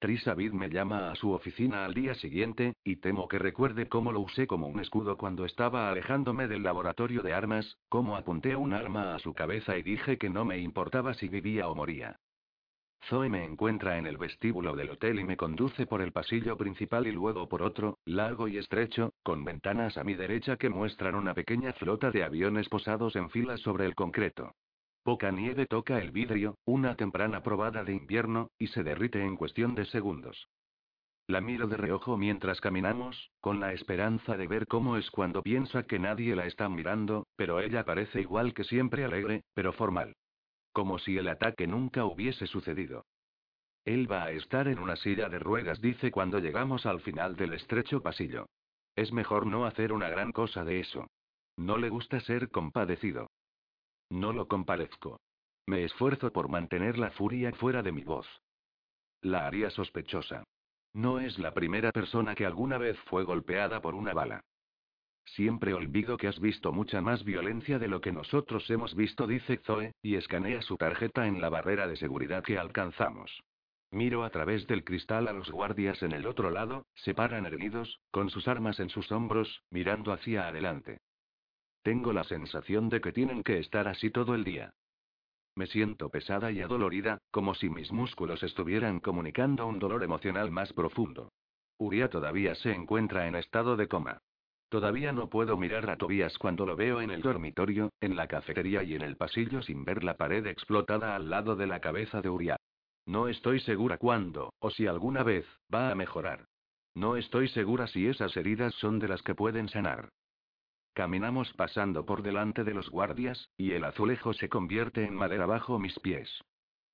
Trisavid 0.00 0.52
me 0.52 0.70
llama 0.70 1.10
a 1.10 1.16
su 1.16 1.32
oficina 1.32 1.84
al 1.84 1.92
día 1.92 2.14
siguiente, 2.14 2.74
y 2.84 2.96
temo 2.96 3.26
que 3.26 3.38
recuerde 3.38 3.88
cómo 3.88 4.12
lo 4.12 4.20
usé 4.20 4.46
como 4.46 4.68
un 4.68 4.78
escudo 4.78 5.16
cuando 5.16 5.44
estaba 5.44 5.90
alejándome 5.90 6.46
del 6.46 6.62
laboratorio 6.62 7.22
de 7.22 7.32
armas, 7.32 7.78
cómo 7.88 8.16
apunté 8.16 8.54
un 8.54 8.72
arma 8.72 9.16
a 9.16 9.18
su 9.18 9.34
cabeza 9.34 9.76
y 9.76 9.82
dije 9.82 10.16
que 10.16 10.30
no 10.30 10.44
me 10.44 10.58
importaba 10.58 11.14
si 11.14 11.28
vivía 11.28 11.68
o 11.68 11.74
moría. 11.74 12.20
Zoe 13.08 13.30
me 13.30 13.42
encuentra 13.42 13.96
en 13.96 14.06
el 14.06 14.18
vestíbulo 14.18 14.76
del 14.76 14.90
hotel 14.90 15.18
y 15.18 15.24
me 15.24 15.38
conduce 15.38 15.86
por 15.86 16.02
el 16.02 16.12
pasillo 16.12 16.58
principal 16.58 17.06
y 17.06 17.12
luego 17.12 17.48
por 17.48 17.62
otro, 17.62 17.96
largo 18.04 18.48
y 18.48 18.58
estrecho, 18.58 19.14
con 19.22 19.44
ventanas 19.44 19.96
a 19.96 20.04
mi 20.04 20.14
derecha 20.14 20.58
que 20.58 20.68
muestran 20.68 21.14
una 21.14 21.32
pequeña 21.32 21.72
flota 21.72 22.10
de 22.10 22.22
aviones 22.22 22.68
posados 22.68 23.16
en 23.16 23.30
filas 23.30 23.60
sobre 23.60 23.86
el 23.86 23.94
concreto. 23.94 24.52
Poca 25.04 25.30
nieve 25.30 25.64
toca 25.64 25.98
el 26.02 26.10
vidrio, 26.10 26.58
una 26.66 26.96
temprana 26.96 27.42
probada 27.42 27.82
de 27.82 27.94
invierno, 27.94 28.50
y 28.58 28.66
se 28.66 28.82
derrite 28.82 29.24
en 29.24 29.36
cuestión 29.36 29.74
de 29.74 29.86
segundos. 29.86 30.46
La 31.26 31.40
miro 31.40 31.66
de 31.66 31.78
reojo 31.78 32.18
mientras 32.18 32.60
caminamos, 32.60 33.30
con 33.40 33.58
la 33.58 33.72
esperanza 33.72 34.36
de 34.36 34.46
ver 34.46 34.66
cómo 34.66 34.98
es 34.98 35.10
cuando 35.10 35.42
piensa 35.42 35.84
que 35.84 35.98
nadie 35.98 36.36
la 36.36 36.44
está 36.44 36.68
mirando, 36.68 37.26
pero 37.36 37.60
ella 37.60 37.84
parece 37.84 38.20
igual 38.20 38.52
que 38.52 38.64
siempre 38.64 39.04
alegre, 39.04 39.44
pero 39.54 39.72
formal. 39.72 40.14
Como 40.78 41.00
si 41.00 41.18
el 41.18 41.26
ataque 41.26 41.66
nunca 41.66 42.04
hubiese 42.04 42.46
sucedido. 42.46 43.04
Él 43.84 44.08
va 44.08 44.22
a 44.22 44.30
estar 44.30 44.68
en 44.68 44.78
una 44.78 44.94
silla 44.94 45.28
de 45.28 45.40
ruedas, 45.40 45.80
dice 45.80 46.12
cuando 46.12 46.38
llegamos 46.38 46.86
al 46.86 47.00
final 47.00 47.34
del 47.34 47.54
estrecho 47.54 48.00
pasillo. 48.00 48.46
Es 48.94 49.10
mejor 49.10 49.44
no 49.44 49.66
hacer 49.66 49.92
una 49.92 50.08
gran 50.08 50.30
cosa 50.30 50.62
de 50.62 50.78
eso. 50.78 51.08
No 51.56 51.78
le 51.78 51.88
gusta 51.88 52.20
ser 52.20 52.50
compadecido. 52.50 53.26
No 54.08 54.32
lo 54.32 54.46
compadezco. 54.46 55.18
Me 55.66 55.82
esfuerzo 55.82 56.32
por 56.32 56.48
mantener 56.48 56.96
la 56.96 57.10
furia 57.10 57.50
fuera 57.54 57.82
de 57.82 57.90
mi 57.90 58.04
voz. 58.04 58.28
La 59.20 59.48
haría 59.48 59.70
sospechosa. 59.70 60.44
No 60.94 61.18
es 61.18 61.40
la 61.40 61.54
primera 61.54 61.90
persona 61.90 62.36
que 62.36 62.46
alguna 62.46 62.78
vez 62.78 62.96
fue 63.06 63.24
golpeada 63.24 63.82
por 63.82 63.96
una 63.96 64.14
bala. 64.14 64.44
Siempre 65.34 65.74
olvido 65.74 66.16
que 66.16 66.28
has 66.28 66.40
visto 66.40 66.72
mucha 66.72 67.00
más 67.00 67.24
violencia 67.24 67.78
de 67.78 67.88
lo 67.88 68.00
que 68.00 68.12
nosotros 68.12 68.68
hemos 68.70 68.94
visto, 68.94 69.26
dice 69.26 69.58
Zoe, 69.58 69.92
y 70.02 70.16
escanea 70.16 70.62
su 70.62 70.76
tarjeta 70.76 71.26
en 71.26 71.40
la 71.40 71.48
barrera 71.48 71.86
de 71.86 71.96
seguridad 71.96 72.42
que 72.42 72.58
alcanzamos. 72.58 73.42
Miro 73.90 74.24
a 74.24 74.30
través 74.30 74.66
del 74.66 74.84
cristal 74.84 75.28
a 75.28 75.32
los 75.32 75.50
guardias 75.50 76.02
en 76.02 76.12
el 76.12 76.26
otro 76.26 76.50
lado, 76.50 76.86
se 76.94 77.14
paran 77.14 77.46
erguidos, 77.46 78.00
con 78.10 78.30
sus 78.30 78.48
armas 78.48 78.80
en 78.80 78.90
sus 78.90 79.10
hombros, 79.12 79.62
mirando 79.70 80.12
hacia 80.12 80.48
adelante. 80.48 80.98
Tengo 81.82 82.12
la 82.12 82.24
sensación 82.24 82.88
de 82.88 83.00
que 83.00 83.12
tienen 83.12 83.42
que 83.42 83.58
estar 83.58 83.88
así 83.88 84.10
todo 84.10 84.34
el 84.34 84.44
día. 84.44 84.74
Me 85.54 85.66
siento 85.66 86.10
pesada 86.10 86.52
y 86.52 86.60
adolorida, 86.60 87.18
como 87.30 87.54
si 87.54 87.70
mis 87.70 87.92
músculos 87.92 88.42
estuvieran 88.42 89.00
comunicando 89.00 89.66
un 89.66 89.78
dolor 89.78 90.04
emocional 90.04 90.50
más 90.50 90.72
profundo. 90.72 91.32
Uria 91.78 92.08
todavía 92.08 92.54
se 92.56 92.72
encuentra 92.72 93.26
en 93.26 93.36
estado 93.36 93.76
de 93.76 93.88
coma. 93.88 94.20
Todavía 94.68 95.12
no 95.12 95.30
puedo 95.30 95.56
mirar 95.56 95.88
a 95.88 95.96
Tobias 95.96 96.36
cuando 96.36 96.66
lo 96.66 96.76
veo 96.76 97.00
en 97.00 97.10
el 97.10 97.22
dormitorio, 97.22 97.90
en 98.00 98.16
la 98.16 98.26
cafetería 98.26 98.82
y 98.82 98.94
en 98.94 99.02
el 99.02 99.16
pasillo 99.16 99.62
sin 99.62 99.84
ver 99.84 100.04
la 100.04 100.16
pared 100.16 100.46
explotada 100.46 101.16
al 101.16 101.30
lado 101.30 101.56
de 101.56 101.66
la 101.66 101.80
cabeza 101.80 102.20
de 102.20 102.28
Uria. 102.28 102.56
No 103.06 103.28
estoy 103.28 103.60
segura 103.60 103.96
cuándo, 103.96 104.52
o 104.58 104.70
si 104.70 104.86
alguna 104.86 105.22
vez, 105.22 105.46
va 105.72 105.90
a 105.90 105.94
mejorar. 105.94 106.44
No 106.94 107.16
estoy 107.16 107.48
segura 107.48 107.86
si 107.86 108.06
esas 108.06 108.36
heridas 108.36 108.74
son 108.74 108.98
de 108.98 109.08
las 109.08 109.22
que 109.22 109.34
pueden 109.34 109.68
sanar. 109.68 110.10
Caminamos 110.92 111.52
pasando 111.54 112.04
por 112.04 112.22
delante 112.22 112.64
de 112.64 112.74
los 112.74 112.90
guardias, 112.90 113.48
y 113.56 113.72
el 113.72 113.84
azulejo 113.84 114.34
se 114.34 114.50
convierte 114.50 115.04
en 115.04 115.14
madera 115.14 115.46
bajo 115.46 115.78
mis 115.78 115.98
pies. 116.00 116.28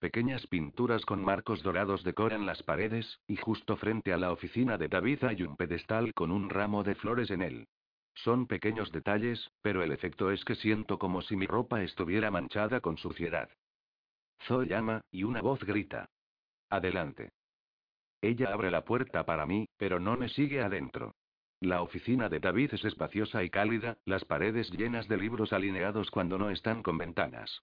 Pequeñas 0.05 0.47
pinturas 0.49 1.03
con 1.07 1.25
marcos 1.25 1.63
dorados 1.63 2.05
decoran 2.05 2.45
las 2.45 2.63
paredes, 2.63 3.21
y 3.27 3.37
justo 3.37 3.79
frente 3.79 4.13
a 4.13 4.19
la 4.19 4.33
oficina 4.33 4.77
de 4.77 4.89
David 4.89 5.25
hay 5.25 5.43
un 5.45 5.57
pedestal 5.57 6.13
con 6.13 6.31
un 6.31 6.51
ramo 6.51 6.85
de 6.85 6.95
flores 6.95 7.31
en 7.31 7.41
él. 7.41 7.69
Son 8.13 8.47
pequeños 8.47 8.93
detalles, 8.93 9.51
pero 9.63 9.83
el 9.83 9.93
efecto 9.93 10.31
es 10.31 10.45
que 10.45 10.57
siento 10.57 10.99
como 10.99 11.23
si 11.23 11.37
mi 11.37 11.47
ropa 11.47 11.83
estuviera 11.83 12.31
manchada 12.31 12.83
con 12.83 12.99
suciedad. 12.99 13.49
Zoe 14.43 14.67
llama, 14.67 15.01
y 15.11 15.25
una 15.25 15.41
voz 15.41 15.65
grita. 15.65 16.11
Adelante. 16.69 17.31
Ella 18.21 18.53
abre 18.53 18.71
la 18.71 18.85
puerta 18.85 19.25
para 19.25 19.47
mí, 19.47 19.71
pero 19.79 20.01
no 20.01 20.19
me 20.19 20.29
sigue 20.29 20.61
adentro. 20.61 21.15
La 21.61 21.81
oficina 21.81 22.29
de 22.29 22.41
David 22.41 22.75
es 22.75 22.85
espaciosa 22.85 23.43
y 23.43 23.49
cálida, 23.49 23.97
las 24.05 24.27
paredes 24.27 24.71
llenas 24.71 25.09
de 25.09 25.17
libros 25.17 25.55
alineados 25.55 26.11
cuando 26.11 26.37
no 26.37 26.51
están 26.51 26.83
con 26.83 26.99
ventanas. 26.99 27.63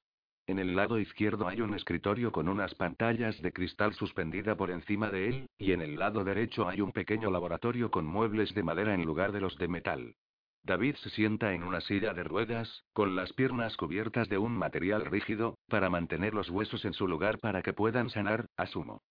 En 0.52 0.60
el 0.60 0.76
lado 0.76 1.00
izquierdo 1.00 1.48
hay 1.48 1.62
un 1.62 1.74
escritorio 1.76 2.34
con 2.34 2.50
unas 2.50 2.76
pantallas 2.76 3.42
de 3.42 3.54
cristal 3.54 3.94
suspendida 3.94 4.58
por 4.58 4.70
encima 4.70 5.10
de 5.10 5.30
él, 5.30 5.50
y 5.58 5.72
en 5.72 5.82
el 5.82 5.98
lado 5.98 6.26
derecho 6.26 6.68
hay 6.68 6.82
un 6.82 6.92
pequeño 6.92 7.32
laboratorio 7.32 7.90
con 7.90 8.06
muebles 8.06 8.54
de 8.54 8.62
madera 8.62 8.94
en 8.94 9.06
lugar 9.06 9.32
de 9.32 9.40
los 9.40 9.58
de 9.58 9.70
metal. 9.70 10.14
David 10.64 10.96
se 10.96 11.10
sienta 11.12 11.54
en 11.54 11.64
una 11.64 11.80
silla 11.80 12.14
de 12.14 12.26
ruedas, 12.26 12.84
con 12.92 13.16
las 13.16 13.32
piernas 13.32 13.78
cubiertas 13.78 14.28
de 14.28 14.40
un 14.40 14.52
material 14.52 15.06
rígido, 15.06 15.58
para 15.70 15.90
mantener 15.90 16.34
los 16.34 16.50
huesos 16.50 16.84
en 16.84 16.92
su 16.92 17.08
lugar 17.08 17.40
para 17.40 17.62
que 17.62 17.72
puedan 17.72 18.10
sanar, 18.10 18.48
asumo. 18.58 19.04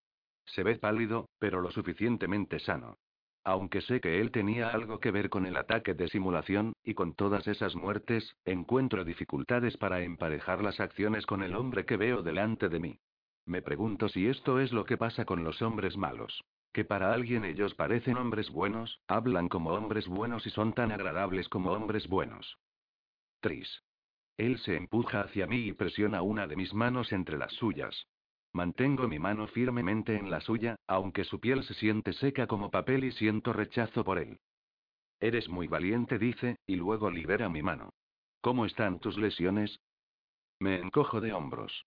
Se 0.45 0.62
ve 0.62 0.76
pálido, 0.76 1.30
pero 1.38 1.62
lo 1.62 1.70
suficientemente 1.70 2.59
sano. 2.59 2.99
Aunque 3.45 3.80
sé 3.80 4.01
que 4.01 4.20
él 4.20 4.30
tenía 4.30 4.68
algo 4.68 5.01
que 5.01 5.11
ver 5.11 5.30
con 5.30 5.47
el 5.47 5.57
ataque 5.57 5.95
de 5.95 6.09
simulación, 6.09 6.74
y 6.84 6.95
con 6.95 7.14
todas 7.14 7.47
esas 7.47 7.74
muertes, 7.74 8.36
encuentro 8.45 9.05
dificultades 9.05 9.76
para 9.78 10.03
emparejar 10.03 10.62
las 10.62 10.78
acciones 10.78 11.24
con 11.24 11.43
el 11.43 11.55
hombre 11.55 11.86
que 11.86 11.97
veo 11.97 12.22
delante 12.22 12.68
de 12.68 12.80
mí. 12.80 13.01
Me 13.47 13.62
pregunto 13.62 14.09
si 14.09 14.26
esto 14.26 14.61
es 14.61 14.72
lo 14.72 14.84
que 14.84 14.99
pasa 14.99 15.24
con 15.24 15.43
los 15.43 15.62
hombres 15.62 15.97
malos. 15.97 16.45
Que 16.72 16.84
para 16.84 17.12
alguien 17.12 17.45
ellos 17.45 17.74
parecen 17.74 18.16
hombres 18.16 18.51
buenos, 18.51 19.01
hablan 19.09 19.49
como 19.49 19.70
hombres 19.70 20.07
buenos 20.07 20.47
y 20.47 20.51
son 20.51 20.72
tan 20.72 20.93
agradables 20.93 21.49
como 21.49 21.72
hombres 21.72 22.07
buenos. 22.09 22.59
Tris. 23.41 23.82
Él 24.36 24.59
se 24.59 24.76
empuja 24.76 25.22
hacia 25.22 25.47
mí 25.47 25.66
y 25.66 25.72
presiona 25.72 26.22
una 26.22 26.47
de 26.47 26.57
mis 26.57 26.72
manos 26.72 27.12
entre 27.12 27.38
las 27.38 27.53
suyas. 27.55 28.07
Mantengo 28.53 29.07
mi 29.07 29.18
mano 29.18 29.46
firmemente 29.46 30.16
en 30.16 30.30
la 30.30 30.40
suya, 30.40 30.76
aunque 30.86 31.24
su 31.24 31.38
piel 31.38 31.62
se 31.64 31.74
siente 31.74 32.12
seca 32.12 32.46
como 32.46 32.70
papel 32.70 33.05
y 33.05 33.12
siento 33.12 33.53
rechazo 33.53 34.05
por 34.05 34.18
él. 34.18 34.40
Eres 35.20 35.48
muy 35.48 35.68
valiente, 35.68 36.18
dice, 36.18 36.57
y 36.66 36.76
luego 36.76 37.11
libera 37.11 37.48
mi 37.48 37.62
mano. 37.62 37.90
¿Cómo 38.40 38.66
están 38.66 38.98
tus 38.98 39.18
lesiones? 39.18 39.80
Me 40.59 40.80
encojo 40.80 41.20
de 41.20 41.32
hombros. 41.32 41.86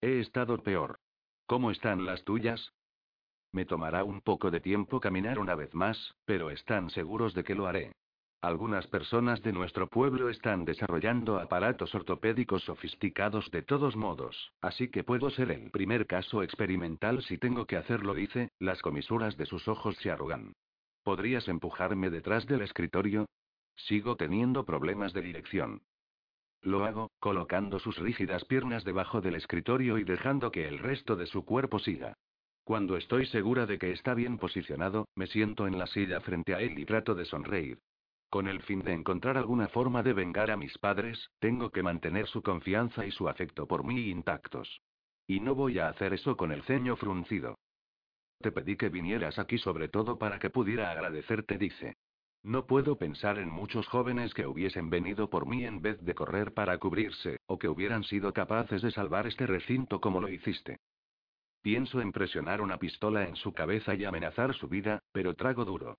He 0.00 0.20
estado 0.20 0.62
peor. 0.62 0.98
¿Cómo 1.46 1.70
están 1.70 2.04
las 2.04 2.24
tuyas? 2.24 2.72
Me 3.52 3.64
tomará 3.64 4.04
un 4.04 4.20
poco 4.20 4.50
de 4.50 4.60
tiempo 4.60 5.00
caminar 5.00 5.38
una 5.38 5.54
vez 5.54 5.72
más, 5.74 6.14
pero 6.24 6.50
están 6.50 6.90
seguros 6.90 7.34
de 7.34 7.44
que 7.44 7.54
lo 7.54 7.66
haré. 7.66 7.92
Algunas 8.46 8.86
personas 8.86 9.42
de 9.42 9.52
nuestro 9.52 9.88
pueblo 9.88 10.30
están 10.30 10.64
desarrollando 10.64 11.40
aparatos 11.40 11.92
ortopédicos 11.96 12.62
sofisticados 12.62 13.50
de 13.50 13.62
todos 13.62 13.96
modos, 13.96 14.52
así 14.60 14.86
que 14.88 15.02
puedo 15.02 15.30
ser 15.30 15.50
el 15.50 15.72
primer 15.72 16.06
caso 16.06 16.44
experimental 16.44 17.24
si 17.24 17.38
tengo 17.38 17.66
que 17.66 17.76
hacerlo, 17.76 18.14
dice, 18.14 18.52
las 18.60 18.80
comisuras 18.82 19.36
de 19.36 19.46
sus 19.46 19.66
ojos 19.66 19.96
se 19.96 20.12
arrugan. 20.12 20.52
¿Podrías 21.02 21.48
empujarme 21.48 22.08
detrás 22.08 22.46
del 22.46 22.62
escritorio? 22.62 23.26
Sigo 23.74 24.14
teniendo 24.14 24.64
problemas 24.64 25.12
de 25.12 25.22
dirección. 25.22 25.82
Lo 26.62 26.84
hago, 26.84 27.10
colocando 27.18 27.80
sus 27.80 27.98
rígidas 27.98 28.44
piernas 28.44 28.84
debajo 28.84 29.20
del 29.20 29.34
escritorio 29.34 29.98
y 29.98 30.04
dejando 30.04 30.52
que 30.52 30.68
el 30.68 30.78
resto 30.78 31.16
de 31.16 31.26
su 31.26 31.44
cuerpo 31.44 31.80
siga. 31.80 32.14
Cuando 32.62 32.96
estoy 32.96 33.26
segura 33.26 33.66
de 33.66 33.80
que 33.80 33.90
está 33.90 34.14
bien 34.14 34.38
posicionado, 34.38 35.08
me 35.16 35.26
siento 35.26 35.66
en 35.66 35.80
la 35.80 35.88
silla 35.88 36.20
frente 36.20 36.54
a 36.54 36.60
él 36.60 36.78
y 36.78 36.84
trato 36.84 37.16
de 37.16 37.24
sonreír. 37.24 37.80
Con 38.30 38.48
el 38.48 38.62
fin 38.62 38.80
de 38.80 38.92
encontrar 38.92 39.36
alguna 39.36 39.68
forma 39.68 40.02
de 40.02 40.12
vengar 40.12 40.50
a 40.50 40.56
mis 40.56 40.76
padres, 40.78 41.30
tengo 41.38 41.70
que 41.70 41.82
mantener 41.82 42.26
su 42.26 42.42
confianza 42.42 43.06
y 43.06 43.12
su 43.12 43.28
afecto 43.28 43.66
por 43.66 43.84
mí 43.84 44.10
intactos. 44.10 44.80
Y 45.26 45.40
no 45.40 45.54
voy 45.54 45.78
a 45.78 45.88
hacer 45.88 46.12
eso 46.12 46.36
con 46.36 46.52
el 46.52 46.62
ceño 46.64 46.96
fruncido. 46.96 47.56
Te 48.40 48.52
pedí 48.52 48.76
que 48.76 48.88
vinieras 48.88 49.38
aquí 49.38 49.58
sobre 49.58 49.88
todo 49.88 50.18
para 50.18 50.38
que 50.38 50.50
pudiera 50.50 50.90
agradecerte, 50.90 51.56
dice. 51.56 51.96
No 52.42 52.66
puedo 52.66 52.96
pensar 52.96 53.38
en 53.38 53.50
muchos 53.50 53.88
jóvenes 53.88 54.32
que 54.34 54.46
hubiesen 54.46 54.88
venido 54.90 55.28
por 55.30 55.46
mí 55.46 55.64
en 55.64 55.80
vez 55.80 56.00
de 56.04 56.14
correr 56.14 56.52
para 56.54 56.78
cubrirse, 56.78 57.38
o 57.46 57.58
que 57.58 57.68
hubieran 57.68 58.04
sido 58.04 58.32
capaces 58.32 58.82
de 58.82 58.92
salvar 58.92 59.26
este 59.26 59.46
recinto 59.46 60.00
como 60.00 60.20
lo 60.20 60.28
hiciste. 60.28 60.78
Pienso 61.62 62.00
en 62.00 62.12
presionar 62.12 62.60
una 62.60 62.78
pistola 62.78 63.26
en 63.26 63.34
su 63.34 63.52
cabeza 63.52 63.96
y 63.96 64.04
amenazar 64.04 64.54
su 64.54 64.68
vida, 64.68 65.00
pero 65.10 65.34
trago 65.34 65.64
duro. 65.64 65.96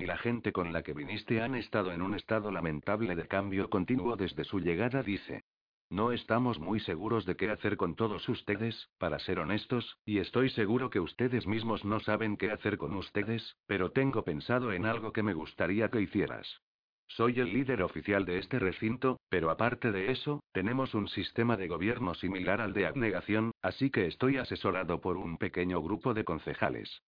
Y 0.00 0.06
la 0.06 0.18
gente 0.18 0.52
con 0.52 0.72
la 0.72 0.82
que 0.82 0.94
viniste 0.94 1.42
han 1.42 1.54
estado 1.54 1.92
en 1.92 2.02
un 2.02 2.14
estado 2.14 2.50
lamentable 2.50 3.14
de 3.14 3.26
cambio 3.26 3.70
continuo 3.70 4.16
desde 4.16 4.44
su 4.44 4.60
llegada, 4.60 5.02
dice. 5.02 5.44
No 5.90 6.10
estamos 6.10 6.58
muy 6.58 6.80
seguros 6.80 7.26
de 7.26 7.36
qué 7.36 7.50
hacer 7.50 7.76
con 7.76 7.96
todos 7.96 8.26
ustedes, 8.28 8.88
para 8.96 9.18
ser 9.18 9.38
honestos, 9.38 9.98
y 10.06 10.18
estoy 10.18 10.48
seguro 10.48 10.88
que 10.88 11.00
ustedes 11.00 11.46
mismos 11.46 11.84
no 11.84 12.00
saben 12.00 12.38
qué 12.38 12.50
hacer 12.50 12.78
con 12.78 12.94
ustedes, 12.96 13.56
pero 13.66 13.92
tengo 13.92 14.24
pensado 14.24 14.72
en 14.72 14.86
algo 14.86 15.12
que 15.12 15.22
me 15.22 15.34
gustaría 15.34 15.90
que 15.90 16.00
hicieras. 16.00 16.62
Soy 17.08 17.40
el 17.40 17.52
líder 17.52 17.82
oficial 17.82 18.24
de 18.24 18.38
este 18.38 18.58
recinto, 18.58 19.20
pero 19.28 19.50
aparte 19.50 19.92
de 19.92 20.10
eso, 20.10 20.40
tenemos 20.52 20.94
un 20.94 21.08
sistema 21.08 21.58
de 21.58 21.68
gobierno 21.68 22.14
similar 22.14 22.62
al 22.62 22.72
de 22.72 22.86
abnegación, 22.86 23.50
así 23.60 23.90
que 23.90 24.06
estoy 24.06 24.38
asesorado 24.38 25.02
por 25.02 25.18
un 25.18 25.36
pequeño 25.36 25.82
grupo 25.82 26.14
de 26.14 26.24
concejales. 26.24 27.02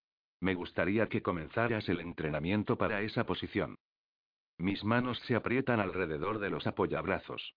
Me 0.45 0.55
gustaría 0.55 1.09
que 1.09 1.23
comenzaras 1.23 1.89
el 1.89 2.01
entrenamiento 2.01 2.77
para 2.77 3.01
esa 3.01 3.25
posición. 3.25 3.79
Mis 4.59 4.85
manos 4.85 5.19
se 5.21 5.37
aprietan 5.37 5.81
alrededor 5.81 6.39
de 6.39 6.51
los 6.51 6.67
apoyabrazos. 6.67 7.55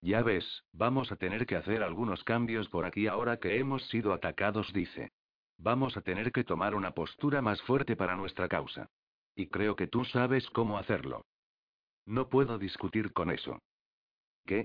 Ya 0.00 0.20
ves, 0.20 0.64
vamos 0.72 1.12
a 1.12 1.16
tener 1.16 1.46
que 1.46 1.54
hacer 1.54 1.84
algunos 1.84 2.24
cambios 2.24 2.68
por 2.68 2.84
aquí 2.84 3.06
ahora 3.06 3.38
que 3.38 3.60
hemos 3.60 3.86
sido 3.90 4.12
atacados, 4.12 4.72
dice. 4.72 5.12
Vamos 5.56 5.96
a 5.96 6.00
tener 6.00 6.32
que 6.32 6.42
tomar 6.42 6.74
una 6.74 6.94
postura 6.94 7.42
más 7.42 7.62
fuerte 7.62 7.94
para 7.94 8.16
nuestra 8.16 8.48
causa. 8.48 8.88
Y 9.36 9.46
creo 9.46 9.76
que 9.76 9.86
tú 9.86 10.04
sabes 10.04 10.50
cómo 10.50 10.78
hacerlo. 10.78 11.26
No 12.06 12.28
puedo 12.28 12.58
discutir 12.58 13.12
con 13.12 13.30
eso. 13.30 13.60
¿Qué? 14.46 14.64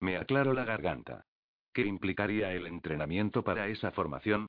Me 0.00 0.18
aclaro 0.18 0.52
la 0.52 0.66
garganta. 0.66 1.24
¿Qué 1.72 1.86
implicaría 1.86 2.52
el 2.52 2.66
entrenamiento 2.66 3.42
para 3.44 3.66
esa 3.68 3.92
formación? 3.92 4.46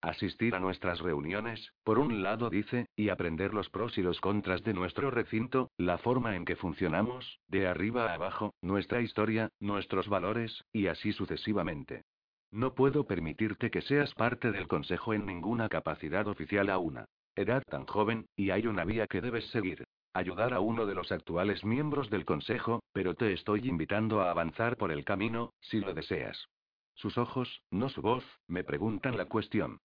Asistir 0.00 0.54
a 0.54 0.60
nuestras 0.60 1.00
reuniones, 1.00 1.72
por 1.82 1.98
un 1.98 2.22
lado 2.22 2.50
dice, 2.50 2.86
y 2.94 3.08
aprender 3.08 3.52
los 3.52 3.68
pros 3.68 3.98
y 3.98 4.02
los 4.02 4.20
contras 4.20 4.62
de 4.62 4.72
nuestro 4.72 5.10
recinto, 5.10 5.72
la 5.76 5.98
forma 5.98 6.36
en 6.36 6.44
que 6.44 6.54
funcionamos, 6.54 7.40
de 7.48 7.66
arriba 7.66 8.10
a 8.10 8.14
abajo, 8.14 8.54
nuestra 8.62 9.00
historia, 9.00 9.50
nuestros 9.58 10.08
valores, 10.08 10.64
y 10.72 10.86
así 10.86 11.12
sucesivamente. 11.12 12.04
No 12.52 12.74
puedo 12.74 13.08
permitirte 13.08 13.72
que 13.72 13.82
seas 13.82 14.14
parte 14.14 14.52
del 14.52 14.68
Consejo 14.68 15.14
en 15.14 15.26
ninguna 15.26 15.68
capacidad 15.68 16.28
oficial 16.28 16.70
a 16.70 16.78
una 16.78 17.06
edad 17.34 17.64
tan 17.68 17.84
joven, 17.84 18.26
y 18.36 18.50
hay 18.50 18.68
una 18.68 18.84
vía 18.84 19.08
que 19.08 19.20
debes 19.20 19.48
seguir. 19.50 19.84
Ayudar 20.14 20.54
a 20.54 20.60
uno 20.60 20.86
de 20.86 20.94
los 20.94 21.10
actuales 21.10 21.64
miembros 21.64 22.08
del 22.08 22.24
Consejo, 22.24 22.84
pero 22.92 23.14
te 23.14 23.32
estoy 23.32 23.68
invitando 23.68 24.20
a 24.20 24.30
avanzar 24.30 24.76
por 24.76 24.92
el 24.92 25.04
camino, 25.04 25.52
si 25.60 25.80
lo 25.80 25.92
deseas. 25.92 26.48
Sus 26.94 27.18
ojos, 27.18 27.62
no 27.70 27.88
su 27.88 28.00
voz, 28.00 28.24
me 28.46 28.64
preguntan 28.64 29.16
la 29.16 29.26
cuestión. 29.26 29.78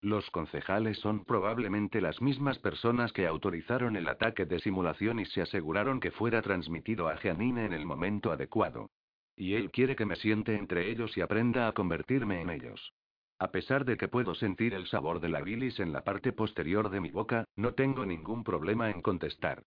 Los 0.00 0.30
concejales 0.30 0.98
son 0.98 1.24
probablemente 1.24 2.00
las 2.00 2.22
mismas 2.22 2.58
personas 2.60 3.12
que 3.12 3.26
autorizaron 3.26 3.96
el 3.96 4.06
ataque 4.06 4.46
de 4.46 4.60
simulación 4.60 5.18
y 5.18 5.26
se 5.26 5.42
aseguraron 5.42 5.98
que 5.98 6.12
fuera 6.12 6.40
transmitido 6.40 7.08
a 7.08 7.16
Janine 7.16 7.64
en 7.64 7.72
el 7.72 7.84
momento 7.84 8.30
adecuado. 8.30 8.90
Y 9.34 9.54
él 9.54 9.72
quiere 9.72 9.96
que 9.96 10.06
me 10.06 10.14
siente 10.14 10.54
entre 10.54 10.88
ellos 10.90 11.16
y 11.16 11.20
aprenda 11.20 11.66
a 11.66 11.72
convertirme 11.72 12.40
en 12.40 12.50
ellos. 12.50 12.92
A 13.40 13.50
pesar 13.50 13.84
de 13.84 13.96
que 13.96 14.06
puedo 14.06 14.36
sentir 14.36 14.72
el 14.72 14.86
sabor 14.86 15.18
de 15.18 15.30
la 15.30 15.40
bilis 15.40 15.80
en 15.80 15.92
la 15.92 16.04
parte 16.04 16.32
posterior 16.32 16.90
de 16.90 17.00
mi 17.00 17.10
boca, 17.10 17.44
no 17.56 17.74
tengo 17.74 18.06
ningún 18.06 18.44
problema 18.44 18.90
en 18.90 19.02
contestar. 19.02 19.64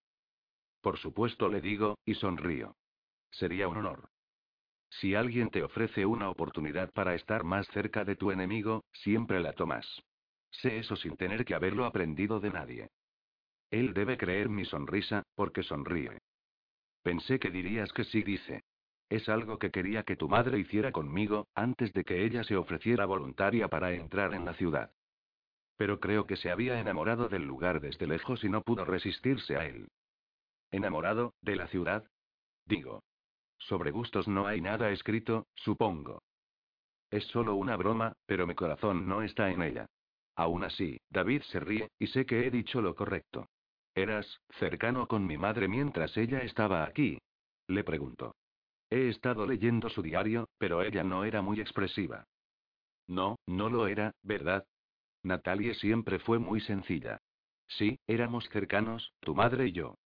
Por 0.80 0.98
supuesto 0.98 1.48
le 1.48 1.60
digo, 1.60 1.98
y 2.06 2.14
sonrío. 2.14 2.74
Sería 3.30 3.68
un 3.68 3.78
honor. 3.78 4.08
Si 4.88 5.14
alguien 5.14 5.50
te 5.50 5.62
ofrece 5.62 6.06
una 6.06 6.30
oportunidad 6.30 6.90
para 6.92 7.14
estar 7.14 7.44
más 7.44 7.66
cerca 7.68 8.04
de 8.04 8.16
tu 8.16 8.30
enemigo, 8.30 8.84
siempre 8.92 9.40
la 9.40 9.52
tomas. 9.52 9.86
Sé 10.52 10.78
eso 10.78 10.96
sin 10.96 11.16
tener 11.16 11.44
que 11.44 11.54
haberlo 11.54 11.84
aprendido 11.84 12.40
de 12.40 12.50
nadie. 12.50 12.90
Él 13.70 13.94
debe 13.94 14.18
creer 14.18 14.48
mi 14.48 14.64
sonrisa, 14.64 15.24
porque 15.34 15.62
sonríe. 15.62 16.18
Pensé 17.02 17.38
que 17.38 17.50
dirías 17.50 17.92
que 17.92 18.04
sí, 18.04 18.22
dice. 18.22 18.62
Es 19.08 19.28
algo 19.28 19.58
que 19.58 19.70
quería 19.70 20.04
que 20.04 20.16
tu 20.16 20.28
madre 20.28 20.58
hiciera 20.58 20.92
conmigo, 20.92 21.48
antes 21.54 21.92
de 21.92 22.04
que 22.04 22.24
ella 22.24 22.44
se 22.44 22.56
ofreciera 22.56 23.06
voluntaria 23.06 23.68
para 23.68 23.92
entrar 23.92 24.34
en 24.34 24.44
la 24.44 24.54
ciudad. 24.54 24.92
Pero 25.76 26.00
creo 26.00 26.26
que 26.26 26.36
se 26.36 26.50
había 26.50 26.78
enamorado 26.78 27.28
del 27.28 27.42
lugar 27.42 27.80
desde 27.80 28.06
lejos 28.06 28.44
y 28.44 28.48
no 28.48 28.62
pudo 28.62 28.84
resistirse 28.84 29.56
a 29.56 29.66
él. 29.66 29.88
¿Enamorado, 30.70 31.34
de 31.40 31.56
la 31.56 31.66
ciudad? 31.68 32.04
Digo. 32.66 33.02
Sobre 33.58 33.90
gustos 33.90 34.28
no 34.28 34.46
hay 34.46 34.60
nada 34.60 34.90
escrito, 34.90 35.46
supongo. 35.54 36.22
Es 37.10 37.24
solo 37.26 37.54
una 37.54 37.76
broma, 37.76 38.14
pero 38.26 38.46
mi 38.46 38.54
corazón 38.54 39.06
no 39.06 39.22
está 39.22 39.50
en 39.50 39.62
ella. 39.62 39.86
Aún 40.36 40.64
así, 40.64 41.00
David 41.10 41.42
se 41.42 41.60
ríe, 41.60 41.90
y 41.98 42.06
sé 42.08 42.24
que 42.26 42.46
he 42.46 42.50
dicho 42.50 42.80
lo 42.80 42.94
correcto. 42.94 43.48
¿Eras 43.94 44.40
cercano 44.58 45.06
con 45.06 45.26
mi 45.26 45.36
madre 45.36 45.68
mientras 45.68 46.16
ella 46.16 46.38
estaba 46.38 46.84
aquí? 46.84 47.18
Le 47.68 47.84
pregunto. 47.84 48.34
He 48.90 49.08
estado 49.08 49.46
leyendo 49.46 49.88
su 49.90 50.02
diario, 50.02 50.48
pero 50.58 50.82
ella 50.82 51.04
no 51.04 51.24
era 51.24 51.42
muy 51.42 51.60
expresiva. 51.60 52.24
No, 53.06 53.36
no 53.46 53.68
lo 53.68 53.86
era, 53.86 54.12
¿verdad? 54.22 54.64
Natalie 55.22 55.74
siempre 55.74 56.18
fue 56.18 56.38
muy 56.38 56.60
sencilla. 56.60 57.18
Sí, 57.68 57.98
éramos 58.06 58.48
cercanos, 58.50 59.12
tu 59.20 59.34
madre 59.34 59.68
y 59.68 59.72
yo. 59.72 59.96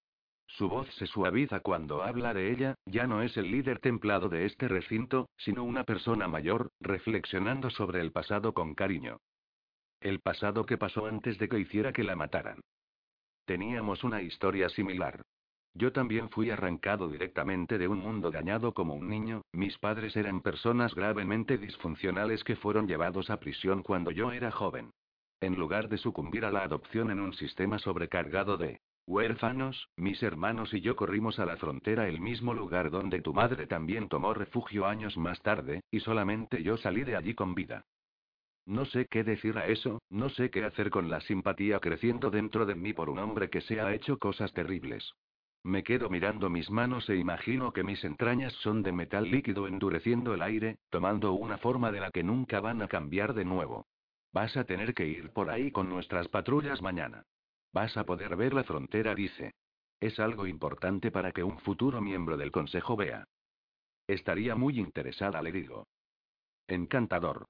Su 0.49 0.69
voz 0.69 0.89
se 0.95 1.07
suaviza 1.07 1.61
cuando 1.61 2.03
habla 2.03 2.33
de 2.33 2.51
ella, 2.53 2.75
ya 2.87 3.07
no 3.07 3.23
es 3.23 3.37
el 3.37 3.51
líder 3.51 3.81
templado 3.81 4.29
de 4.29 4.47
este 4.47 4.69
recinto, 4.69 5.29
sino 5.37 5.65
una 5.65 5.85
persona 5.85 6.29
mayor, 6.29 6.71
reflexionando 6.81 7.71
sobre 7.71 8.01
el 8.01 8.13
pasado 8.13 8.55
con 8.55 8.75
cariño. 8.75 9.19
El 10.07 10.21
pasado 10.21 10.67
que 10.67 10.79
pasó 10.79 11.07
antes 11.07 11.37
de 11.37 11.49
que 11.49 11.59
hiciera 11.59 11.93
que 11.93 12.05
la 12.05 12.15
mataran. 12.15 12.61
Teníamos 13.45 14.05
una 14.05 14.23
historia 14.23 14.69
similar. 14.69 15.23
Yo 15.75 15.91
también 15.91 16.31
fui 16.31 16.49
arrancado 16.49 17.09
directamente 17.09 17.77
de 17.77 17.89
un 17.89 17.99
mundo 17.99 18.31
dañado 18.31 18.73
como 18.73 18.95
un 18.95 19.09
niño, 19.09 19.43
mis 19.53 19.77
padres 19.79 20.15
eran 20.17 20.43
personas 20.43 20.95
gravemente 20.95 21.59
disfuncionales 21.59 22.45
que 22.45 22.55
fueron 22.55 22.87
llevados 22.87 23.31
a 23.31 23.41
prisión 23.41 23.83
cuando 23.83 24.13
yo 24.13 24.31
era 24.31 24.53
joven. 24.53 24.93
En 25.41 25.57
lugar 25.57 25.89
de 25.89 25.99
sucumbir 25.99 26.45
a 26.45 26.53
la 26.53 26.63
adopción 26.63 27.11
en 27.11 27.19
un 27.19 27.33
sistema 27.33 27.81
sobrecargado 27.81 28.59
de 28.59 28.79
huérfanos, 29.09 29.89
mis 29.97 30.23
hermanos 30.23 30.73
y 30.73 30.83
yo 30.83 30.95
corrimos 30.95 31.41
a 31.41 31.47
la 31.47 31.57
frontera, 31.57 32.07
el 32.07 32.21
mismo 32.21 32.55
lugar 32.55 32.93
donde 32.93 33.23
tu 33.23 33.35
madre 33.35 33.67
también 33.67 34.09
tomó 34.09 34.35
refugio 34.35 34.87
años 34.87 35.17
más 35.17 35.43
tarde, 35.43 35.81
y 35.91 35.99
solamente 35.99 36.63
yo 36.63 36.77
salí 36.77 37.03
de 37.03 37.17
allí 37.17 37.35
con 37.35 37.57
vida. 37.57 37.85
No 38.67 38.85
sé 38.85 39.07
qué 39.07 39.23
decir 39.23 39.57
a 39.59 39.67
eso, 39.67 40.03
no 40.11 40.29
sé 40.29 40.51
qué 40.51 40.65
hacer 40.65 40.91
con 40.91 41.09
la 41.09 41.21
simpatía 41.21 41.79
creciendo 41.79 42.31
dentro 42.31 42.67
de 42.67 42.75
mí 42.75 42.93
por 42.93 43.09
un 43.09 43.21
hombre 43.21 43.49
que 43.49 43.61
se 43.61 43.81
ha 43.81 43.95
hecho 43.95 44.19
cosas 44.19 44.53
terribles. 44.53 45.13
Me 45.63 45.85
quedo 45.85 46.11
mirando 46.11 46.51
mis 46.51 46.69
manos 46.71 47.09
e 47.09 47.17
imagino 47.17 47.73
que 47.73 47.85
mis 47.85 48.03
entrañas 48.05 48.53
son 48.55 48.83
de 48.83 48.91
metal 48.91 49.31
líquido 49.31 49.69
endureciendo 49.69 50.35
el 50.35 50.43
aire, 50.43 50.79
tomando 50.91 51.33
una 51.33 51.59
forma 51.59 51.93
de 51.93 52.01
la 52.01 52.11
que 52.11 52.25
nunca 52.25 52.61
van 52.61 52.83
a 52.83 52.89
cambiar 52.89 53.35
de 53.35 53.45
nuevo. 53.45 53.87
Vas 54.33 54.57
a 54.57 54.65
tener 54.65 54.95
que 54.95 55.07
ir 55.07 55.31
por 55.31 55.49
ahí 55.49 55.71
con 55.71 55.89
nuestras 55.89 56.29
patrullas 56.29 56.83
mañana. 56.83 57.23
Vas 57.73 57.97
a 57.97 58.05
poder 58.05 58.37
ver 58.37 58.53
la 58.53 58.65
frontera, 58.65 59.15
dice. 59.15 59.55
Es 60.01 60.19
algo 60.19 60.47
importante 60.47 61.11
para 61.11 61.33
que 61.33 61.43
un 61.43 61.59
futuro 61.59 62.01
miembro 62.01 62.37
del 62.37 62.53
Consejo 62.53 62.97
vea. 62.97 63.25
Estaría 64.09 64.55
muy 64.57 64.79
interesada, 64.79 65.41
le 65.41 65.53
digo. 65.53 65.87
Encantador. 66.69 67.47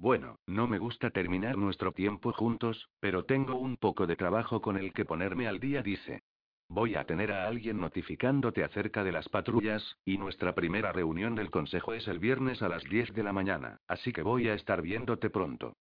Bueno, 0.00 0.38
no 0.46 0.66
me 0.66 0.78
gusta 0.78 1.10
terminar 1.10 1.58
nuestro 1.58 1.92
tiempo 1.92 2.32
juntos, 2.32 2.88
pero 3.00 3.26
tengo 3.26 3.56
un 3.56 3.76
poco 3.76 4.06
de 4.06 4.16
trabajo 4.16 4.62
con 4.62 4.78
el 4.78 4.94
que 4.94 5.04
ponerme 5.04 5.46
al 5.46 5.60
día, 5.60 5.82
dice. 5.82 6.22
Voy 6.70 6.94
a 6.94 7.04
tener 7.04 7.30
a 7.32 7.46
alguien 7.46 7.78
notificándote 7.78 8.64
acerca 8.64 9.04
de 9.04 9.12
las 9.12 9.28
patrullas, 9.28 9.98
y 10.06 10.16
nuestra 10.16 10.54
primera 10.54 10.90
reunión 10.90 11.34
del 11.34 11.50
consejo 11.50 11.92
es 11.92 12.08
el 12.08 12.18
viernes 12.18 12.62
a 12.62 12.70
las 12.70 12.82
10 12.84 13.12
de 13.12 13.22
la 13.22 13.34
mañana, 13.34 13.76
así 13.88 14.10
que 14.10 14.22
voy 14.22 14.48
a 14.48 14.54
estar 14.54 14.80
viéndote 14.80 15.28
pronto. 15.28 15.76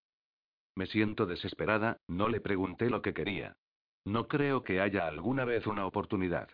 Me 0.75 0.85
siento 0.87 1.25
desesperada, 1.25 1.95
no 2.09 2.27
le 2.27 2.41
pregunté 2.41 2.89
lo 2.89 3.01
que 3.01 3.13
quería. 3.13 3.55
No 4.03 4.27
creo 4.27 4.65
que 4.65 4.81
haya 4.81 5.07
alguna 5.07 5.45
vez 5.45 5.65
una 5.65 5.85
oportunidad. 5.85 6.49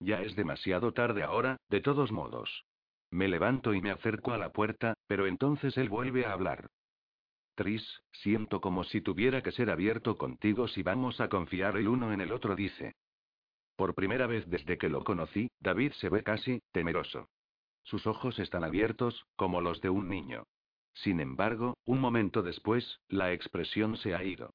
Ya 0.00 0.20
es 0.20 0.36
demasiado 0.36 0.92
tarde 0.92 1.22
ahora, 1.22 1.56
de 1.70 1.80
todos 1.80 2.12
modos. 2.12 2.66
Me 3.10 3.26
levanto 3.26 3.72
y 3.72 3.80
me 3.80 3.90
acerco 3.90 4.32
a 4.32 4.38
la 4.38 4.50
puerta, 4.52 4.98
pero 5.06 5.26
entonces 5.26 5.78
él 5.78 5.88
vuelve 5.88 6.26
a 6.26 6.32
hablar. 6.32 6.68
Tris, 7.56 8.02
siento 8.12 8.60
como 8.60 8.84
si 8.84 9.00
tuviera 9.00 9.42
que 9.42 9.50
ser 9.50 9.70
abierto 9.70 10.18
contigo 10.18 10.68
si 10.68 10.82
vamos 10.82 11.20
a 11.20 11.28
confiar 11.28 11.76
el 11.78 11.88
uno 11.88 12.12
en 12.12 12.20
el 12.20 12.30
otro, 12.30 12.54
dice. 12.54 12.94
Por 13.76 13.94
primera 13.94 14.26
vez 14.26 14.46
desde 14.46 14.76
que 14.78 14.90
lo 14.90 15.02
conocí, 15.04 15.50
David 15.60 15.92
se 15.92 16.10
ve 16.10 16.22
casi, 16.22 16.62
temeroso. 16.72 17.30
Sus 17.82 18.06
ojos 18.06 18.38
están 18.38 18.62
abiertos, 18.62 19.26
como 19.36 19.62
los 19.62 19.80
de 19.80 19.88
un 19.88 20.08
niño. 20.08 20.44
Sin 20.92 21.18
embargo, 21.18 21.78
un 21.86 21.98
momento 21.98 22.42
después, 22.42 23.00
la 23.08 23.32
expresión 23.32 23.96
se 23.96 24.14
ha 24.14 24.22
ido. 24.22 24.54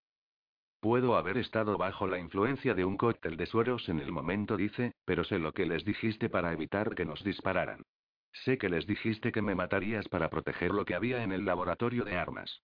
Puedo 0.80 1.16
haber 1.16 1.38
estado 1.38 1.78
bajo 1.78 2.08
la 2.08 2.20
influencia 2.20 2.76
de 2.76 2.86
un 2.86 2.98
cóctel 2.98 3.36
de 3.36 3.46
sueros 3.48 3.90
en 3.90 4.00
el 4.00 4.12
momento, 4.12 4.58
dice, 4.58 4.94
pero 5.06 5.24
sé 5.24 5.40
lo 5.40 5.54
que 5.54 5.66
les 5.66 5.86
dijiste 5.86 6.30
para 6.30 6.54
evitar 6.54 6.94
que 6.94 7.06
nos 7.06 7.24
dispararan. 7.24 7.84
Sé 8.32 8.58
que 8.58 8.70
les 8.70 8.86
dijiste 8.86 9.32
que 9.32 9.42
me 9.42 9.56
matarías 9.56 10.08
para 10.08 10.30
proteger 10.30 10.72
lo 10.72 10.86
que 10.86 10.96
había 10.96 11.24
en 11.24 11.32
el 11.32 11.46
laboratorio 11.46 12.06
de 12.06 12.16
armas. 12.16 12.62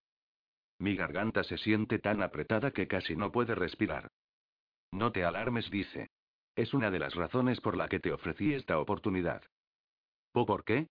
Mi 0.78 0.94
garganta 0.96 1.42
se 1.44 1.58
siente 1.58 1.98
tan 1.98 2.22
apretada 2.22 2.70
que 2.70 2.86
casi 2.86 3.16
no 3.16 3.32
puede 3.32 3.54
respirar. 3.54 4.08
No 4.92 5.12
te 5.12 5.24
alarmes, 5.24 5.70
dice. 5.70 6.08
Es 6.54 6.74
una 6.74 6.90
de 6.90 6.98
las 6.98 7.14
razones 7.14 7.60
por 7.60 7.76
la 7.76 7.88
que 7.88 8.00
te 8.00 8.12
ofrecí 8.12 8.54
esta 8.54 8.78
oportunidad. 8.78 9.42
¿Por 10.32 10.64
qué? 10.64 10.86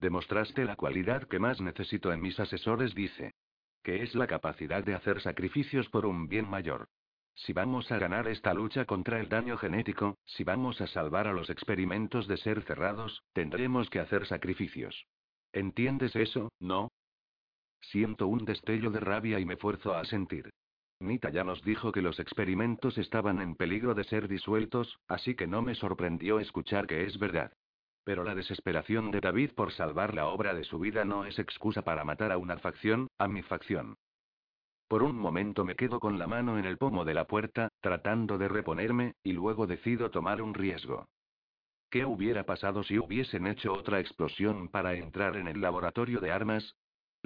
Demostraste 0.00 0.64
la 0.64 0.76
cualidad 0.76 1.28
que 1.28 1.38
más 1.38 1.60
necesito 1.60 2.12
en 2.12 2.20
mis 2.20 2.38
asesores, 2.38 2.94
dice. 2.94 3.32
Que 3.82 4.02
es 4.02 4.14
la 4.14 4.26
capacidad 4.26 4.84
de 4.84 4.94
hacer 4.94 5.20
sacrificios 5.20 5.88
por 5.88 6.06
un 6.06 6.28
bien 6.28 6.48
mayor. 6.48 6.88
Si 7.34 7.52
vamos 7.52 7.90
a 7.92 7.98
ganar 7.98 8.26
esta 8.26 8.52
lucha 8.52 8.84
contra 8.84 9.20
el 9.20 9.28
daño 9.28 9.56
genético, 9.58 10.18
si 10.26 10.42
vamos 10.42 10.80
a 10.80 10.88
salvar 10.88 11.28
a 11.28 11.32
los 11.32 11.50
experimentos 11.50 12.26
de 12.26 12.36
ser 12.36 12.62
cerrados, 12.64 13.22
tendremos 13.32 13.88
que 13.90 14.00
hacer 14.00 14.26
sacrificios. 14.26 15.06
¿Entiendes 15.52 16.16
eso, 16.16 16.50
no? 16.58 16.90
Siento 17.80 18.26
un 18.26 18.44
destello 18.44 18.90
de 18.90 19.00
rabia 19.00 19.40
y 19.40 19.44
me 19.44 19.56
fuerzo 19.56 19.94
a 19.94 20.04
sentir. 20.04 20.50
Nita 21.00 21.30
ya 21.30 21.44
nos 21.44 21.62
dijo 21.62 21.92
que 21.92 22.02
los 22.02 22.18
experimentos 22.18 22.98
estaban 22.98 23.40
en 23.40 23.54
peligro 23.54 23.94
de 23.94 24.04
ser 24.04 24.26
disueltos, 24.26 24.98
así 25.06 25.34
que 25.34 25.46
no 25.46 25.62
me 25.62 25.74
sorprendió 25.74 26.40
escuchar 26.40 26.86
que 26.86 27.04
es 27.04 27.18
verdad. 27.18 27.52
Pero 28.04 28.24
la 28.24 28.34
desesperación 28.34 29.10
de 29.10 29.20
David 29.20 29.52
por 29.52 29.72
salvar 29.72 30.14
la 30.14 30.26
obra 30.26 30.54
de 30.54 30.64
su 30.64 30.78
vida 30.78 31.04
no 31.04 31.24
es 31.24 31.38
excusa 31.38 31.82
para 31.82 32.04
matar 32.04 32.32
a 32.32 32.38
una 32.38 32.58
facción, 32.58 33.08
a 33.18 33.28
mi 33.28 33.42
facción. 33.42 33.96
Por 34.88 35.02
un 35.02 35.16
momento 35.16 35.64
me 35.64 35.76
quedo 35.76 36.00
con 36.00 36.18
la 36.18 36.26
mano 36.26 36.58
en 36.58 36.64
el 36.64 36.78
pomo 36.78 37.04
de 37.04 37.14
la 37.14 37.26
puerta, 37.26 37.68
tratando 37.80 38.38
de 38.38 38.48
reponerme, 38.48 39.14
y 39.22 39.32
luego 39.32 39.66
decido 39.66 40.10
tomar 40.10 40.40
un 40.40 40.54
riesgo. 40.54 41.06
¿Qué 41.90 42.04
hubiera 42.04 42.44
pasado 42.44 42.82
si 42.82 42.98
hubiesen 42.98 43.46
hecho 43.46 43.72
otra 43.72 44.00
explosión 44.00 44.68
para 44.68 44.94
entrar 44.94 45.36
en 45.36 45.46
el 45.46 45.60
laboratorio 45.60 46.20
de 46.20 46.32
armas? 46.32 46.74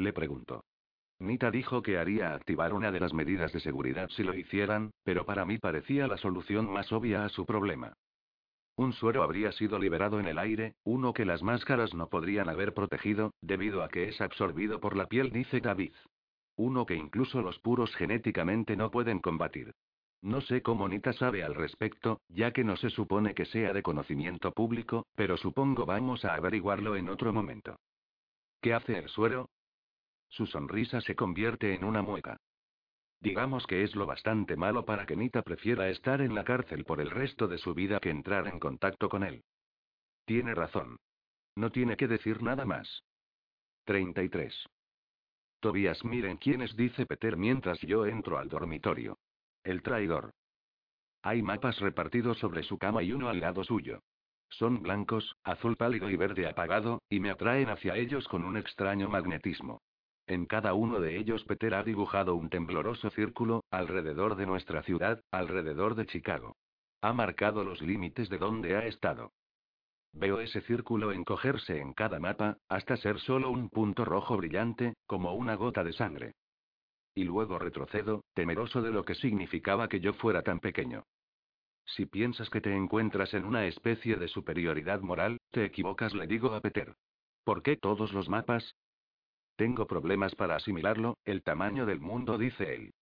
Le 0.03 0.12
pregunto. 0.12 0.64
Nita 1.20 1.53
dijo 1.53 1.80
que 1.80 1.96
haría 1.96 2.34
activar 2.34 2.72
una 2.72 2.90
de 2.90 2.98
las 2.98 3.14
medidas 3.14 3.53
de 3.53 3.61
seguridad 3.61 4.09
si 4.09 4.24
lo 4.24 4.34
hicieran, 4.34 4.90
pero 5.05 5.24
para 5.24 5.44
mí 5.44 5.59
parecía 5.59 6.09
la 6.09 6.16
solución 6.16 6.68
más 6.68 6.90
obvia 6.90 7.24
a 7.24 7.28
su 7.28 7.46
problema. 7.46 7.92
Un 8.74 8.94
suero 8.94 9.22
habría 9.22 9.53
sido 9.53 9.78
liberado 9.78 10.18
en 10.18 10.26
el 10.26 10.38
aire, 10.38 10.74
uno 10.82 11.12
que 11.12 11.24
las 11.24 11.44
máscaras 11.44 11.94
no 11.94 12.09
podrían 12.09 12.48
haber 12.48 12.74
protegido, 12.74 13.30
debido 13.40 13.84
a 13.84 13.88
que 13.88 14.09
es 14.09 14.20
absorbido 14.20 14.80
por 14.80 14.96
la 14.96 15.07
piel, 15.07 15.30
dice 15.30 15.61
David. 15.61 15.92
Uno 16.57 16.84
que 16.84 16.96
incluso 16.96 17.40
los 17.40 17.61
puros 17.61 17.94
genéticamente 17.94 18.76
no 18.76 18.90
pueden 18.90 19.20
combatir. 19.20 19.72
No 20.20 20.40
sé 20.40 20.62
cómo 20.62 20.88
Nita 20.88 21.12
sabe 21.12 21.44
al 21.44 21.55
respecto, 21.55 22.20
ya 22.28 22.50
que 22.50 22.64
no 22.64 22.76
se 22.76 22.90
supone 22.90 23.34
que 23.34 23.44
sea 23.44 23.72
de 23.72 23.84
conocimiento 23.84 24.50
público, 24.50 25.07
pero 25.14 25.36
supongo 25.36 25.86
vamos 25.86 26.24
a 26.24 26.34
averiguarlo 26.34 26.96
en 26.96 27.09
otro 27.09 27.32
momento. 27.32 27.76
¿Qué 28.61 28.74
hace 28.74 28.98
el 28.98 29.09
suero? 29.09 29.48
Su 30.33 30.47
sonrisa 30.47 31.03
se 31.03 31.14
convierte 31.14 31.74
en 31.74 31.85
una 31.85 32.01
mueca. 32.01 32.39
Digamos 33.20 33.66
que 33.66 33.83
es 33.83 33.95
lo 33.95 34.07
bastante 34.07 34.57
malo 34.57 34.87
para 34.87 35.05
que 35.05 35.14
Nita 35.14 35.43
prefiera 35.43 35.91
estar 35.91 36.22
en 36.22 36.35
la 36.35 36.43
cárcel 36.43 36.85
por 36.85 37.03
el 37.03 37.11
resto 37.11 37.49
de 37.49 37.59
su 37.59 37.74
vida 37.74 38.01
que 38.01 38.09
entrar 38.09 38.49
en 38.49 38.59
contacto 38.59 39.11
con 39.11 39.24
él. 39.24 39.45
Tiene 40.24 40.55
razón. 40.55 40.97
No 41.55 41.70
tiene 41.70 41.99
que 41.99 42.09
decir 42.09 42.43
nada 42.43 42.64
más. 42.64 43.05
33. 43.85 44.66
Tobias, 45.61 46.03
miren 46.03 46.39
quién 46.39 46.62
es, 46.62 46.74
dice 46.76 47.05
Peter 47.05 47.37
mientras 47.37 47.78
yo 47.83 48.07
entro 48.07 48.39
al 48.39 48.49
dormitorio. 48.49 49.18
El 49.62 49.83
traidor. 49.83 50.30
Hay 51.20 51.43
mapas 51.43 51.78
repartidos 51.78 52.39
sobre 52.39 52.62
su 52.62 52.78
cama 52.78 53.03
y 53.03 53.12
uno 53.12 53.28
al 53.28 53.39
lado 53.39 53.64
suyo. 53.64 54.01
Son 54.49 54.83
blancos, 54.83 55.37
azul 55.45 55.76
pálido 55.76 56.09
y 56.09 56.16
verde 56.16 56.49
apagado, 56.49 57.03
y 57.11 57.20
me 57.20 57.30
atraen 57.30 57.68
hacia 57.68 57.97
ellos 57.97 58.26
con 58.28 58.45
un 58.45 58.57
extraño 58.57 59.11
magnetismo. 59.11 59.83
En 60.27 60.47
cada 60.47 60.75
uno 60.75 61.01
de 61.01 61.18
ellos 61.18 61.45
Peter 61.45 61.75
ha 61.75 61.83
dibujado 61.83 62.37
un 62.37 62.49
tembloroso 62.49 63.11
círculo, 63.11 63.64
alrededor 63.70 64.37
de 64.37 64.47
nuestra 64.47 64.83
ciudad, 64.83 65.20
alrededor 65.31 65.95
de 65.95 66.07
Chicago. 66.07 66.57
Ha 67.01 67.12
marcado 67.12 67.64
los 67.64 67.83
límites 67.83 68.29
de 68.29 68.39
donde 68.39 68.77
ha 68.77 68.87
estado. 68.87 69.33
Veo 70.12 70.41
ese 70.41 70.61
círculo 70.61 71.11
encogerse 71.11 71.79
en 71.79 71.95
cada 71.95 72.20
mapa, 72.20 72.59
hasta 72.68 72.97
ser 72.97 73.18
solo 73.20 73.51
un 73.51 73.70
punto 73.70 74.05
rojo 74.05 74.37
brillante, 74.37 74.95
como 75.07 75.35
una 75.35 75.55
gota 75.55 75.83
de 75.83 75.93
sangre. 75.93 76.35
Y 77.14 77.25
luego 77.25 77.59
retrocedo, 77.59 78.23
temeroso 78.35 78.83
de 78.83 78.91
lo 78.91 79.05
que 79.05 79.14
significaba 79.14 79.89
que 79.89 80.01
yo 80.01 80.12
fuera 80.12 80.43
tan 80.43 80.61
pequeño. 80.61 81.05
Si 81.85 82.07
piensas 82.07 82.49
que 82.49 82.61
te 82.61 82.75
encuentras 82.75 83.35
en 83.35 83.45
una 83.45 83.66
especie 83.66 84.16
de 84.16 84.29
superioridad 84.29 85.01
moral, 85.01 85.39
te 85.51 85.64
equivocas, 85.64 86.14
le 86.14 86.27
digo 86.27 86.55
a 86.55 86.61
Peter. 86.61 86.95
¿Por 87.45 87.62
qué 87.62 87.77
todos 87.77 88.12
los 88.12 88.29
mapas? 88.29 88.77
Tengo 89.57 89.86
problemas 89.86 90.34
para 90.34 90.57
asimilarlo, 90.57 91.18
el 91.24 91.42
tamaño 91.42 91.86
del 91.86 92.00
mundo, 92.00 92.38
dice 92.38 92.74
él. 92.74 92.94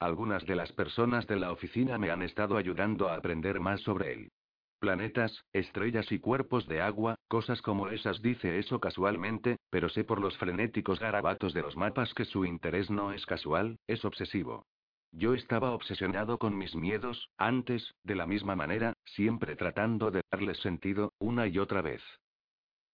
Algunas 0.00 0.46
de 0.46 0.54
las 0.54 0.72
personas 0.72 1.26
de 1.26 1.36
la 1.36 1.50
oficina 1.50 1.98
me 1.98 2.10
han 2.10 2.22
estado 2.22 2.56
ayudando 2.56 3.08
a 3.08 3.16
aprender 3.16 3.58
más 3.58 3.80
sobre 3.80 4.12
él. 4.12 4.30
Planetas, 4.78 5.44
estrellas 5.52 6.12
y 6.12 6.20
cuerpos 6.20 6.68
de 6.68 6.80
agua, 6.80 7.16
cosas 7.26 7.60
como 7.62 7.88
esas 7.88 8.22
dice 8.22 8.60
eso 8.60 8.78
casualmente, 8.78 9.56
pero 9.70 9.88
sé 9.88 10.04
por 10.04 10.20
los 10.20 10.36
frenéticos 10.38 11.00
garabatos 11.00 11.52
de 11.52 11.62
los 11.62 11.76
mapas 11.76 12.14
que 12.14 12.24
su 12.24 12.44
interés 12.44 12.88
no 12.88 13.12
es 13.12 13.26
casual, 13.26 13.76
es 13.88 14.04
obsesivo. 14.04 14.64
Yo 15.10 15.34
estaba 15.34 15.72
obsesionado 15.72 16.38
con 16.38 16.56
mis 16.56 16.76
miedos, 16.76 17.28
antes, 17.38 17.94
de 18.04 18.14
la 18.14 18.26
misma 18.26 18.54
manera, 18.54 18.92
siempre 19.04 19.56
tratando 19.56 20.12
de 20.12 20.20
darles 20.30 20.58
sentido, 20.58 21.12
una 21.18 21.48
y 21.48 21.58
otra 21.58 21.82
vez. 21.82 22.02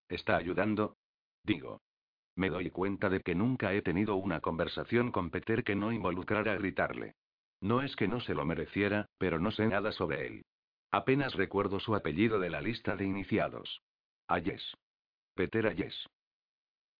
¿Está 0.08 0.36
ayudando? 0.36 0.96
Digo. 1.42 1.82
Me 2.36 2.50
doy 2.50 2.70
cuenta 2.70 3.08
de 3.08 3.20
que 3.20 3.34
nunca 3.34 3.72
he 3.72 3.82
tenido 3.82 4.16
una 4.16 4.40
conversación 4.40 5.12
con 5.12 5.30
Peter 5.30 5.62
que 5.62 5.76
no 5.76 5.92
involucrara 5.92 6.54
gritarle. 6.56 7.14
No 7.60 7.82
es 7.82 7.94
que 7.96 8.08
no 8.08 8.20
se 8.20 8.34
lo 8.34 8.44
mereciera, 8.44 9.06
pero 9.18 9.38
no 9.38 9.50
sé 9.50 9.66
nada 9.66 9.92
sobre 9.92 10.26
él. 10.26 10.44
Apenas 10.90 11.34
recuerdo 11.34 11.80
su 11.80 11.94
apellido 11.94 12.38
de 12.38 12.50
la 12.50 12.60
lista 12.60 12.96
de 12.96 13.04
iniciados. 13.04 13.80
Ayes. 14.28 14.62
Peter 15.34 15.66
Ayes. 15.66 16.06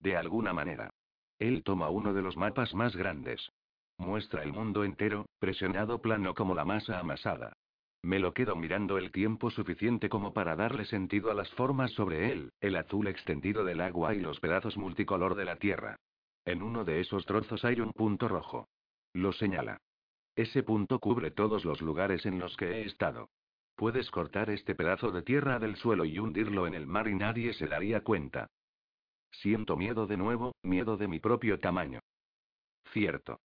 De 0.01 0.17
alguna 0.17 0.53
manera. 0.53 0.91
Él 1.39 1.63
toma 1.65 1.91
uno 1.91 2.13
de 2.15 2.23
los 2.23 2.37
mapas 2.37 2.75
más 2.75 2.95
grandes. 2.97 3.51
Muestra 3.99 4.43
el 4.43 4.53
mundo 4.53 4.85
entero, 4.85 5.27
presionado 5.39 6.01
plano 6.01 6.35
como 6.35 6.55
la 6.55 6.65
masa 6.65 6.99
amasada. 6.99 7.53
Me 8.05 8.19
lo 8.19 8.35
quedo 8.35 8.55
mirando 8.55 8.99
el 8.99 9.11
tiempo 9.11 9.51
suficiente 9.51 10.11
como 10.11 10.35
para 10.35 10.57
darle 10.57 10.85
sentido 10.85 11.31
a 11.31 11.35
las 11.35 11.51
formas 11.53 11.91
sobre 11.93 12.31
él, 12.31 12.53
el 12.61 12.77
azul 12.77 13.07
extendido 13.07 13.65
del 13.65 13.81
agua 13.81 14.15
y 14.15 14.21
los 14.21 14.41
pedazos 14.41 14.77
multicolor 14.77 15.35
de 15.37 15.47
la 15.47 15.57
tierra. 15.57 15.97
En 16.45 16.63
uno 16.63 16.85
de 16.85 17.01
esos 17.01 17.25
trozos 17.25 17.65
hay 17.65 17.81
un 17.81 17.93
punto 17.93 18.29
rojo. 18.29 18.69
Lo 19.15 19.33
señala. 19.33 19.81
Ese 20.37 20.63
punto 20.63 20.99
cubre 20.99 21.31
todos 21.31 21.65
los 21.65 21.81
lugares 21.81 22.27
en 22.27 22.39
los 22.39 22.55
que 22.59 22.73
he 22.73 22.85
estado. 22.85 23.31
Puedes 23.75 24.11
cortar 24.11 24.51
este 24.51 24.75
pedazo 24.75 25.11
de 25.11 25.23
tierra 25.23 25.59
del 25.59 25.77
suelo 25.77 26.05
y 26.05 26.19
hundirlo 26.19 26.67
en 26.67 26.75
el 26.75 26.87
mar 26.87 27.09
y 27.09 27.15
nadie 27.15 27.55
se 27.55 27.69
daría 27.69 28.03
cuenta. 28.03 28.49
Siento 29.31 29.79
miedo 29.79 30.07
de 30.07 30.19
nuevo, 30.19 30.53
miedo 30.63 30.99
de 30.99 31.09
mi 31.09 31.21
propio 31.21 31.59
tamaño. 31.59 32.01
Cierto. 32.93 33.41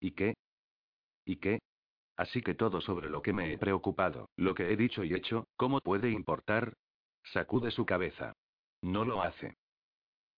¿Y 0.00 0.10
qué? 0.10 0.34
¿Y 1.24 1.36
qué? 1.36 1.60
Así 2.20 2.42
que 2.42 2.54
todo 2.54 2.82
sobre 2.82 3.08
lo 3.08 3.22
que 3.22 3.32
me 3.32 3.50
he 3.50 3.56
preocupado, 3.56 4.28
lo 4.36 4.54
que 4.54 4.70
he 4.70 4.76
dicho 4.76 5.04
y 5.04 5.14
hecho, 5.14 5.46
¿cómo 5.56 5.80
puede 5.80 6.10
importar? 6.10 6.74
Sacude 7.32 7.70
su 7.70 7.86
cabeza. 7.86 8.34
No 8.82 9.06
lo 9.06 9.22
hace. 9.22 9.56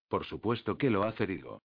Por 0.08 0.24
supuesto 0.24 0.78
que 0.78 0.90
lo 0.90 1.02
hace, 1.02 1.26
digo. 1.26 1.60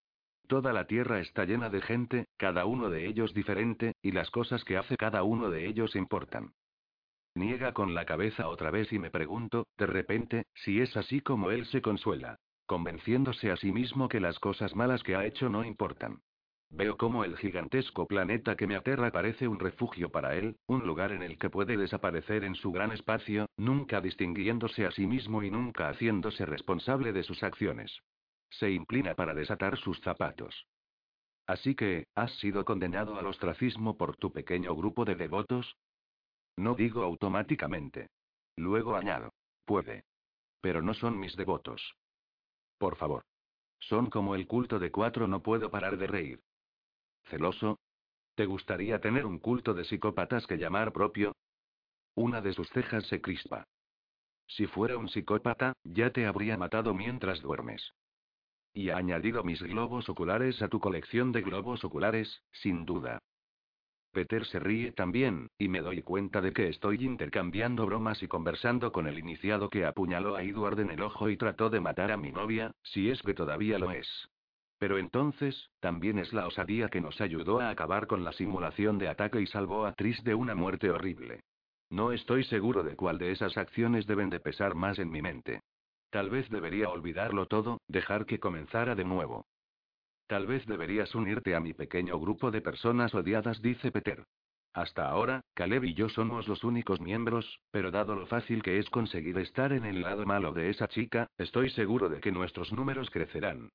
Toda 0.47 0.74
la 0.74 0.88
Tierra 0.88 1.20
está 1.20 1.45
llena 1.45 1.70
de 1.70 1.82
gente, 1.82 2.26
cada 2.36 2.65
uno 2.65 2.89
de 2.89 3.05
ellos 3.05 3.36
diferente, 3.36 3.93
y 4.01 4.11
las 4.11 4.32
cosas 4.32 4.63
que 4.63 4.76
hace 4.76 4.97
cada 4.97 5.22
uno 5.22 5.51
de 5.51 5.68
ellos 5.68 5.95
importan. 5.95 6.55
Niega 7.36 7.74
con 7.74 7.93
la 7.93 8.05
cabeza 8.05 8.47
otra 8.47 8.72
vez 8.72 8.91
y 8.91 8.97
me 8.97 9.11
pregunto, 9.11 9.68
de 9.78 9.86
repente, 9.86 10.47
si 10.55 10.82
es 10.82 10.97
así 10.97 11.22
como 11.22 11.51
él 11.51 11.68
se 11.68 11.84
consuela, 11.84 12.39
convenciéndose 12.65 13.51
a 13.51 13.57
sí 13.57 13.72
mismo 13.72 14.09
que 14.09 14.20
las 14.20 14.39
cosas 14.39 14.76
malas 14.76 15.03
que 15.03 15.15
ha 15.15 15.28
hecho 15.28 15.47
no 15.47 15.63
importan. 15.63 16.22
Veo 16.70 16.97
cómo 16.97 17.24
el 17.24 17.38
gigantesco 17.38 18.07
planeta 18.07 18.55
que 18.55 18.68
me 18.68 18.76
aterra 18.76 19.11
parece 19.11 19.47
un 19.47 19.59
refugio 19.59 20.09
para 20.09 20.36
él, 20.36 20.57
un 20.68 20.86
lugar 20.86 21.11
en 21.11 21.24
el 21.24 21.38
que 21.38 21.49
puede 21.49 21.78
desaparecer 21.78 22.43
en 22.43 22.55
su 22.55 22.72
gran 22.72 22.91
espacio, 22.91 23.47
nunca 23.57 24.01
distinguiéndose 24.01 24.86
a 24.86 24.91
sí 24.91 25.07
mismo 25.07 25.43
y 25.43 25.49
nunca 25.49 25.89
haciéndose 25.89 26.45
responsable 26.45 27.13
de 27.13 27.24
sus 27.24 27.41
acciones. 27.41 27.99
Se 28.49 28.70
inclina 28.70 29.15
para 29.15 29.34
desatar 29.34 29.78
sus 29.78 29.99
zapatos. 30.01 30.68
Así 31.47 31.76
que, 31.76 32.07
¿has 32.15 32.32
sido 32.39 32.65
condenado 32.65 33.18
al 33.18 33.26
ostracismo 33.26 33.97
por 33.97 34.18
tu 34.18 34.34
pequeño 34.34 34.76
grupo 34.76 35.05
de 35.05 35.15
devotos? 35.15 35.78
No 36.57 36.76
digo 36.76 37.03
automáticamente. 37.03 38.09
Luego 38.57 38.95
añado. 38.95 39.34
Puede. 39.65 40.03
Pero 40.61 40.82
no 40.82 40.93
son 40.93 41.18
mis 41.18 41.36
devotos. 41.38 41.95
Por 42.78 42.97
favor. 42.97 43.24
Son 43.80 44.09
como 44.09 44.36
el 44.36 44.47
culto 44.47 44.80
de 44.80 44.91
cuatro, 44.91 45.28
no 45.28 45.41
puedo 45.41 45.72
parar 45.72 45.97
de 45.97 46.07
reír. 46.07 46.41
¿Celoso? 47.30 47.80
¿Te 48.36 48.45
gustaría 48.45 48.99
tener 48.99 49.25
un 49.25 49.39
culto 49.39 49.73
de 49.73 49.84
psicópatas 49.84 50.45
que 50.47 50.57
llamar 50.57 50.93
propio? 50.93 51.36
Una 52.15 52.41
de 52.41 52.53
sus 52.53 52.69
cejas 52.69 53.05
se 53.07 53.21
crispa. 53.21 53.65
Si 54.47 54.65
fuera 54.65 54.97
un 54.97 55.09
psicópata, 55.09 55.73
ya 55.84 56.11
te 56.11 56.25
habría 56.25 56.57
matado 56.57 56.93
mientras 56.93 57.41
duermes. 57.41 57.93
Y 58.73 58.89
ha 58.89 58.97
añadido 58.97 59.43
mis 59.43 59.61
globos 59.61 60.07
oculares 60.07 60.61
a 60.61 60.67
tu 60.67 60.80
colección 60.80 61.32
de 61.32 61.41
globos 61.41 61.84
oculares, 61.84 62.43
sin 62.51 62.86
duda. 62.86 63.19
Peter 64.11 64.45
se 64.45 64.59
ríe 64.59 64.93
también, 64.93 65.49
y 65.57 65.67
me 65.67 65.82
doy 65.82 66.01
cuenta 66.01 66.41
de 66.41 66.53
que 66.53 66.69
estoy 66.69 67.03
intercambiando 67.03 67.86
bromas 67.86 68.23
y 68.23 68.28
conversando 68.28 68.91
con 68.91 69.05
el 69.05 69.19
iniciado 69.19 69.69
que 69.69 69.86
apuñaló 69.86 70.36
a 70.36 70.43
Edward 70.43 70.80
en 70.80 70.91
el 70.91 71.01
ojo 71.01 71.30
y 71.30 71.38
trató 71.38 71.69
de 71.69 71.82
matar 71.82 72.11
a 72.11 72.17
mi 72.17 72.32
novia, 72.32 72.71
si 72.84 73.09
es 73.09 73.21
que 73.21 73.34
todavía 73.34 73.78
lo 73.78 73.91
es. 73.91 74.30
Pero 74.80 74.97
entonces, 74.97 75.69
también 75.80 76.19
es 76.19 76.34
la 76.34 76.45
osadía 76.45 76.89
que 76.89 77.01
nos 77.01 77.19
ayudó 77.19 77.59
a 77.59 77.69
acabar 77.69 78.07
con 78.07 78.23
la 78.23 78.32
simulación 78.34 78.99
de 78.99 79.07
ataque 79.07 79.41
y 79.41 79.47
salvó 79.47 79.86
a 79.86 79.93
Tris 79.93 80.23
de 80.23 80.36
una 80.36 80.53
muerte 80.53 80.91
horrible. 80.91 81.41
No 81.89 82.11
estoy 82.11 82.43
seguro 82.43 82.84
de 82.84 82.95
cuál 82.95 83.17
de 83.17 83.32
esas 83.32 83.57
acciones 83.57 84.05
deben 84.05 84.30
de 84.30 84.39
pesar 84.39 84.75
más 84.75 84.99
en 84.99 85.09
mi 85.09 85.21
mente. 85.21 85.61
Tal 86.09 86.30
vez 86.30 86.49
debería 86.49 86.89
olvidarlo 86.89 87.47
todo, 87.47 87.80
dejar 87.88 88.25
que 88.25 88.39
comenzara 88.39 88.93
de 88.93 89.05
nuevo. 89.05 89.45
Tal 90.28 90.45
vez 90.45 90.65
deberías 90.65 91.15
unirte 91.15 91.55
a 91.55 91.59
mi 91.59 91.73
pequeño 91.73 92.19
grupo 92.19 92.51
de 92.51 92.61
personas 92.61 93.15
odiadas, 93.15 93.61
dice 93.61 93.91
Peter. 93.91 94.25
Hasta 94.73 95.09
ahora, 95.09 95.41
Caleb 95.55 95.86
y 95.86 95.93
yo 95.93 96.09
somos 96.09 96.47
los 96.47 96.63
únicos 96.63 97.01
miembros, 97.01 97.61
pero 97.71 97.89
dado 97.89 98.15
lo 98.15 98.28
fácil 98.28 98.61
que 98.61 98.78
es 98.78 98.89
conseguir 98.89 99.38
estar 99.39 99.71
en 99.71 99.86
el 99.86 100.01
lado 100.01 100.25
malo 100.25 100.51
de 100.51 100.69
esa 100.69 100.88
chica, 100.88 101.28
estoy 101.38 101.69
seguro 101.71 102.09
de 102.09 102.19
que 102.19 102.32
nuestros 102.32 102.71
números 102.73 103.09
crecerán. 103.09 103.69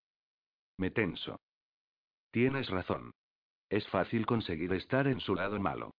Me 0.79 0.91
tenso. 0.91 1.41
Tienes 2.31 2.69
razón. 2.71 3.13
Es 3.69 3.87
fácil 3.89 4.27
conseguir 4.27 4.73
estar 4.73 5.07
en 5.07 5.21
su 5.21 5.35
lado 5.35 5.59
malo. 5.61 5.93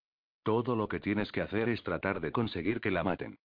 Todo 0.43 0.75
lo 0.75 0.87
que 0.87 0.99
tienes 0.99 1.31
que 1.31 1.41
hacer 1.41 1.69
es 1.69 1.83
tratar 1.83 2.19
de 2.19 2.31
conseguir 2.31 2.81
que 2.81 2.91
la 2.91 3.03
maten. 3.03 3.37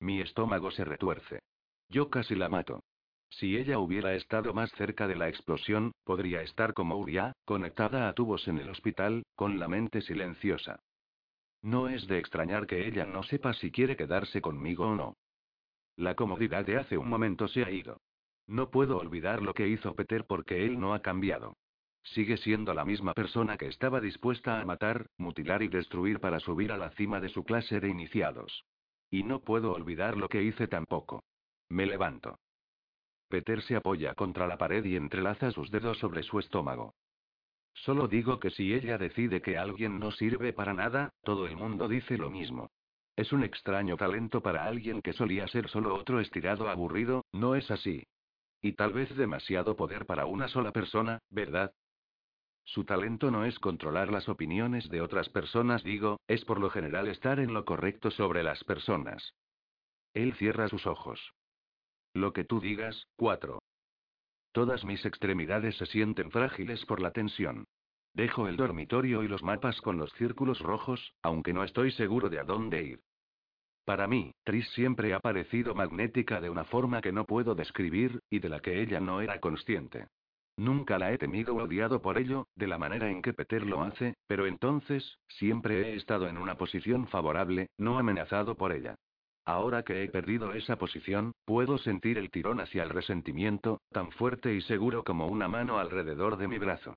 Mi 0.00 0.20
estómago 0.20 0.70
se 0.70 0.84
retuerce. 0.84 1.40
Yo 1.88 2.10
casi 2.10 2.34
la 2.34 2.48
mato. 2.48 2.82
Si 3.30 3.56
ella 3.56 3.78
hubiera 3.78 4.14
estado 4.14 4.54
más 4.54 4.70
cerca 4.72 5.08
de 5.08 5.16
la 5.16 5.28
explosión, 5.28 5.92
podría 6.04 6.42
estar 6.42 6.72
como 6.72 6.96
Uria, 6.96 7.32
conectada 7.44 8.08
a 8.08 8.14
tubos 8.14 8.46
en 8.48 8.58
el 8.58 8.70
hospital, 8.70 9.24
con 9.34 9.58
la 9.58 9.68
mente 9.68 10.02
silenciosa. 10.02 10.78
No 11.60 11.88
es 11.88 12.06
de 12.06 12.18
extrañar 12.18 12.66
que 12.66 12.86
ella 12.86 13.06
no 13.06 13.22
sepa 13.22 13.54
si 13.54 13.70
quiere 13.70 13.96
quedarse 13.96 14.40
conmigo 14.40 14.86
o 14.88 14.94
no. 14.94 15.16
La 15.96 16.14
comodidad 16.14 16.64
de 16.64 16.76
hace 16.76 16.98
un 16.98 17.08
momento 17.08 17.48
se 17.48 17.64
ha 17.64 17.70
ido. 17.70 18.00
No 18.46 18.70
puedo 18.70 18.98
olvidar 18.98 19.42
lo 19.42 19.54
que 19.54 19.68
hizo 19.68 19.94
Peter 19.94 20.26
porque 20.26 20.64
él 20.64 20.78
no 20.78 20.94
ha 20.94 21.00
cambiado. 21.00 21.56
Sigue 22.02 22.36
siendo 22.36 22.74
la 22.74 22.84
misma 22.84 23.14
persona 23.14 23.56
que 23.56 23.66
estaba 23.66 24.00
dispuesta 24.00 24.60
a 24.60 24.64
matar, 24.66 25.06
mutilar 25.16 25.62
y 25.62 25.68
destruir 25.68 26.20
para 26.20 26.38
subir 26.40 26.70
a 26.70 26.76
la 26.76 26.90
cima 26.90 27.20
de 27.20 27.30
su 27.30 27.44
clase 27.44 27.80
de 27.80 27.88
iniciados. 27.88 28.64
Y 29.10 29.22
no 29.22 29.40
puedo 29.40 29.72
olvidar 29.72 30.16
lo 30.16 30.28
que 30.28 30.42
hice 30.42 30.68
tampoco. 30.68 31.24
Me 31.70 31.86
levanto. 31.86 32.38
Peter 33.28 33.62
se 33.62 33.76
apoya 33.76 34.14
contra 34.14 34.46
la 34.46 34.58
pared 34.58 34.84
y 34.84 34.96
entrelaza 34.96 35.50
sus 35.50 35.70
dedos 35.70 35.98
sobre 35.98 36.22
su 36.22 36.38
estómago. 36.38 36.94
Solo 37.72 38.06
digo 38.06 38.38
que 38.38 38.50
si 38.50 38.74
ella 38.74 38.98
decide 38.98 39.40
que 39.40 39.56
alguien 39.56 39.98
no 39.98 40.12
sirve 40.12 40.52
para 40.52 40.74
nada, 40.74 41.10
todo 41.22 41.46
el 41.46 41.56
mundo 41.56 41.88
dice 41.88 42.18
lo 42.18 42.30
mismo. 42.30 42.70
Es 43.16 43.32
un 43.32 43.44
extraño 43.44 43.96
talento 43.96 44.42
para 44.42 44.64
alguien 44.64 45.00
que 45.00 45.12
solía 45.12 45.48
ser 45.48 45.68
solo 45.68 45.94
otro 45.94 46.20
estirado 46.20 46.68
aburrido, 46.68 47.24
¿no 47.32 47.54
es 47.54 47.70
así? 47.70 48.04
Y 48.64 48.72
tal 48.72 48.94
vez 48.94 49.14
demasiado 49.14 49.76
poder 49.76 50.06
para 50.06 50.24
una 50.24 50.48
sola 50.48 50.72
persona, 50.72 51.18
¿verdad? 51.28 51.74
Su 52.64 52.84
talento 52.84 53.30
no 53.30 53.44
es 53.44 53.58
controlar 53.58 54.10
las 54.10 54.26
opiniones 54.26 54.88
de 54.88 55.02
otras 55.02 55.28
personas, 55.28 55.84
digo, 55.84 56.18
es 56.28 56.46
por 56.46 56.58
lo 56.58 56.70
general 56.70 57.08
estar 57.08 57.40
en 57.40 57.52
lo 57.52 57.66
correcto 57.66 58.10
sobre 58.10 58.42
las 58.42 58.64
personas. 58.64 59.34
Él 60.14 60.32
cierra 60.32 60.70
sus 60.70 60.86
ojos. 60.86 61.20
Lo 62.14 62.32
que 62.32 62.44
tú 62.44 62.58
digas, 62.58 63.06
cuatro. 63.16 63.58
Todas 64.52 64.82
mis 64.86 65.04
extremidades 65.04 65.76
se 65.76 65.84
sienten 65.84 66.30
frágiles 66.30 66.86
por 66.86 67.00
la 67.00 67.10
tensión. 67.10 67.66
Dejo 68.14 68.48
el 68.48 68.56
dormitorio 68.56 69.22
y 69.22 69.28
los 69.28 69.42
mapas 69.42 69.78
con 69.82 69.98
los 69.98 70.10
círculos 70.14 70.60
rojos, 70.60 71.12
aunque 71.20 71.52
no 71.52 71.64
estoy 71.64 71.92
seguro 71.92 72.30
de 72.30 72.38
a 72.38 72.44
dónde 72.44 72.82
ir. 72.82 73.00
Para 73.84 74.06
mí, 74.06 74.32
Tris 74.44 74.68
siempre 74.70 75.12
ha 75.12 75.20
parecido 75.20 75.74
magnética 75.74 76.40
de 76.40 76.48
una 76.48 76.64
forma 76.64 77.02
que 77.02 77.12
no 77.12 77.26
puedo 77.26 77.54
describir, 77.54 78.20
y 78.30 78.38
de 78.38 78.48
la 78.48 78.60
que 78.60 78.80
ella 78.80 78.98
no 78.98 79.20
era 79.20 79.40
consciente. 79.40 80.06
Nunca 80.56 80.98
la 80.98 81.12
he 81.12 81.18
temido 81.18 81.54
o 81.54 81.62
odiado 81.64 82.00
por 82.00 82.16
ello, 82.16 82.46
de 82.54 82.66
la 82.66 82.78
manera 82.78 83.10
en 83.10 83.20
que 83.20 83.34
Peter 83.34 83.66
lo 83.66 83.82
hace, 83.82 84.14
pero 84.26 84.46
entonces, 84.46 85.18
siempre 85.28 85.90
he 85.90 85.96
estado 85.96 86.28
en 86.28 86.38
una 86.38 86.56
posición 86.56 87.08
favorable, 87.08 87.68
no 87.76 87.98
amenazado 87.98 88.54
por 88.54 88.72
ella. 88.72 88.94
Ahora 89.44 89.82
que 89.82 90.02
he 90.02 90.08
perdido 90.08 90.54
esa 90.54 90.76
posición, 90.76 91.32
puedo 91.44 91.76
sentir 91.76 92.16
el 92.16 92.30
tirón 92.30 92.60
hacia 92.60 92.84
el 92.84 92.90
resentimiento, 92.90 93.82
tan 93.90 94.10
fuerte 94.12 94.54
y 94.54 94.62
seguro 94.62 95.04
como 95.04 95.26
una 95.26 95.48
mano 95.48 95.78
alrededor 95.78 96.38
de 96.38 96.48
mi 96.48 96.58
brazo. 96.58 96.94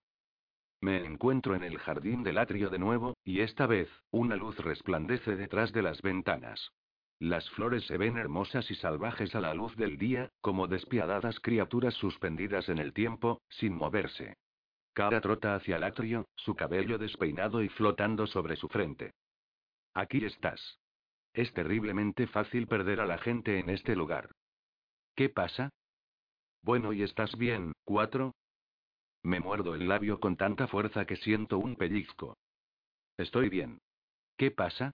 Me 0.82 1.03
encuentro 1.05 1.55
en 1.55 1.63
el 1.63 1.80
jardín 1.80 2.23
del 2.23 2.38
atrio 2.38 2.69
de 2.69 2.78
nuevo, 2.78 3.17
y 3.23 3.41
esta 3.41 3.65
vez, 3.65 3.89
una 4.11 4.36
luz 4.36 4.57
resplandece 4.57 5.36
detrás 5.36 5.71
de 5.73 5.82
las 5.82 6.01
ventanas. 6.01 6.71
Las 7.19 7.49
flores 7.51 7.86
se 7.88 7.97
ven 7.97 8.17
hermosas 8.17 8.69
y 8.69 8.75
salvajes 8.75 9.34
a 9.34 9.41
la 9.41 9.55
luz 9.55 9.75
del 9.75 9.97
día, 9.97 10.30
como 10.39 10.67
despiadadas 10.67 11.39
criaturas 11.39 11.95
suspendidas 11.95 12.69
en 12.69 12.78
el 12.78 12.93
tiempo, 12.93 13.41
sin 13.49 13.73
moverse. 13.73 14.36
Cara 14.93 15.19
trota 15.19 15.55
hacia 15.55 15.78
el 15.78 15.84
atrio, 15.84 16.28
su 16.36 16.55
cabello 16.55 16.99
despeinado 16.99 17.63
y 17.63 17.69
flotando 17.69 18.28
sobre 18.28 18.55
su 18.55 18.67
frente. 18.67 19.13
Aquí 19.95 20.23
estás. 20.25 20.80
Es 21.34 21.51
terriblemente 21.53 22.28
fácil 22.28 22.67
perder 22.67 22.99
a 22.99 23.07
la 23.07 23.17
gente 23.17 23.59
en 23.59 23.69
este 23.69 23.95
lugar. 23.95 24.30
¿Qué 25.15 25.30
pasa? 25.30 25.71
Bueno, 26.61 26.93
¿y 26.93 27.01
estás 27.01 27.36
bien, 27.36 27.73
cuatro? 27.84 28.34
Me 29.28 29.41
muerdo 29.41 29.75
el 29.75 29.89
labio 29.89 30.21
con 30.21 30.38
tanta 30.38 30.67
fuerza 30.67 31.03
que 31.03 31.17
siento 31.17 31.57
un 31.57 31.75
pellizco. 31.75 32.38
Estoy 33.17 33.49
bien. 33.49 33.82
¿Qué 34.38 34.51
pasa? 34.51 34.93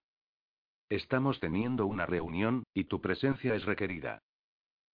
Estamos 0.89 1.39
teniendo 1.39 1.85
una 1.85 2.07
reunión, 2.07 2.63
y 2.73 2.85
tu 2.85 2.99
presencia 2.99 3.53
es 3.53 3.63
requerida. 3.63 4.23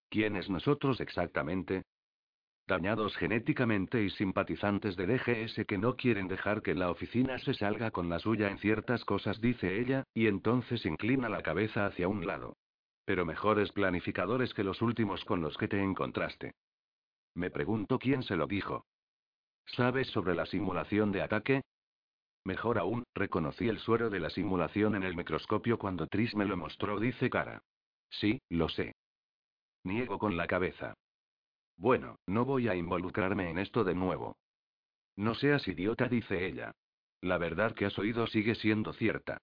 ¿Quiénes 0.09 0.49
nosotros 0.49 0.99
exactamente? 0.99 1.83
dañados 2.67 3.15
genéticamente 3.15 4.03
y 4.03 4.09
simpatizantes 4.09 4.97
de 4.97 5.07
DGS 5.07 5.65
que 5.65 5.77
no 5.77 5.95
quieren 5.95 6.27
dejar 6.27 6.61
que 6.61 6.75
la 6.75 6.91
oficina 6.91 7.39
se 7.39 7.53
salga 7.53 7.91
con 7.91 8.09
la 8.09 8.19
suya 8.19 8.51
en 8.51 8.57
ciertas 8.57 9.05
cosas, 9.05 9.39
dice 9.39 9.79
ella, 9.79 10.03
y 10.13 10.27
entonces 10.27 10.85
inclina 10.85 11.29
la 11.29 11.41
cabeza 11.43 11.85
hacia 11.85 12.09
un 12.09 12.27
lado. 12.27 12.57
Pero 13.05 13.25
mejores 13.25 13.71
planificadores 13.71 14.53
que 14.53 14.65
los 14.65 14.81
últimos 14.81 15.23
con 15.23 15.41
los 15.41 15.57
que 15.57 15.69
te 15.69 15.81
encontraste. 15.81 16.51
Me 17.35 17.49
pregunto 17.49 17.99
quién 17.99 18.21
se 18.21 18.35
lo 18.35 18.45
dijo. 18.45 18.85
¿Sabes 19.75 20.07
sobre 20.07 20.35
la 20.35 20.45
simulación 20.45 21.11
de 21.11 21.21
ataque? 21.21 21.61
Mejor 22.45 22.79
aún, 22.79 23.03
reconocí 23.13 23.67
el 23.67 23.79
suero 23.79 24.09
de 24.09 24.19
la 24.19 24.29
simulación 24.29 24.95
en 24.95 25.03
el 25.03 25.15
microscopio 25.15 25.77
cuando 25.77 26.07
Tris 26.07 26.35
me 26.35 26.45
lo 26.45 26.57
mostró, 26.57 26.99
dice 26.99 27.29
Cara. 27.29 27.61
Sí, 28.09 28.41
lo 28.49 28.69
sé. 28.69 28.93
Niego 29.83 30.17
con 30.17 30.35
la 30.37 30.47
cabeza. 30.47 30.93
Bueno, 31.77 32.17
no 32.27 32.45
voy 32.45 32.67
a 32.67 32.75
involucrarme 32.75 33.49
en 33.49 33.59
esto 33.59 33.83
de 33.83 33.95
nuevo. 33.95 34.37
No 35.15 35.35
seas 35.35 35.67
idiota, 35.67 36.07
dice 36.07 36.45
ella. 36.45 36.71
La 37.21 37.37
verdad 37.37 37.73
que 37.73 37.85
has 37.85 37.97
oído 37.99 38.27
sigue 38.27 38.55
siendo 38.55 38.93
cierta. 38.93 39.37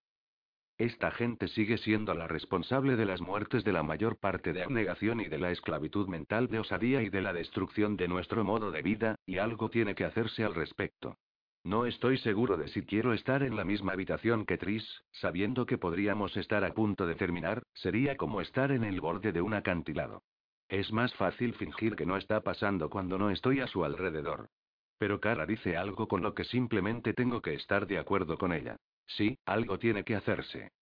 Esta 0.79 1.11
gente 1.11 1.49
sigue 1.49 1.79
siendo 1.79 2.12
la 2.12 2.29
responsable 2.29 2.97
de 2.97 3.07
las 3.07 3.22
muertes 3.22 3.64
de 3.64 3.72
la 3.72 3.83
mayor 3.83 4.18
parte 4.18 4.53
de 4.53 4.62
abnegación 4.62 5.20
y 5.20 5.24
de 5.24 5.39
la 5.39 5.51
esclavitud 5.51 6.07
mental 6.07 6.49
de 6.49 6.59
osadía 6.59 7.03
y 7.03 7.09
de 7.09 7.22
la 7.22 7.33
destrucción 7.33 7.97
de 7.97 8.09
nuestro 8.09 8.45
modo 8.45 8.70
de 8.70 8.83
vida, 8.83 9.16
y 9.24 9.39
algo 9.39 9.70
tiene 9.70 9.95
que 9.95 10.05
hacerse 10.05 10.45
al 10.45 10.55
respecto. 10.55 11.16
No 11.64 11.87
estoy 11.87 12.18
seguro 12.18 12.59
de 12.59 12.68
si 12.68 12.83
quiero 12.83 13.14
estar 13.14 13.43
en 13.43 13.57
la 13.57 13.64
misma 13.64 13.95
habitación 13.95 14.45
que 14.45 14.59
Tris, 14.59 15.03
sabiendo 15.12 15.64
que 15.64 15.79
podríamos 15.79 16.37
estar 16.37 16.62
a 16.62 16.74
punto 16.74 17.07
de 17.07 17.14
terminar, 17.14 17.62
sería 17.72 18.16
como 18.18 18.43
estar 18.43 18.70
en 18.70 18.85
el 18.85 19.01
borde 19.01 19.33
de 19.33 19.41
un 19.41 19.55
acantilado. 19.55 20.22
Es 20.68 20.93
más 20.93 21.14
fácil 21.14 21.55
fingir 21.55 21.97
que 21.97 22.07
no 22.07 22.18
está 22.18 22.43
pasando 22.43 22.91
cuando 22.91 23.16
no 23.16 23.31
estoy 23.31 23.61
a 23.61 23.66
su 23.66 23.83
alrededor. 23.83 24.51
Pero 24.99 25.20
Cara 25.20 25.47
dice 25.47 25.77
algo 25.77 26.07
con 26.07 26.22
lo 26.22 26.35
que 26.35 26.45
simplemente 26.45 27.14
tengo 27.14 27.41
que 27.41 27.55
estar 27.55 27.87
de 27.87 27.99
acuerdo 27.99 28.37
con 28.37 28.53
ella. 28.53 28.77
Sí, 29.07 29.38
algo 29.46 29.78
tiene 29.78 30.04
que 30.04 30.16
hacerse. 30.16 30.72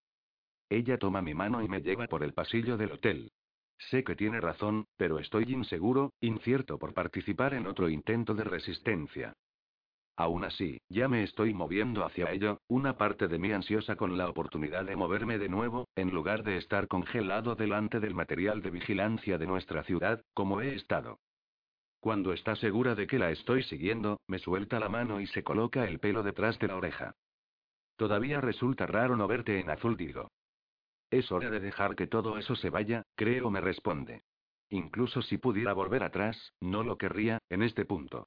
Ella 0.68 0.98
toma 0.98 1.22
mi 1.22 1.34
mano 1.34 1.62
y 1.62 1.68
me 1.68 1.82
lleva 1.82 2.06
por 2.06 2.22
el 2.24 2.32
pasillo 2.32 2.76
del 2.76 2.92
hotel. 2.92 3.32
Sé 3.78 4.04
que 4.04 4.16
tiene 4.16 4.40
razón, 4.40 4.86
pero 4.96 5.18
estoy 5.18 5.44
inseguro, 5.52 6.12
incierto 6.20 6.78
por 6.78 6.94
participar 6.94 7.54
en 7.54 7.66
otro 7.66 7.88
intento 7.88 8.34
de 8.34 8.44
resistencia. 8.44 9.34
Aún 10.16 10.44
así, 10.44 10.80
ya 10.88 11.08
me 11.08 11.24
estoy 11.24 11.54
moviendo 11.54 12.04
hacia 12.04 12.30
ello, 12.30 12.60
una 12.68 12.96
parte 12.96 13.26
de 13.26 13.38
mí 13.38 13.50
ansiosa 13.50 13.96
con 13.96 14.16
la 14.16 14.28
oportunidad 14.28 14.84
de 14.84 14.94
moverme 14.94 15.38
de 15.38 15.48
nuevo, 15.48 15.88
en 15.96 16.10
lugar 16.10 16.44
de 16.44 16.56
estar 16.56 16.86
congelado 16.86 17.56
delante 17.56 17.98
del 17.98 18.14
material 18.14 18.62
de 18.62 18.70
vigilancia 18.70 19.38
de 19.38 19.46
nuestra 19.46 19.82
ciudad, 19.82 20.22
como 20.32 20.60
he 20.60 20.76
estado. 20.76 21.18
Cuando 21.98 22.32
está 22.32 22.54
segura 22.54 22.94
de 22.94 23.08
que 23.08 23.18
la 23.18 23.30
estoy 23.32 23.64
siguiendo, 23.64 24.20
me 24.28 24.38
suelta 24.38 24.78
la 24.78 24.88
mano 24.88 25.20
y 25.20 25.26
se 25.26 25.42
coloca 25.42 25.84
el 25.88 25.98
pelo 25.98 26.22
detrás 26.22 26.58
de 26.60 26.68
la 26.68 26.76
oreja. 26.76 27.14
Todavía 27.96 28.40
resulta 28.40 28.86
raro 28.86 29.16
no 29.16 29.26
verte 29.28 29.60
en 29.60 29.70
azul, 29.70 29.96
digo. 29.96 30.30
Es 31.10 31.30
hora 31.30 31.50
de 31.50 31.60
dejar 31.60 31.94
que 31.94 32.06
todo 32.06 32.38
eso 32.38 32.56
se 32.56 32.70
vaya, 32.70 33.04
creo, 33.14 33.50
me 33.50 33.60
responde. 33.60 34.22
Incluso 34.70 35.22
si 35.22 35.38
pudiera 35.38 35.72
volver 35.72 36.02
atrás, 36.02 36.52
no 36.60 36.82
lo 36.82 36.98
querría, 36.98 37.38
en 37.50 37.62
este 37.62 37.84
punto. 37.84 38.26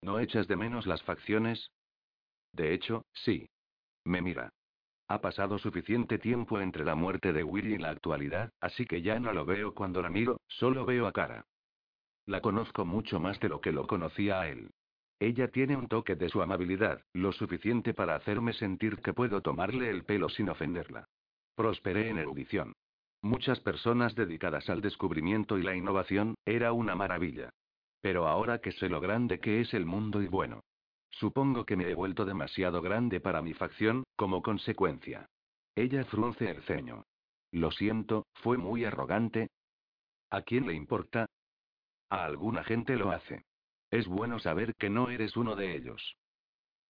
¿No 0.00 0.20
echas 0.20 0.48
de 0.48 0.56
menos 0.56 0.86
las 0.86 1.02
facciones? 1.02 1.70
De 2.52 2.72
hecho, 2.72 3.04
sí. 3.12 3.50
Me 4.04 4.22
mira. 4.22 4.50
Ha 5.08 5.20
pasado 5.20 5.58
suficiente 5.58 6.18
tiempo 6.18 6.60
entre 6.60 6.84
la 6.84 6.94
muerte 6.94 7.32
de 7.32 7.42
Willy 7.42 7.74
y 7.74 7.78
la 7.78 7.90
actualidad, 7.90 8.52
así 8.60 8.86
que 8.86 9.02
ya 9.02 9.18
no 9.18 9.32
lo 9.32 9.44
veo 9.44 9.74
cuando 9.74 10.02
la 10.02 10.10
miro, 10.10 10.40
solo 10.46 10.84
veo 10.84 11.06
a 11.06 11.12
cara. 11.12 11.44
La 12.26 12.40
conozco 12.42 12.84
mucho 12.84 13.18
más 13.18 13.40
de 13.40 13.48
lo 13.48 13.60
que 13.60 13.72
lo 13.72 13.86
conocía 13.86 14.40
a 14.40 14.48
él. 14.48 14.70
Ella 15.20 15.48
tiene 15.48 15.76
un 15.76 15.88
toque 15.88 16.14
de 16.14 16.28
su 16.28 16.40
amabilidad, 16.42 17.02
lo 17.12 17.32
suficiente 17.32 17.92
para 17.92 18.14
hacerme 18.14 18.52
sentir 18.52 18.98
que 18.98 19.12
puedo 19.12 19.42
tomarle 19.42 19.90
el 19.90 20.04
pelo 20.04 20.28
sin 20.28 20.48
ofenderla. 20.48 21.08
Prosperé 21.56 22.08
en 22.08 22.18
erudición. 22.18 22.72
Muchas 23.20 23.58
personas 23.60 24.14
dedicadas 24.14 24.70
al 24.70 24.80
descubrimiento 24.80 25.58
y 25.58 25.62
la 25.62 25.74
innovación, 25.74 26.36
era 26.44 26.72
una 26.72 26.94
maravilla. 26.94 27.50
Pero 28.00 28.28
ahora 28.28 28.60
que 28.60 28.70
sé 28.70 28.88
lo 28.88 29.00
grande 29.00 29.40
que 29.40 29.60
es 29.60 29.74
el 29.74 29.86
mundo 29.86 30.22
y 30.22 30.28
bueno. 30.28 30.60
Supongo 31.10 31.64
que 31.64 31.74
me 31.74 31.90
he 31.90 31.94
vuelto 31.94 32.24
demasiado 32.24 32.80
grande 32.80 33.18
para 33.20 33.42
mi 33.42 33.54
facción, 33.54 34.04
como 34.14 34.40
consecuencia. 34.40 35.26
Ella 35.74 36.04
frunce 36.04 36.48
el 36.48 36.62
ceño. 36.62 37.04
Lo 37.50 37.72
siento, 37.72 38.26
fue 38.34 38.56
muy 38.56 38.84
arrogante. 38.84 39.48
¿A 40.30 40.42
quién 40.42 40.66
le 40.68 40.74
importa? 40.74 41.26
A 42.08 42.24
alguna 42.24 42.62
gente 42.62 42.96
lo 42.96 43.10
hace. 43.10 43.47
Es 43.90 44.06
bueno 44.06 44.38
saber 44.38 44.74
que 44.74 44.90
no 44.90 45.08
eres 45.08 45.36
uno 45.36 45.56
de 45.56 45.74
ellos. 45.76 46.16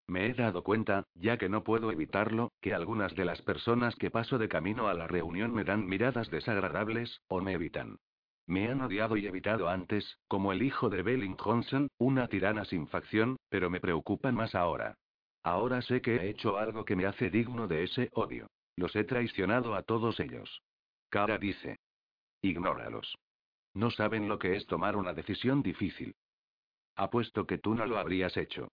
Me 0.09 0.27
he 0.27 0.35
dado 0.35 0.63
cuenta, 0.63 1.05
ya 1.15 1.37
que 1.37 1.49
no 1.49 1.63
puedo 1.63 1.93
evitarlo, 1.93 2.53
que 2.61 2.73
algunas 2.73 3.15
de 3.15 3.27
las 3.27 3.43
personas 3.43 3.95
que 3.97 4.11
paso 4.11 4.39
de 4.39 4.49
camino 4.49 4.89
a 4.89 4.95
la 4.95 5.07
reunión 5.07 5.53
me 5.53 5.65
dan 5.65 5.87
miradas 5.87 6.31
desagradables, 6.31 7.21
o 7.29 7.41
me 7.43 7.53
evitan. 7.53 7.99
Me 8.47 8.69
han 8.69 8.81
odiado 8.81 9.19
y 9.19 9.27
evitado 9.27 9.69
antes, 9.69 10.19
como 10.27 10.53
el 10.53 10.63
hijo 10.63 10.89
de 10.89 11.03
Belling 11.03 11.37
Johnson, 11.37 11.89
una 11.99 12.29
tirana 12.29 12.65
sin 12.65 12.87
facción, 12.89 13.37
pero 13.51 13.69
me 13.69 13.81
preocupan 13.81 14.35
más 14.35 14.55
ahora. 14.55 14.95
Ahora 15.43 15.83
sé 15.83 16.01
que 16.01 16.17
he 16.17 16.31
hecho 16.31 16.57
algo 16.57 16.87
que 16.87 16.97
me 16.97 17.05
hace 17.05 17.29
digno 17.29 17.69
de 17.69 17.85
ese 17.85 18.09
odio. 18.15 18.49
Los 18.77 18.97
he 18.97 19.05
traicionado 19.05 19.75
a 19.75 19.83
todos 19.83 20.19
ellos. 20.21 20.63
Cara 21.11 21.37
dice. 21.37 21.79
Ignóralos. 22.41 23.15
No 23.75 23.91
saben 23.91 24.29
lo 24.29 24.39
que 24.39 24.57
es 24.57 24.67
tomar 24.67 24.97
una 24.97 25.13
decisión 25.13 25.63
difícil. 25.63 26.15
Apuesto 26.99 27.47
que 27.47 27.59
tú 27.59 27.77
no 27.77 27.87
lo 27.87 27.97
habrías 27.97 28.37
hecho. 28.37 28.73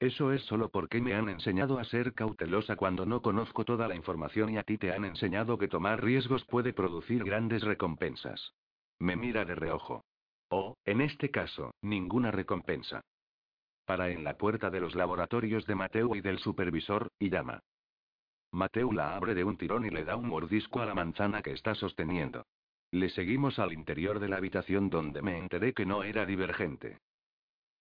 Eso 0.00 0.32
es 0.32 0.42
solo 0.42 0.68
porque 0.68 1.00
me 1.00 1.14
han 1.14 1.28
enseñado 1.28 1.78
a 1.78 1.84
ser 1.84 2.12
cautelosa 2.12 2.74
cuando 2.74 3.06
no 3.06 3.22
conozco 3.22 3.64
toda 3.64 3.86
la 3.86 3.94
información 3.94 4.50
y 4.50 4.58
a 4.58 4.64
ti 4.64 4.78
te 4.78 4.92
han 4.92 5.04
enseñado 5.04 5.56
que 5.56 5.68
tomar 5.68 6.02
riesgos 6.02 6.44
puede 6.46 6.72
producir 6.72 7.22
grandes 7.22 7.62
recompensas. 7.62 8.52
Me 8.98 9.14
mira 9.14 9.44
de 9.44 9.54
reojo. 9.54 10.04
O, 10.50 10.76
en 10.84 11.00
este 11.00 11.30
caso, 11.30 11.72
ninguna 11.82 12.32
recompensa. 12.32 13.00
Para 13.84 14.10
en 14.10 14.24
la 14.24 14.36
puerta 14.36 14.68
de 14.68 14.80
los 14.80 14.96
laboratorios 14.96 15.66
de 15.66 15.76
Mateo 15.76 16.16
y 16.16 16.22
del 16.22 16.40
supervisor, 16.40 17.12
y 17.20 17.30
llama. 17.30 17.60
Mateo 18.50 18.90
la 18.90 19.14
abre 19.14 19.36
de 19.36 19.44
un 19.44 19.56
tirón 19.56 19.86
y 19.86 19.90
le 19.90 20.04
da 20.04 20.16
un 20.16 20.28
mordisco 20.28 20.80
a 20.80 20.86
la 20.86 20.94
manzana 20.94 21.42
que 21.42 21.52
está 21.52 21.76
sosteniendo. 21.76 22.44
Le 22.90 23.08
seguimos 23.10 23.60
al 23.60 23.72
interior 23.72 24.18
de 24.18 24.28
la 24.28 24.36
habitación 24.36 24.90
donde 24.90 25.22
me 25.22 25.38
enteré 25.38 25.74
que 25.74 25.86
no 25.86 26.02
era 26.02 26.26
divergente. 26.26 26.98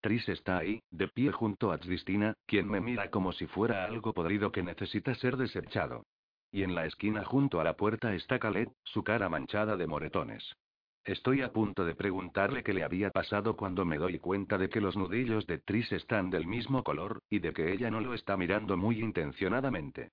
Tris 0.05 0.29
está 0.29 0.59
ahí, 0.59 0.83
de 0.91 1.07
pie 1.07 1.31
junto 1.31 1.71
a 1.71 1.79
Tristina, 1.79 2.35
quien 2.45 2.69
me 2.69 2.79
mira 2.79 3.09
como 3.09 3.31
si 3.31 3.47
fuera 3.47 3.85
algo 3.85 4.13
podrido 4.13 4.51
que 4.51 4.61
necesita 4.61 5.15
ser 5.15 5.35
desechado. 5.35 6.05
Y 6.51 6.61
en 6.61 6.75
la 6.75 6.85
esquina 6.85 7.23
junto 7.23 7.59
a 7.59 7.63
la 7.63 7.75
puerta 7.75 8.13
está 8.13 8.37
Khaled, 8.37 8.67
su 8.83 9.03
cara 9.03 9.29
manchada 9.29 9.75
de 9.75 9.87
moretones. 9.87 10.57
Estoy 11.03 11.41
a 11.41 11.51
punto 11.51 11.85
de 11.85 11.95
preguntarle 11.95 12.61
qué 12.61 12.71
le 12.71 12.83
había 12.83 13.09
pasado 13.09 13.57
cuando 13.57 13.83
me 13.83 13.97
doy 13.97 14.19
cuenta 14.19 14.59
de 14.59 14.69
que 14.69 14.79
los 14.79 14.95
nudillos 14.95 15.47
de 15.47 15.57
Tris 15.57 15.91
están 15.91 16.29
del 16.29 16.45
mismo 16.45 16.83
color, 16.83 17.23
y 17.27 17.39
de 17.39 17.51
que 17.51 17.73
ella 17.73 17.89
no 17.89 17.99
lo 17.99 18.13
está 18.13 18.37
mirando 18.37 18.77
muy 18.77 18.99
intencionadamente. 18.99 20.11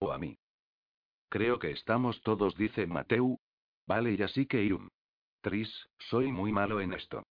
O 0.00 0.10
a 0.10 0.18
mí. 0.18 0.36
Creo 1.28 1.60
que 1.60 1.70
estamos 1.70 2.20
todos, 2.22 2.56
dice 2.56 2.88
Mateu. 2.88 3.38
Vale, 3.86 4.14
y 4.14 4.22
así 4.22 4.46
que 4.46 4.64
Ium. 4.64 4.88
Tris, 5.40 5.72
soy 6.00 6.32
muy 6.32 6.50
malo 6.50 6.80
en 6.80 6.94
esto. 6.94 7.22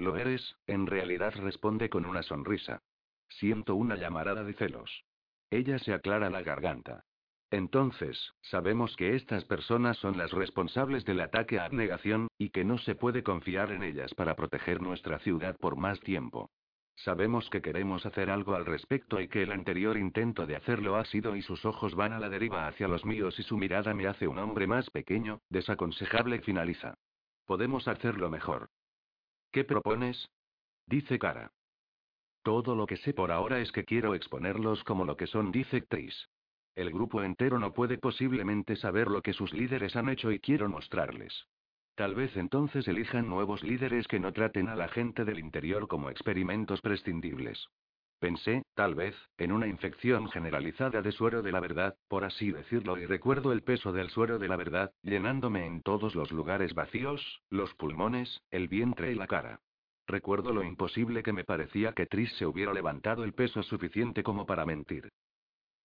Lo 0.00 0.16
eres, 0.16 0.56
en 0.66 0.86
realidad 0.86 1.34
responde 1.36 1.90
con 1.90 2.06
una 2.06 2.22
sonrisa. 2.22 2.80
Siento 3.28 3.74
una 3.74 3.96
llamarada 3.96 4.44
de 4.44 4.54
celos. 4.54 5.04
Ella 5.50 5.78
se 5.78 5.92
aclara 5.92 6.30
la 6.30 6.40
garganta. 6.40 7.04
Entonces, 7.50 8.32
sabemos 8.40 8.96
que 8.96 9.14
estas 9.14 9.44
personas 9.44 9.98
son 9.98 10.16
las 10.16 10.32
responsables 10.32 11.04
del 11.04 11.20
ataque 11.20 11.58
a 11.58 11.66
abnegación, 11.66 12.28
y 12.38 12.48
que 12.48 12.64
no 12.64 12.78
se 12.78 12.94
puede 12.94 13.22
confiar 13.22 13.72
en 13.72 13.82
ellas 13.82 14.14
para 14.14 14.36
proteger 14.36 14.80
nuestra 14.80 15.18
ciudad 15.18 15.58
por 15.58 15.76
más 15.76 16.00
tiempo. 16.00 16.50
Sabemos 16.96 17.50
que 17.50 17.60
queremos 17.60 18.06
hacer 18.06 18.30
algo 18.30 18.54
al 18.54 18.64
respecto 18.64 19.20
y 19.20 19.28
que 19.28 19.42
el 19.42 19.52
anterior 19.52 19.98
intento 19.98 20.46
de 20.46 20.56
hacerlo 20.56 20.96
ha 20.96 21.04
sido 21.04 21.36
y 21.36 21.42
sus 21.42 21.66
ojos 21.66 21.94
van 21.94 22.14
a 22.14 22.20
la 22.20 22.30
deriva 22.30 22.66
hacia 22.66 22.88
los 22.88 23.04
míos 23.04 23.38
y 23.38 23.42
su 23.42 23.58
mirada 23.58 23.92
me 23.92 24.06
hace 24.06 24.26
un 24.26 24.38
hombre 24.38 24.66
más 24.66 24.88
pequeño, 24.88 25.42
desaconsejable 25.50 26.40
finaliza. 26.40 26.94
Podemos 27.44 27.86
hacerlo 27.86 28.30
mejor. 28.30 28.70
¿Qué 29.52 29.64
propones? 29.64 30.28
Dice 30.86 31.18
Cara. 31.18 31.50
Todo 32.42 32.76
lo 32.76 32.86
que 32.86 32.96
sé 32.98 33.12
por 33.12 33.32
ahora 33.32 33.60
es 33.60 33.72
que 33.72 33.84
quiero 33.84 34.14
exponerlos 34.14 34.84
como 34.84 35.04
lo 35.04 35.16
que 35.16 35.26
son, 35.26 35.50
dice 35.50 35.80
Tris. 35.82 36.28
El 36.76 36.90
grupo 36.90 37.22
entero 37.22 37.58
no 37.58 37.72
puede 37.72 37.98
posiblemente 37.98 38.76
saber 38.76 39.08
lo 39.08 39.22
que 39.22 39.32
sus 39.32 39.52
líderes 39.52 39.96
han 39.96 40.08
hecho 40.08 40.30
y 40.30 40.38
quiero 40.38 40.68
mostrarles. 40.68 41.46
Tal 41.96 42.14
vez 42.14 42.36
entonces 42.36 42.86
elijan 42.86 43.28
nuevos 43.28 43.62
líderes 43.64 44.06
que 44.06 44.20
no 44.20 44.32
traten 44.32 44.68
a 44.68 44.76
la 44.76 44.88
gente 44.88 45.24
del 45.24 45.40
interior 45.40 45.88
como 45.88 46.10
experimentos 46.10 46.80
prescindibles. 46.80 47.68
Pensé, 48.20 48.64
tal 48.74 48.94
vez, 48.94 49.16
en 49.38 49.50
una 49.50 49.66
infección 49.66 50.28
generalizada 50.28 51.00
de 51.00 51.10
suero 51.10 51.40
de 51.40 51.52
la 51.52 51.60
verdad, 51.60 51.96
por 52.06 52.24
así 52.24 52.52
decirlo, 52.52 52.98
y 52.98 53.06
recuerdo 53.06 53.50
el 53.50 53.62
peso 53.62 53.92
del 53.92 54.10
suero 54.10 54.38
de 54.38 54.46
la 54.46 54.56
verdad, 54.56 54.92
llenándome 55.02 55.64
en 55.64 55.80
todos 55.80 56.14
los 56.14 56.30
lugares 56.30 56.74
vacíos, 56.74 57.40
los 57.48 57.74
pulmones, 57.76 58.42
el 58.50 58.68
vientre 58.68 59.10
y 59.10 59.14
la 59.14 59.26
cara. 59.26 59.60
Recuerdo 60.06 60.52
lo 60.52 60.62
imposible 60.62 61.22
que 61.22 61.32
me 61.32 61.44
parecía 61.44 61.94
que 61.94 62.04
Tris 62.04 62.30
se 62.34 62.44
hubiera 62.44 62.74
levantado 62.74 63.24
el 63.24 63.32
peso 63.32 63.62
suficiente 63.62 64.22
como 64.22 64.44
para 64.44 64.66
mentir. 64.66 65.08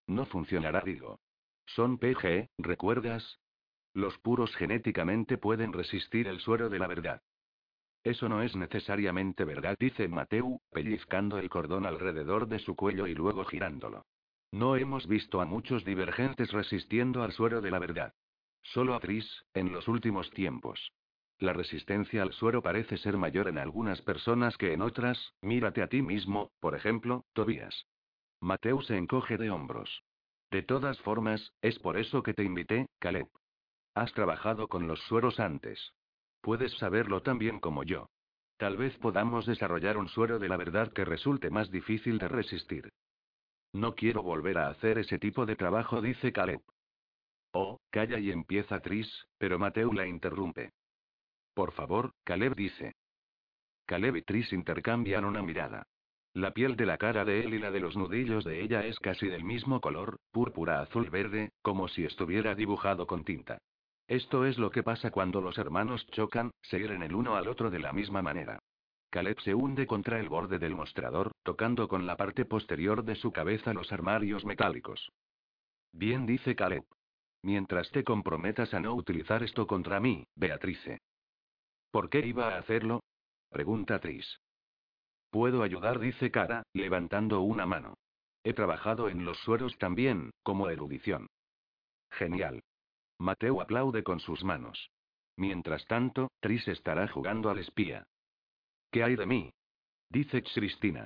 No 0.05 0.25
funcionará, 0.25 0.81
digo. 0.81 1.19
Son 1.67 1.97
PG, 1.97 2.49
¿recuerdas? 2.57 3.39
Los 3.93 4.17
puros 4.17 4.53
genéticamente 4.57 5.37
pueden 5.37 5.71
resistir 5.71 6.27
el 6.27 6.41
suero 6.41 6.67
de 6.67 6.79
la 6.79 6.87
verdad. 6.87 7.21
Eso 8.05 8.29
no 8.29 8.43
es 8.43 8.55
necesariamente 8.55 9.45
verdad, 9.45 9.75
dice 9.79 10.07
Mateu, 10.07 10.61
pellizcando 10.71 11.39
el 11.39 11.49
cordón 11.49 11.87
alrededor 11.87 12.47
de 12.47 12.59
su 12.59 12.75
cuello 12.75 13.07
y 13.07 13.15
luego 13.15 13.43
girándolo. 13.45 14.05
No 14.51 14.75
hemos 14.75 15.07
visto 15.07 15.41
a 15.41 15.45
muchos 15.45 15.83
divergentes 15.83 16.51
resistiendo 16.51 17.23
al 17.23 17.31
suero 17.31 17.61
de 17.61 17.71
la 17.71 17.79
verdad. 17.79 18.13
Solo 18.61 18.93
a 18.93 18.99
Tris, 18.99 19.27
en 19.55 19.73
los 19.73 19.87
últimos 19.87 20.29
tiempos. 20.29 20.91
La 21.39 21.53
resistencia 21.53 22.21
al 22.21 22.31
suero 22.31 22.61
parece 22.61 22.97
ser 22.97 23.17
mayor 23.17 23.47
en 23.47 23.57
algunas 23.57 24.03
personas 24.03 24.55
que 24.55 24.71
en 24.73 24.83
otras, 24.83 25.33
mírate 25.41 25.81
a 25.81 25.87
ti 25.87 26.03
mismo, 26.03 26.51
por 26.59 26.75
ejemplo, 26.75 27.25
Tobías. 27.33 27.87
Mateu 28.39 28.83
se 28.83 28.97
encoge 28.97 29.37
de 29.37 29.49
hombros. 29.49 30.03
De 30.51 30.61
todas 30.61 30.99
formas, 31.01 31.53
es 31.63 31.79
por 31.79 31.97
eso 31.97 32.21
que 32.21 32.35
te 32.35 32.43
invité, 32.43 32.87
Caleb. 32.99 33.27
Has 33.95 34.13
trabajado 34.13 34.67
con 34.67 34.87
los 34.87 34.99
sueros 35.07 35.39
antes. 35.39 35.95
Puedes 36.45 36.77
saberlo 36.77 37.23
tan 37.23 37.39
bien 37.39 37.59
como 37.59 37.81
yo. 37.81 38.11
Tal 38.57 38.77
vez 38.77 38.95
podamos 38.99 39.47
desarrollar 39.47 39.97
un 39.97 40.07
suero 40.09 40.37
de 40.37 40.47
la 40.47 40.57
verdad 40.57 40.93
que 40.93 41.03
resulte 41.03 41.49
más 41.49 41.71
difícil 41.71 42.19
de 42.19 42.27
resistir. 42.27 42.93
No 43.73 43.95
quiero 43.95 44.21
volver 44.21 44.59
a 44.59 44.67
hacer 44.67 44.99
ese 44.99 45.17
tipo 45.17 45.47
de 45.47 45.55
trabajo, 45.55 46.03
dice 46.03 46.31
Caleb. 46.31 46.61
Oh, 47.51 47.79
calla 47.89 48.19
y 48.19 48.29
empieza 48.29 48.79
Tris, 48.79 49.11
pero 49.39 49.57
Mateu 49.57 49.91
la 49.91 50.05
interrumpe. 50.05 50.69
Por 51.55 51.71
favor, 51.71 52.11
Caleb 52.23 52.53
dice. 52.53 52.93
Caleb 53.87 54.17
y 54.17 54.21
Tris 54.21 54.53
intercambian 54.53 55.25
una 55.25 55.41
mirada. 55.41 55.87
La 56.33 56.51
piel 56.51 56.75
de 56.75 56.85
la 56.85 56.99
cara 56.99 57.25
de 57.25 57.39
él 57.39 57.55
y 57.55 57.57
la 57.57 57.71
de 57.71 57.79
los 57.79 57.97
nudillos 57.97 58.45
de 58.45 58.61
ella 58.61 58.85
es 58.85 58.99
casi 58.99 59.27
del 59.29 59.43
mismo 59.43 59.81
color, 59.81 60.19
púrpura 60.31 60.81
azul 60.81 61.09
verde, 61.09 61.53
como 61.63 61.87
si 61.87 62.05
estuviera 62.05 62.53
dibujado 62.53 63.07
con 63.07 63.23
tinta. 63.23 63.57
Esto 64.07 64.45
es 64.45 64.57
lo 64.57 64.69
que 64.69 64.83
pasa 64.83 65.09
cuando 65.09 65.41
los 65.41 65.57
hermanos 65.57 66.05
chocan, 66.07 66.51
se 66.61 66.79
hieren 66.79 67.01
el 67.01 67.15
uno 67.15 67.35
al 67.35 67.47
otro 67.47 67.71
de 67.71 67.79
la 67.79 67.91
misma 67.91 68.21
manera. 68.21 68.59
Caleb 69.09 69.39
se 69.41 69.55
hunde 69.55 69.87
contra 69.87 70.19
el 70.19 70.29
borde 70.29 70.59
del 70.59 70.75
mostrador, 70.75 71.31
tocando 71.43 71.87
con 71.87 72.05
la 72.05 72.17
parte 72.17 72.45
posterior 72.45 73.03
de 73.03 73.15
su 73.15 73.31
cabeza 73.31 73.73
los 73.73 73.91
armarios 73.91 74.45
metálicos. 74.45 75.09
Bien, 75.91 76.25
dice 76.25 76.55
Caleb. 76.55 76.83
Mientras 77.41 77.89
te 77.91 78.03
comprometas 78.03 78.73
a 78.73 78.79
no 78.79 78.93
utilizar 78.93 79.43
esto 79.43 79.67
contra 79.67 79.99
mí, 79.99 80.25
Beatrice. 80.35 80.99
¿Por 81.91 82.09
qué 82.09 82.19
iba 82.25 82.49
a 82.49 82.57
hacerlo? 82.57 83.01
Pregunta 83.49 83.99
Tris. 83.99 84.41
Puedo 85.29 85.63
ayudar, 85.63 85.99
dice 85.99 86.29
Cara, 86.31 86.63
levantando 86.73 87.41
una 87.41 87.65
mano. 87.65 87.95
He 88.43 88.53
trabajado 88.53 89.09
en 89.09 89.25
los 89.25 89.37
sueros 89.39 89.77
también, 89.77 90.31
como 90.43 90.69
erudición. 90.69 91.27
Genial. 92.11 92.61
Mateo 93.17 93.61
aplaude 93.61 94.03
con 94.03 94.19
sus 94.19 94.43
manos. 94.43 94.91
Mientras 95.37 95.85
tanto, 95.87 96.31
Tris 96.39 96.67
estará 96.67 97.07
jugando 97.07 97.49
al 97.49 97.59
espía. 97.59 98.05
¿Qué 98.91 99.03
hay 99.03 99.15
de 99.15 99.25
mí? 99.25 99.51
Dice 100.09 100.43
Cristina. 100.43 101.05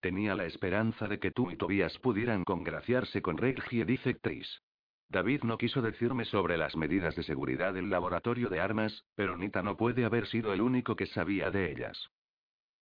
Tenía 0.00 0.34
la 0.34 0.46
esperanza 0.46 1.08
de 1.08 1.18
que 1.18 1.30
tú 1.30 1.50
y 1.50 1.56
Tobías 1.56 1.98
pudieran 1.98 2.44
congraciarse 2.44 3.22
con 3.22 3.38
Regie, 3.38 3.84
dice 3.84 4.14
Tris. 4.14 4.62
David 5.08 5.42
no 5.42 5.56
quiso 5.56 5.82
decirme 5.82 6.24
sobre 6.24 6.56
las 6.56 6.76
medidas 6.76 7.14
de 7.14 7.22
seguridad 7.22 7.74
del 7.74 7.90
laboratorio 7.90 8.48
de 8.48 8.60
armas, 8.60 9.04
pero 9.14 9.36
Nita 9.36 9.62
no 9.62 9.76
puede 9.76 10.04
haber 10.04 10.26
sido 10.26 10.52
el 10.52 10.60
único 10.60 10.96
que 10.96 11.06
sabía 11.06 11.50
de 11.50 11.70
ellas. 11.70 12.10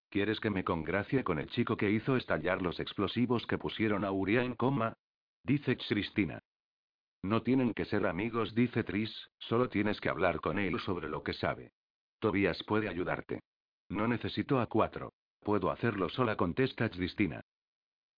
¿Quieres 0.09 0.41
que 0.41 0.51
me 0.51 0.65
congracie 0.65 1.25
con 1.25 1.39
el 1.39 1.51
chico 1.51 1.77
que 1.77 1.91
hizo 1.91 2.17
estallar 2.17 2.63
los 2.63 2.81
explosivos 2.81 3.47
que 3.47 3.59
pusieron 3.59 4.05
a 4.05 4.13
Uria 4.13 4.43
en 4.43 4.55
coma? 4.55 4.95
Dice 5.43 5.77
Cristina. 5.77 6.41
No 7.25 7.43
tienen 7.43 7.73
que 7.73 7.87
ser 7.87 8.07
amigos, 8.07 8.55
dice 8.55 8.85
Tris, 8.85 9.11
solo 9.39 9.71
tienes 9.71 9.99
que 9.99 10.11
hablar 10.11 10.43
con 10.43 10.59
él 10.59 10.79
sobre 10.81 11.09
lo 11.09 11.23
que 11.23 11.33
sabe. 11.33 11.73
Tobías 12.19 12.63
puede 12.65 12.87
ayudarte. 12.87 13.41
No 13.89 14.07
necesito 14.07 14.61
a 14.61 14.67
cuatro. 14.67 15.15
Puedo 15.41 15.71
hacerlo 15.71 16.11
sola, 16.11 16.37
contesta 16.37 16.91
Cristina. 16.91 17.41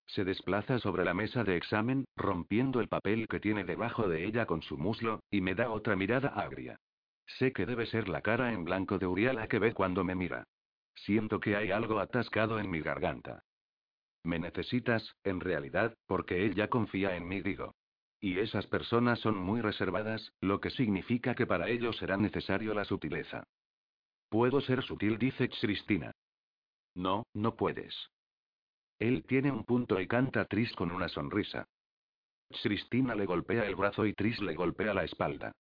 Se 0.07 0.25
desplaza 0.25 0.81
sobre 0.81 1.05
la 1.05 1.15
mesa 1.15 1.45
de 1.45 1.57
examen, 1.57 2.05
rompiendo 2.17 2.81
el 2.81 2.89
papel 2.89 3.29
que 3.29 3.39
tiene 3.39 3.63
debajo 3.63 4.09
de 4.09 4.25
ella 4.25 4.45
con 4.45 4.63
su 4.63 4.77
muslo, 4.77 5.21
y 5.31 5.41
me 5.41 5.55
da 5.55 5.71
otra 5.71 5.95
mirada 5.95 6.31
agria. 6.31 6.81
Sé 7.27 7.53
que 7.53 7.65
debe 7.65 7.87
ser 7.87 8.09
la 8.09 8.23
cara 8.23 8.53
en 8.53 8.65
blanco 8.65 8.99
de 8.99 9.07
Uriala 9.07 9.47
que 9.47 9.61
ve 9.61 9.73
cuando 9.73 10.03
me 10.03 10.17
mira. 10.17 10.49
Siento 10.97 11.39
que 11.39 11.55
hay 11.55 11.71
algo 11.71 12.01
atascado 12.01 12.59
en 12.59 12.69
mi 12.69 12.81
garganta. 12.81 13.45
Me 14.25 14.41
necesitas, 14.41 15.15
en 15.23 15.39
realidad, 15.39 15.95
porque 16.09 16.45
él 16.45 16.57
ya 16.57 16.67
confía 16.67 17.15
en 17.15 17.29
mí, 17.29 17.41
digo. 17.41 17.77
Y 18.21 18.39
esas 18.39 18.67
personas 18.67 19.21
son 19.21 19.37
muy 19.37 19.61
reservadas, 19.61 20.33
lo 20.41 20.61
que 20.61 20.71
significa 20.71 21.35
que 21.35 21.47
para 21.47 21.69
ellos 21.69 21.97
será 21.99 22.17
necesario 22.17 22.75
la 22.75 22.85
sutileza. 22.85 23.45
Puedo 24.29 24.61
ser 24.61 24.83
sutil, 24.83 25.19
dice 25.19 25.49
Cristina. 25.49 26.13
No, 26.95 27.27
no 27.35 27.57
puedes. 27.57 27.95
Él 28.99 29.25
tiene 29.27 29.53
un 29.53 29.65
punto 29.65 30.01
y 30.01 30.09
canta 30.09 30.47
Tris 30.47 30.73
con 30.73 30.91
una 30.91 31.09
sonrisa. 31.09 31.67
Cristina 32.63 33.15
le 33.15 33.27
golpea 33.27 33.67
el 33.67 33.77
brazo 33.77 34.07
y 34.07 34.15
Tris 34.15 34.41
le 34.41 34.55
golpea 34.55 34.95
la 34.95 35.05
espalda. 35.05 35.53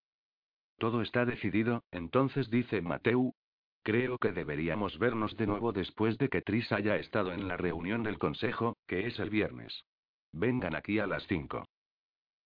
Todo 0.78 1.02
está 1.02 1.24
decidido, 1.24 1.82
entonces 1.90 2.50
dice 2.50 2.80
Mateu. 2.80 3.34
Creo 3.82 4.18
que 4.18 4.32
deberíamos 4.32 4.98
vernos 4.98 5.36
de 5.36 5.46
nuevo 5.46 5.72
después 5.72 6.18
de 6.18 6.28
que 6.28 6.42
Tris 6.42 6.72
haya 6.72 6.96
estado 6.96 7.32
en 7.32 7.46
la 7.46 7.56
reunión 7.56 8.02
del 8.02 8.18
consejo, 8.18 8.76
que 8.86 9.06
es 9.06 9.18
el 9.18 9.30
viernes. 9.30 9.84
Vengan 10.32 10.74
aquí 10.74 10.98
a 10.98 11.06
las 11.06 11.26
5. 11.28 11.64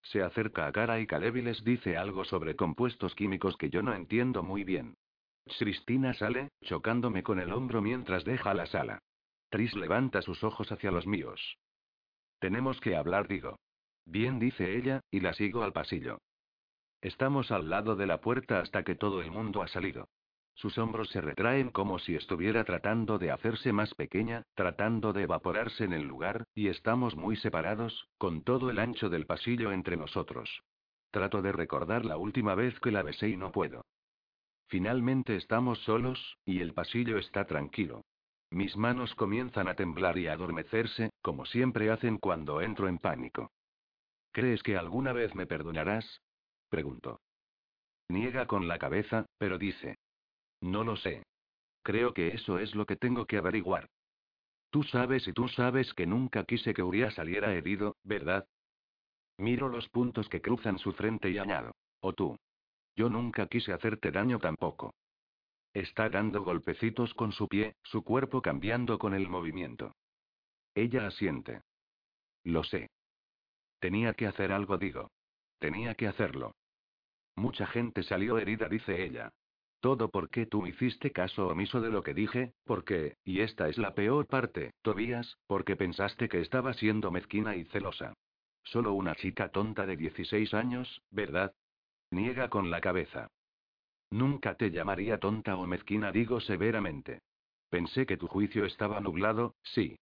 Se 0.02 0.22
acerca 0.22 0.66
a 0.66 0.72
Cara 0.72 1.00
y 1.00 1.06
Caleb 1.06 1.36
y 1.36 1.42
les 1.42 1.62
dice 1.64 1.96
algo 1.96 2.24
sobre 2.24 2.56
compuestos 2.56 3.14
químicos 3.14 3.56
que 3.56 3.70
yo 3.70 3.82
no 3.82 3.94
entiendo 3.94 4.42
muy 4.42 4.64
bien. 4.64 4.96
Cristina 5.58 6.14
sale, 6.14 6.50
chocándome 6.62 7.22
con 7.22 7.40
el 7.40 7.52
hombro 7.52 7.82
mientras 7.82 8.24
deja 8.24 8.54
la 8.54 8.66
sala. 8.66 9.00
Tris 9.50 9.74
levanta 9.74 10.22
sus 10.22 10.44
ojos 10.44 10.70
hacia 10.70 10.90
los 10.90 11.06
míos. 11.06 11.58
Tenemos 12.38 12.80
que 12.80 12.96
hablar, 12.96 13.28
digo. 13.28 13.58
Bien, 14.06 14.38
dice 14.38 14.76
ella, 14.76 15.00
y 15.10 15.20
la 15.20 15.34
sigo 15.34 15.62
al 15.62 15.72
pasillo. 15.72 16.18
Estamos 17.02 17.50
al 17.50 17.68
lado 17.70 17.96
de 17.96 18.06
la 18.06 18.20
puerta 18.20 18.60
hasta 18.60 18.82
que 18.82 18.94
todo 18.94 19.20
el 19.20 19.30
mundo 19.30 19.62
ha 19.62 19.68
salido. 19.68 20.08
Sus 20.60 20.76
hombros 20.76 21.08
se 21.08 21.22
retraen 21.22 21.70
como 21.70 21.98
si 21.98 22.14
estuviera 22.14 22.64
tratando 22.64 23.16
de 23.18 23.30
hacerse 23.30 23.72
más 23.72 23.94
pequeña, 23.94 24.44
tratando 24.54 25.14
de 25.14 25.22
evaporarse 25.22 25.84
en 25.84 25.94
el 25.94 26.02
lugar, 26.02 26.44
y 26.54 26.68
estamos 26.68 27.16
muy 27.16 27.36
separados, 27.36 28.10
con 28.18 28.42
todo 28.42 28.68
el 28.68 28.78
ancho 28.78 29.08
del 29.08 29.24
pasillo 29.24 29.72
entre 29.72 29.96
nosotros. 29.96 30.62
Trato 31.12 31.40
de 31.40 31.52
recordar 31.52 32.04
la 32.04 32.18
última 32.18 32.54
vez 32.54 32.78
que 32.78 32.90
la 32.90 33.02
besé 33.02 33.30
y 33.30 33.38
no 33.38 33.52
puedo. 33.52 33.86
Finalmente 34.68 35.34
estamos 35.34 35.78
solos, 35.78 36.36
y 36.44 36.60
el 36.60 36.74
pasillo 36.74 37.16
está 37.16 37.46
tranquilo. 37.46 38.02
Mis 38.50 38.76
manos 38.76 39.14
comienzan 39.14 39.66
a 39.66 39.76
temblar 39.76 40.18
y 40.18 40.26
a 40.26 40.34
adormecerse, 40.34 41.08
como 41.22 41.46
siempre 41.46 41.90
hacen 41.90 42.18
cuando 42.18 42.60
entro 42.60 42.86
en 42.86 42.98
pánico. 42.98 43.50
¿Crees 44.30 44.62
que 44.62 44.76
alguna 44.76 45.14
vez 45.14 45.34
me 45.34 45.46
perdonarás? 45.46 46.20
Pregunto. 46.68 47.22
Niega 48.10 48.46
con 48.46 48.68
la 48.68 48.78
cabeza, 48.78 49.24
pero 49.38 49.56
dice. 49.56 49.96
No 50.60 50.84
lo 50.84 50.96
sé. 50.96 51.22
Creo 51.82 52.12
que 52.12 52.28
eso 52.28 52.58
es 52.58 52.74
lo 52.74 52.86
que 52.86 52.96
tengo 52.96 53.26
que 53.26 53.38
averiguar. 53.38 53.88
Tú 54.70 54.82
sabes 54.84 55.26
y 55.26 55.32
tú 55.32 55.48
sabes 55.48 55.92
que 55.94 56.06
nunca 56.06 56.44
quise 56.44 56.74
que 56.74 56.82
Uriah 56.82 57.10
saliera 57.10 57.52
herido, 57.52 57.96
¿verdad? 58.04 58.46
Miro 59.38 59.68
los 59.68 59.88
puntos 59.88 60.28
que 60.28 60.40
cruzan 60.40 60.78
su 60.78 60.92
frente 60.92 61.30
y 61.30 61.38
añado. 61.38 61.72
O 62.00 62.12
tú. 62.12 62.36
Yo 62.94 63.08
nunca 63.08 63.46
quise 63.46 63.72
hacerte 63.72 64.10
daño 64.10 64.38
tampoco. 64.38 64.94
Está 65.72 66.08
dando 66.08 66.42
golpecitos 66.42 67.14
con 67.14 67.32
su 67.32 67.48
pie, 67.48 67.76
su 67.82 68.02
cuerpo 68.02 68.42
cambiando 68.42 68.98
con 68.98 69.14
el 69.14 69.28
movimiento. 69.28 69.94
Ella 70.74 71.06
asiente. 71.06 71.62
Lo 72.44 72.64
sé. 72.64 72.90
Tenía 73.78 74.14
que 74.14 74.26
hacer 74.26 74.52
algo, 74.52 74.78
digo. 74.78 75.10
Tenía 75.58 75.94
que 75.94 76.06
hacerlo. 76.06 76.54
Mucha 77.36 77.66
gente 77.66 78.02
salió 78.02 78.38
herida, 78.38 78.68
dice 78.68 79.02
ella. 79.02 79.30
Todo 79.80 80.10
porque 80.10 80.44
tú 80.44 80.66
hiciste 80.66 81.10
caso 81.10 81.48
omiso 81.48 81.80
de 81.80 81.90
lo 81.90 82.02
que 82.02 82.12
dije, 82.12 82.52
porque, 82.64 83.16
y 83.24 83.40
esta 83.40 83.68
es 83.68 83.78
la 83.78 83.94
peor 83.94 84.26
parte, 84.26 84.72
Tobías, 84.82 85.38
porque 85.46 85.74
pensaste 85.74 86.28
que 86.28 86.40
estaba 86.40 86.74
siendo 86.74 87.10
mezquina 87.10 87.56
y 87.56 87.64
celosa. 87.64 88.12
Solo 88.62 88.92
una 88.92 89.14
chica 89.14 89.48
tonta 89.48 89.86
de 89.86 89.96
16 89.96 90.52
años, 90.52 91.00
¿verdad? 91.10 91.54
Niega 92.10 92.50
con 92.50 92.70
la 92.70 92.82
cabeza. 92.82 93.28
Nunca 94.10 94.54
te 94.54 94.70
llamaría 94.70 95.18
tonta 95.18 95.56
o 95.56 95.66
mezquina, 95.66 96.12
digo 96.12 96.40
severamente. 96.40 97.20
Pensé 97.70 98.04
que 98.04 98.18
tu 98.18 98.26
juicio 98.26 98.66
estaba 98.66 99.00
nublado, 99.00 99.54
sí. 99.62 99.96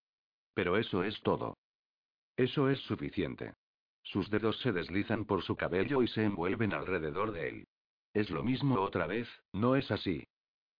Pero 0.54 0.76
eso 0.76 1.04
es 1.04 1.20
todo. 1.20 1.56
Eso 2.36 2.68
es 2.68 2.80
suficiente. 2.80 3.54
Sus 4.02 4.28
dedos 4.30 4.58
se 4.60 4.72
deslizan 4.72 5.24
por 5.24 5.42
su 5.42 5.54
cabello 5.54 6.02
y 6.02 6.08
se 6.08 6.24
envuelven 6.24 6.72
alrededor 6.72 7.30
de 7.32 7.48
él. 7.48 7.66
Es 8.14 8.30
lo 8.30 8.42
mismo 8.42 8.80
otra 8.80 9.06
vez, 9.06 9.28
no 9.52 9.76
es 9.76 9.90
así. 9.90 10.26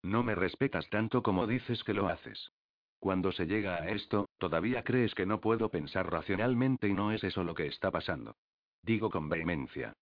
No 0.02 0.22
me 0.22 0.34
respetas 0.34 0.88
tanto 0.90 1.22
como 1.22 1.46
dices 1.46 1.82
que 1.84 1.94
lo 1.94 2.08
haces. 2.08 2.52
Cuando 2.98 3.30
se 3.32 3.46
llega 3.46 3.76
a 3.76 3.88
esto, 3.90 4.28
todavía 4.38 4.82
crees 4.82 5.14
que 5.14 5.26
no 5.26 5.40
puedo 5.40 5.68
pensar 5.68 6.10
racionalmente 6.10 6.88
y 6.88 6.94
no 6.94 7.12
es 7.12 7.22
eso 7.22 7.44
lo 7.44 7.54
que 7.54 7.66
está 7.66 7.90
pasando. 7.90 8.36
Digo 8.82 9.10
con 9.10 9.28
vehemencia. 9.28 9.92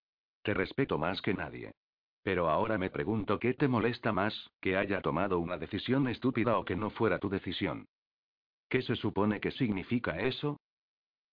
Te 0.41 0.53
respeto 0.53 0.97
más 0.97 1.21
que 1.21 1.33
nadie. 1.33 1.73
Pero 2.23 2.49
ahora 2.49 2.77
me 2.77 2.89
pregunto 2.89 3.39
qué 3.39 3.53
te 3.53 3.67
molesta 3.67 4.11
más, 4.11 4.49
que 4.59 4.75
haya 4.77 5.01
tomado 5.01 5.39
una 5.39 5.57
decisión 5.57 6.07
estúpida 6.07 6.57
o 6.57 6.65
que 6.65 6.75
no 6.75 6.89
fuera 6.89 7.19
tu 7.19 7.29
decisión. 7.29 7.87
¿Qué 8.69 8.81
se 8.81 8.95
supone 8.95 9.39
que 9.39 9.51
significa 9.51 10.19
eso? 10.19 10.59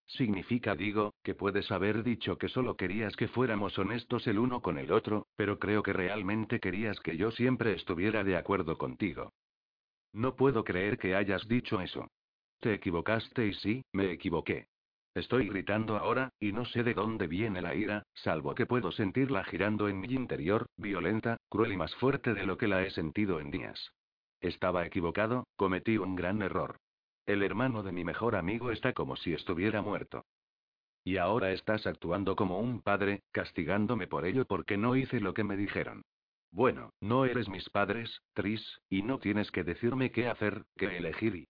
Significa, 0.06 0.74
digo, 0.74 1.14
que 1.22 1.34
puedes 1.34 1.70
haber 1.72 2.02
dicho 2.02 2.36
que 2.38 2.48
solo 2.48 2.76
querías 2.76 3.16
que 3.16 3.28
fuéramos 3.28 3.78
honestos 3.78 4.26
el 4.26 4.38
uno 4.38 4.60
con 4.60 4.78
el 4.78 4.92
otro, 4.92 5.26
pero 5.36 5.58
creo 5.58 5.82
que 5.82 5.92
realmente 5.92 6.60
querías 6.60 7.00
que 7.00 7.16
yo 7.16 7.30
siempre 7.30 7.72
estuviera 7.72 8.22
de 8.22 8.36
acuerdo 8.36 8.76
contigo. 8.76 9.32
No 10.12 10.36
puedo 10.36 10.62
creer 10.62 10.98
que 10.98 11.14
hayas 11.14 11.48
dicho 11.48 11.80
eso. 11.80 12.08
Te 12.60 12.74
equivocaste 12.74 13.46
y 13.46 13.54
sí, 13.54 13.84
me 13.92 14.12
equivoqué. 14.12 14.68
Estoy 15.14 15.48
gritando 15.48 15.96
ahora, 15.96 16.32
y 16.40 16.52
no 16.52 16.64
sé 16.64 16.82
de 16.82 16.92
dónde 16.92 17.28
viene 17.28 17.62
la 17.62 17.74
ira, 17.74 18.02
salvo 18.14 18.54
que 18.54 18.66
puedo 18.66 18.90
sentirla 18.90 19.44
girando 19.44 19.88
en 19.88 20.00
mi 20.00 20.08
interior, 20.08 20.66
violenta, 20.76 21.36
cruel 21.48 21.72
y 21.72 21.76
más 21.76 21.94
fuerte 21.96 22.34
de 22.34 22.46
lo 22.46 22.58
que 22.58 22.68
la 22.68 22.82
he 22.82 22.90
sentido 22.90 23.38
en 23.40 23.50
días. 23.50 23.92
Estaba 24.40 24.84
equivocado, 24.84 25.46
cometí 25.56 25.98
un 25.98 26.16
gran 26.16 26.42
error. 26.42 26.76
El 27.26 27.42
hermano 27.42 27.82
de 27.82 27.92
mi 27.92 28.04
mejor 28.04 28.36
amigo 28.36 28.70
está 28.70 28.92
como 28.92 29.16
si 29.16 29.32
estuviera 29.32 29.80
muerto. 29.80 30.26
Y 31.04 31.16
ahora 31.16 31.52
estás 31.52 31.86
actuando 31.86 32.36
como 32.36 32.58
un 32.58 32.82
padre, 32.82 33.22
castigándome 33.30 34.06
por 34.06 34.26
ello 34.26 34.46
porque 34.46 34.76
no 34.76 34.96
hice 34.96 35.20
lo 35.20 35.34
que 35.34 35.44
me 35.44 35.56
dijeron. 35.56 36.02
Bueno, 36.50 36.90
no 37.00 37.24
eres 37.24 37.48
mis 37.48 37.68
padres, 37.70 38.22
Tris, 38.32 38.80
y 38.88 39.02
no 39.02 39.18
tienes 39.18 39.50
que 39.50 39.64
decirme 39.64 40.12
qué 40.12 40.28
hacer, 40.28 40.64
qué 40.76 40.96
elegir 40.96 41.36
y... 41.36 41.48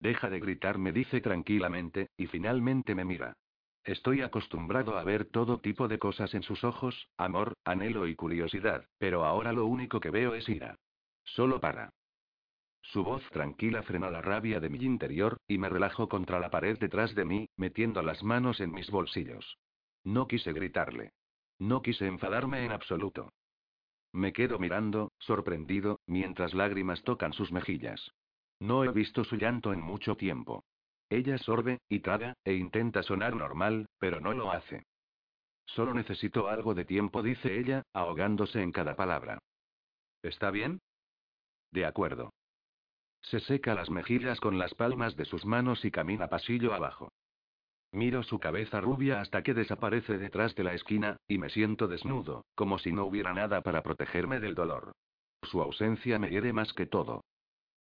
Deja 0.00 0.28
de 0.28 0.40
gritar, 0.40 0.78
me 0.78 0.92
dice 0.92 1.20
tranquilamente, 1.20 2.08
y 2.16 2.26
finalmente 2.26 2.94
me 2.94 3.04
mira. 3.04 3.36
Estoy 3.84 4.22
acostumbrado 4.22 4.98
a 4.98 5.04
ver 5.04 5.26
todo 5.26 5.60
tipo 5.60 5.88
de 5.88 5.98
cosas 5.98 6.34
en 6.34 6.42
sus 6.42 6.64
ojos, 6.64 7.08
amor, 7.16 7.54
anhelo 7.64 8.06
y 8.08 8.16
curiosidad, 8.16 8.84
pero 8.98 9.24
ahora 9.24 9.52
lo 9.52 9.64
único 9.66 10.00
que 10.00 10.10
veo 10.10 10.34
es 10.34 10.48
ira. 10.48 10.76
Solo 11.22 11.60
para. 11.60 11.90
Su 12.92 13.02
voz 13.02 13.28
tranquila 13.30 13.82
frena 13.82 14.10
la 14.10 14.22
rabia 14.22 14.60
de 14.60 14.68
mi 14.68 14.78
interior, 14.78 15.38
y 15.48 15.58
me 15.58 15.68
relajo 15.68 16.08
contra 16.08 16.38
la 16.38 16.50
pared 16.50 16.78
detrás 16.78 17.14
de 17.14 17.24
mí, 17.24 17.48
metiendo 17.56 18.00
las 18.00 18.22
manos 18.22 18.60
en 18.60 18.70
mis 18.70 18.90
bolsillos. 18.90 19.58
No 20.04 20.28
quise 20.28 20.52
gritarle. 20.52 21.12
No 21.58 21.82
quise 21.82 22.06
enfadarme 22.06 22.64
en 22.64 22.70
absoluto. 22.70 23.32
Me 24.12 24.32
quedo 24.32 24.58
mirando, 24.60 25.10
sorprendido, 25.18 25.98
mientras 26.06 26.54
lágrimas 26.54 27.02
tocan 27.02 27.32
sus 27.32 27.50
mejillas. 27.50 28.12
No 28.60 28.84
he 28.84 28.92
visto 28.92 29.24
su 29.24 29.36
llanto 29.36 29.72
en 29.72 29.80
mucho 29.80 30.16
tiempo. 30.16 30.62
Ella 31.10 31.38
sorbe, 31.38 31.80
y 31.88 32.00
traga, 32.00 32.34
e 32.44 32.54
intenta 32.54 33.02
sonar 33.02 33.34
normal, 33.34 33.88
pero 33.98 34.20
no 34.20 34.32
lo 34.32 34.52
hace. 34.52 34.86
Solo 35.66 35.92
necesito 35.92 36.48
algo 36.48 36.74
de 36.74 36.84
tiempo, 36.84 37.22
dice 37.22 37.58
ella, 37.58 37.82
ahogándose 37.92 38.62
en 38.62 38.70
cada 38.70 38.94
palabra. 38.94 39.40
¿Está 40.22 40.50
bien? 40.50 40.78
De 41.72 41.84
acuerdo. 41.84 42.32
Se 43.26 43.40
seca 43.40 43.74
las 43.74 43.90
mejillas 43.90 44.38
con 44.38 44.56
las 44.58 44.74
palmas 44.74 45.16
de 45.16 45.24
sus 45.24 45.44
manos 45.44 45.84
y 45.84 45.90
camina 45.90 46.28
pasillo 46.28 46.74
abajo. 46.74 47.12
Miro 47.90 48.22
su 48.22 48.38
cabeza 48.38 48.80
rubia 48.80 49.20
hasta 49.20 49.42
que 49.42 49.52
desaparece 49.52 50.16
detrás 50.18 50.54
de 50.54 50.62
la 50.62 50.74
esquina, 50.74 51.16
y 51.26 51.38
me 51.38 51.50
siento 51.50 51.88
desnudo, 51.88 52.44
como 52.54 52.78
si 52.78 52.92
no 52.92 53.04
hubiera 53.04 53.32
nada 53.32 53.62
para 53.62 53.82
protegerme 53.82 54.38
del 54.38 54.54
dolor. 54.54 54.92
Su 55.42 55.60
ausencia 55.60 56.20
me 56.20 56.30
hiere 56.30 56.52
más 56.52 56.72
que 56.72 56.86
todo. 56.86 57.22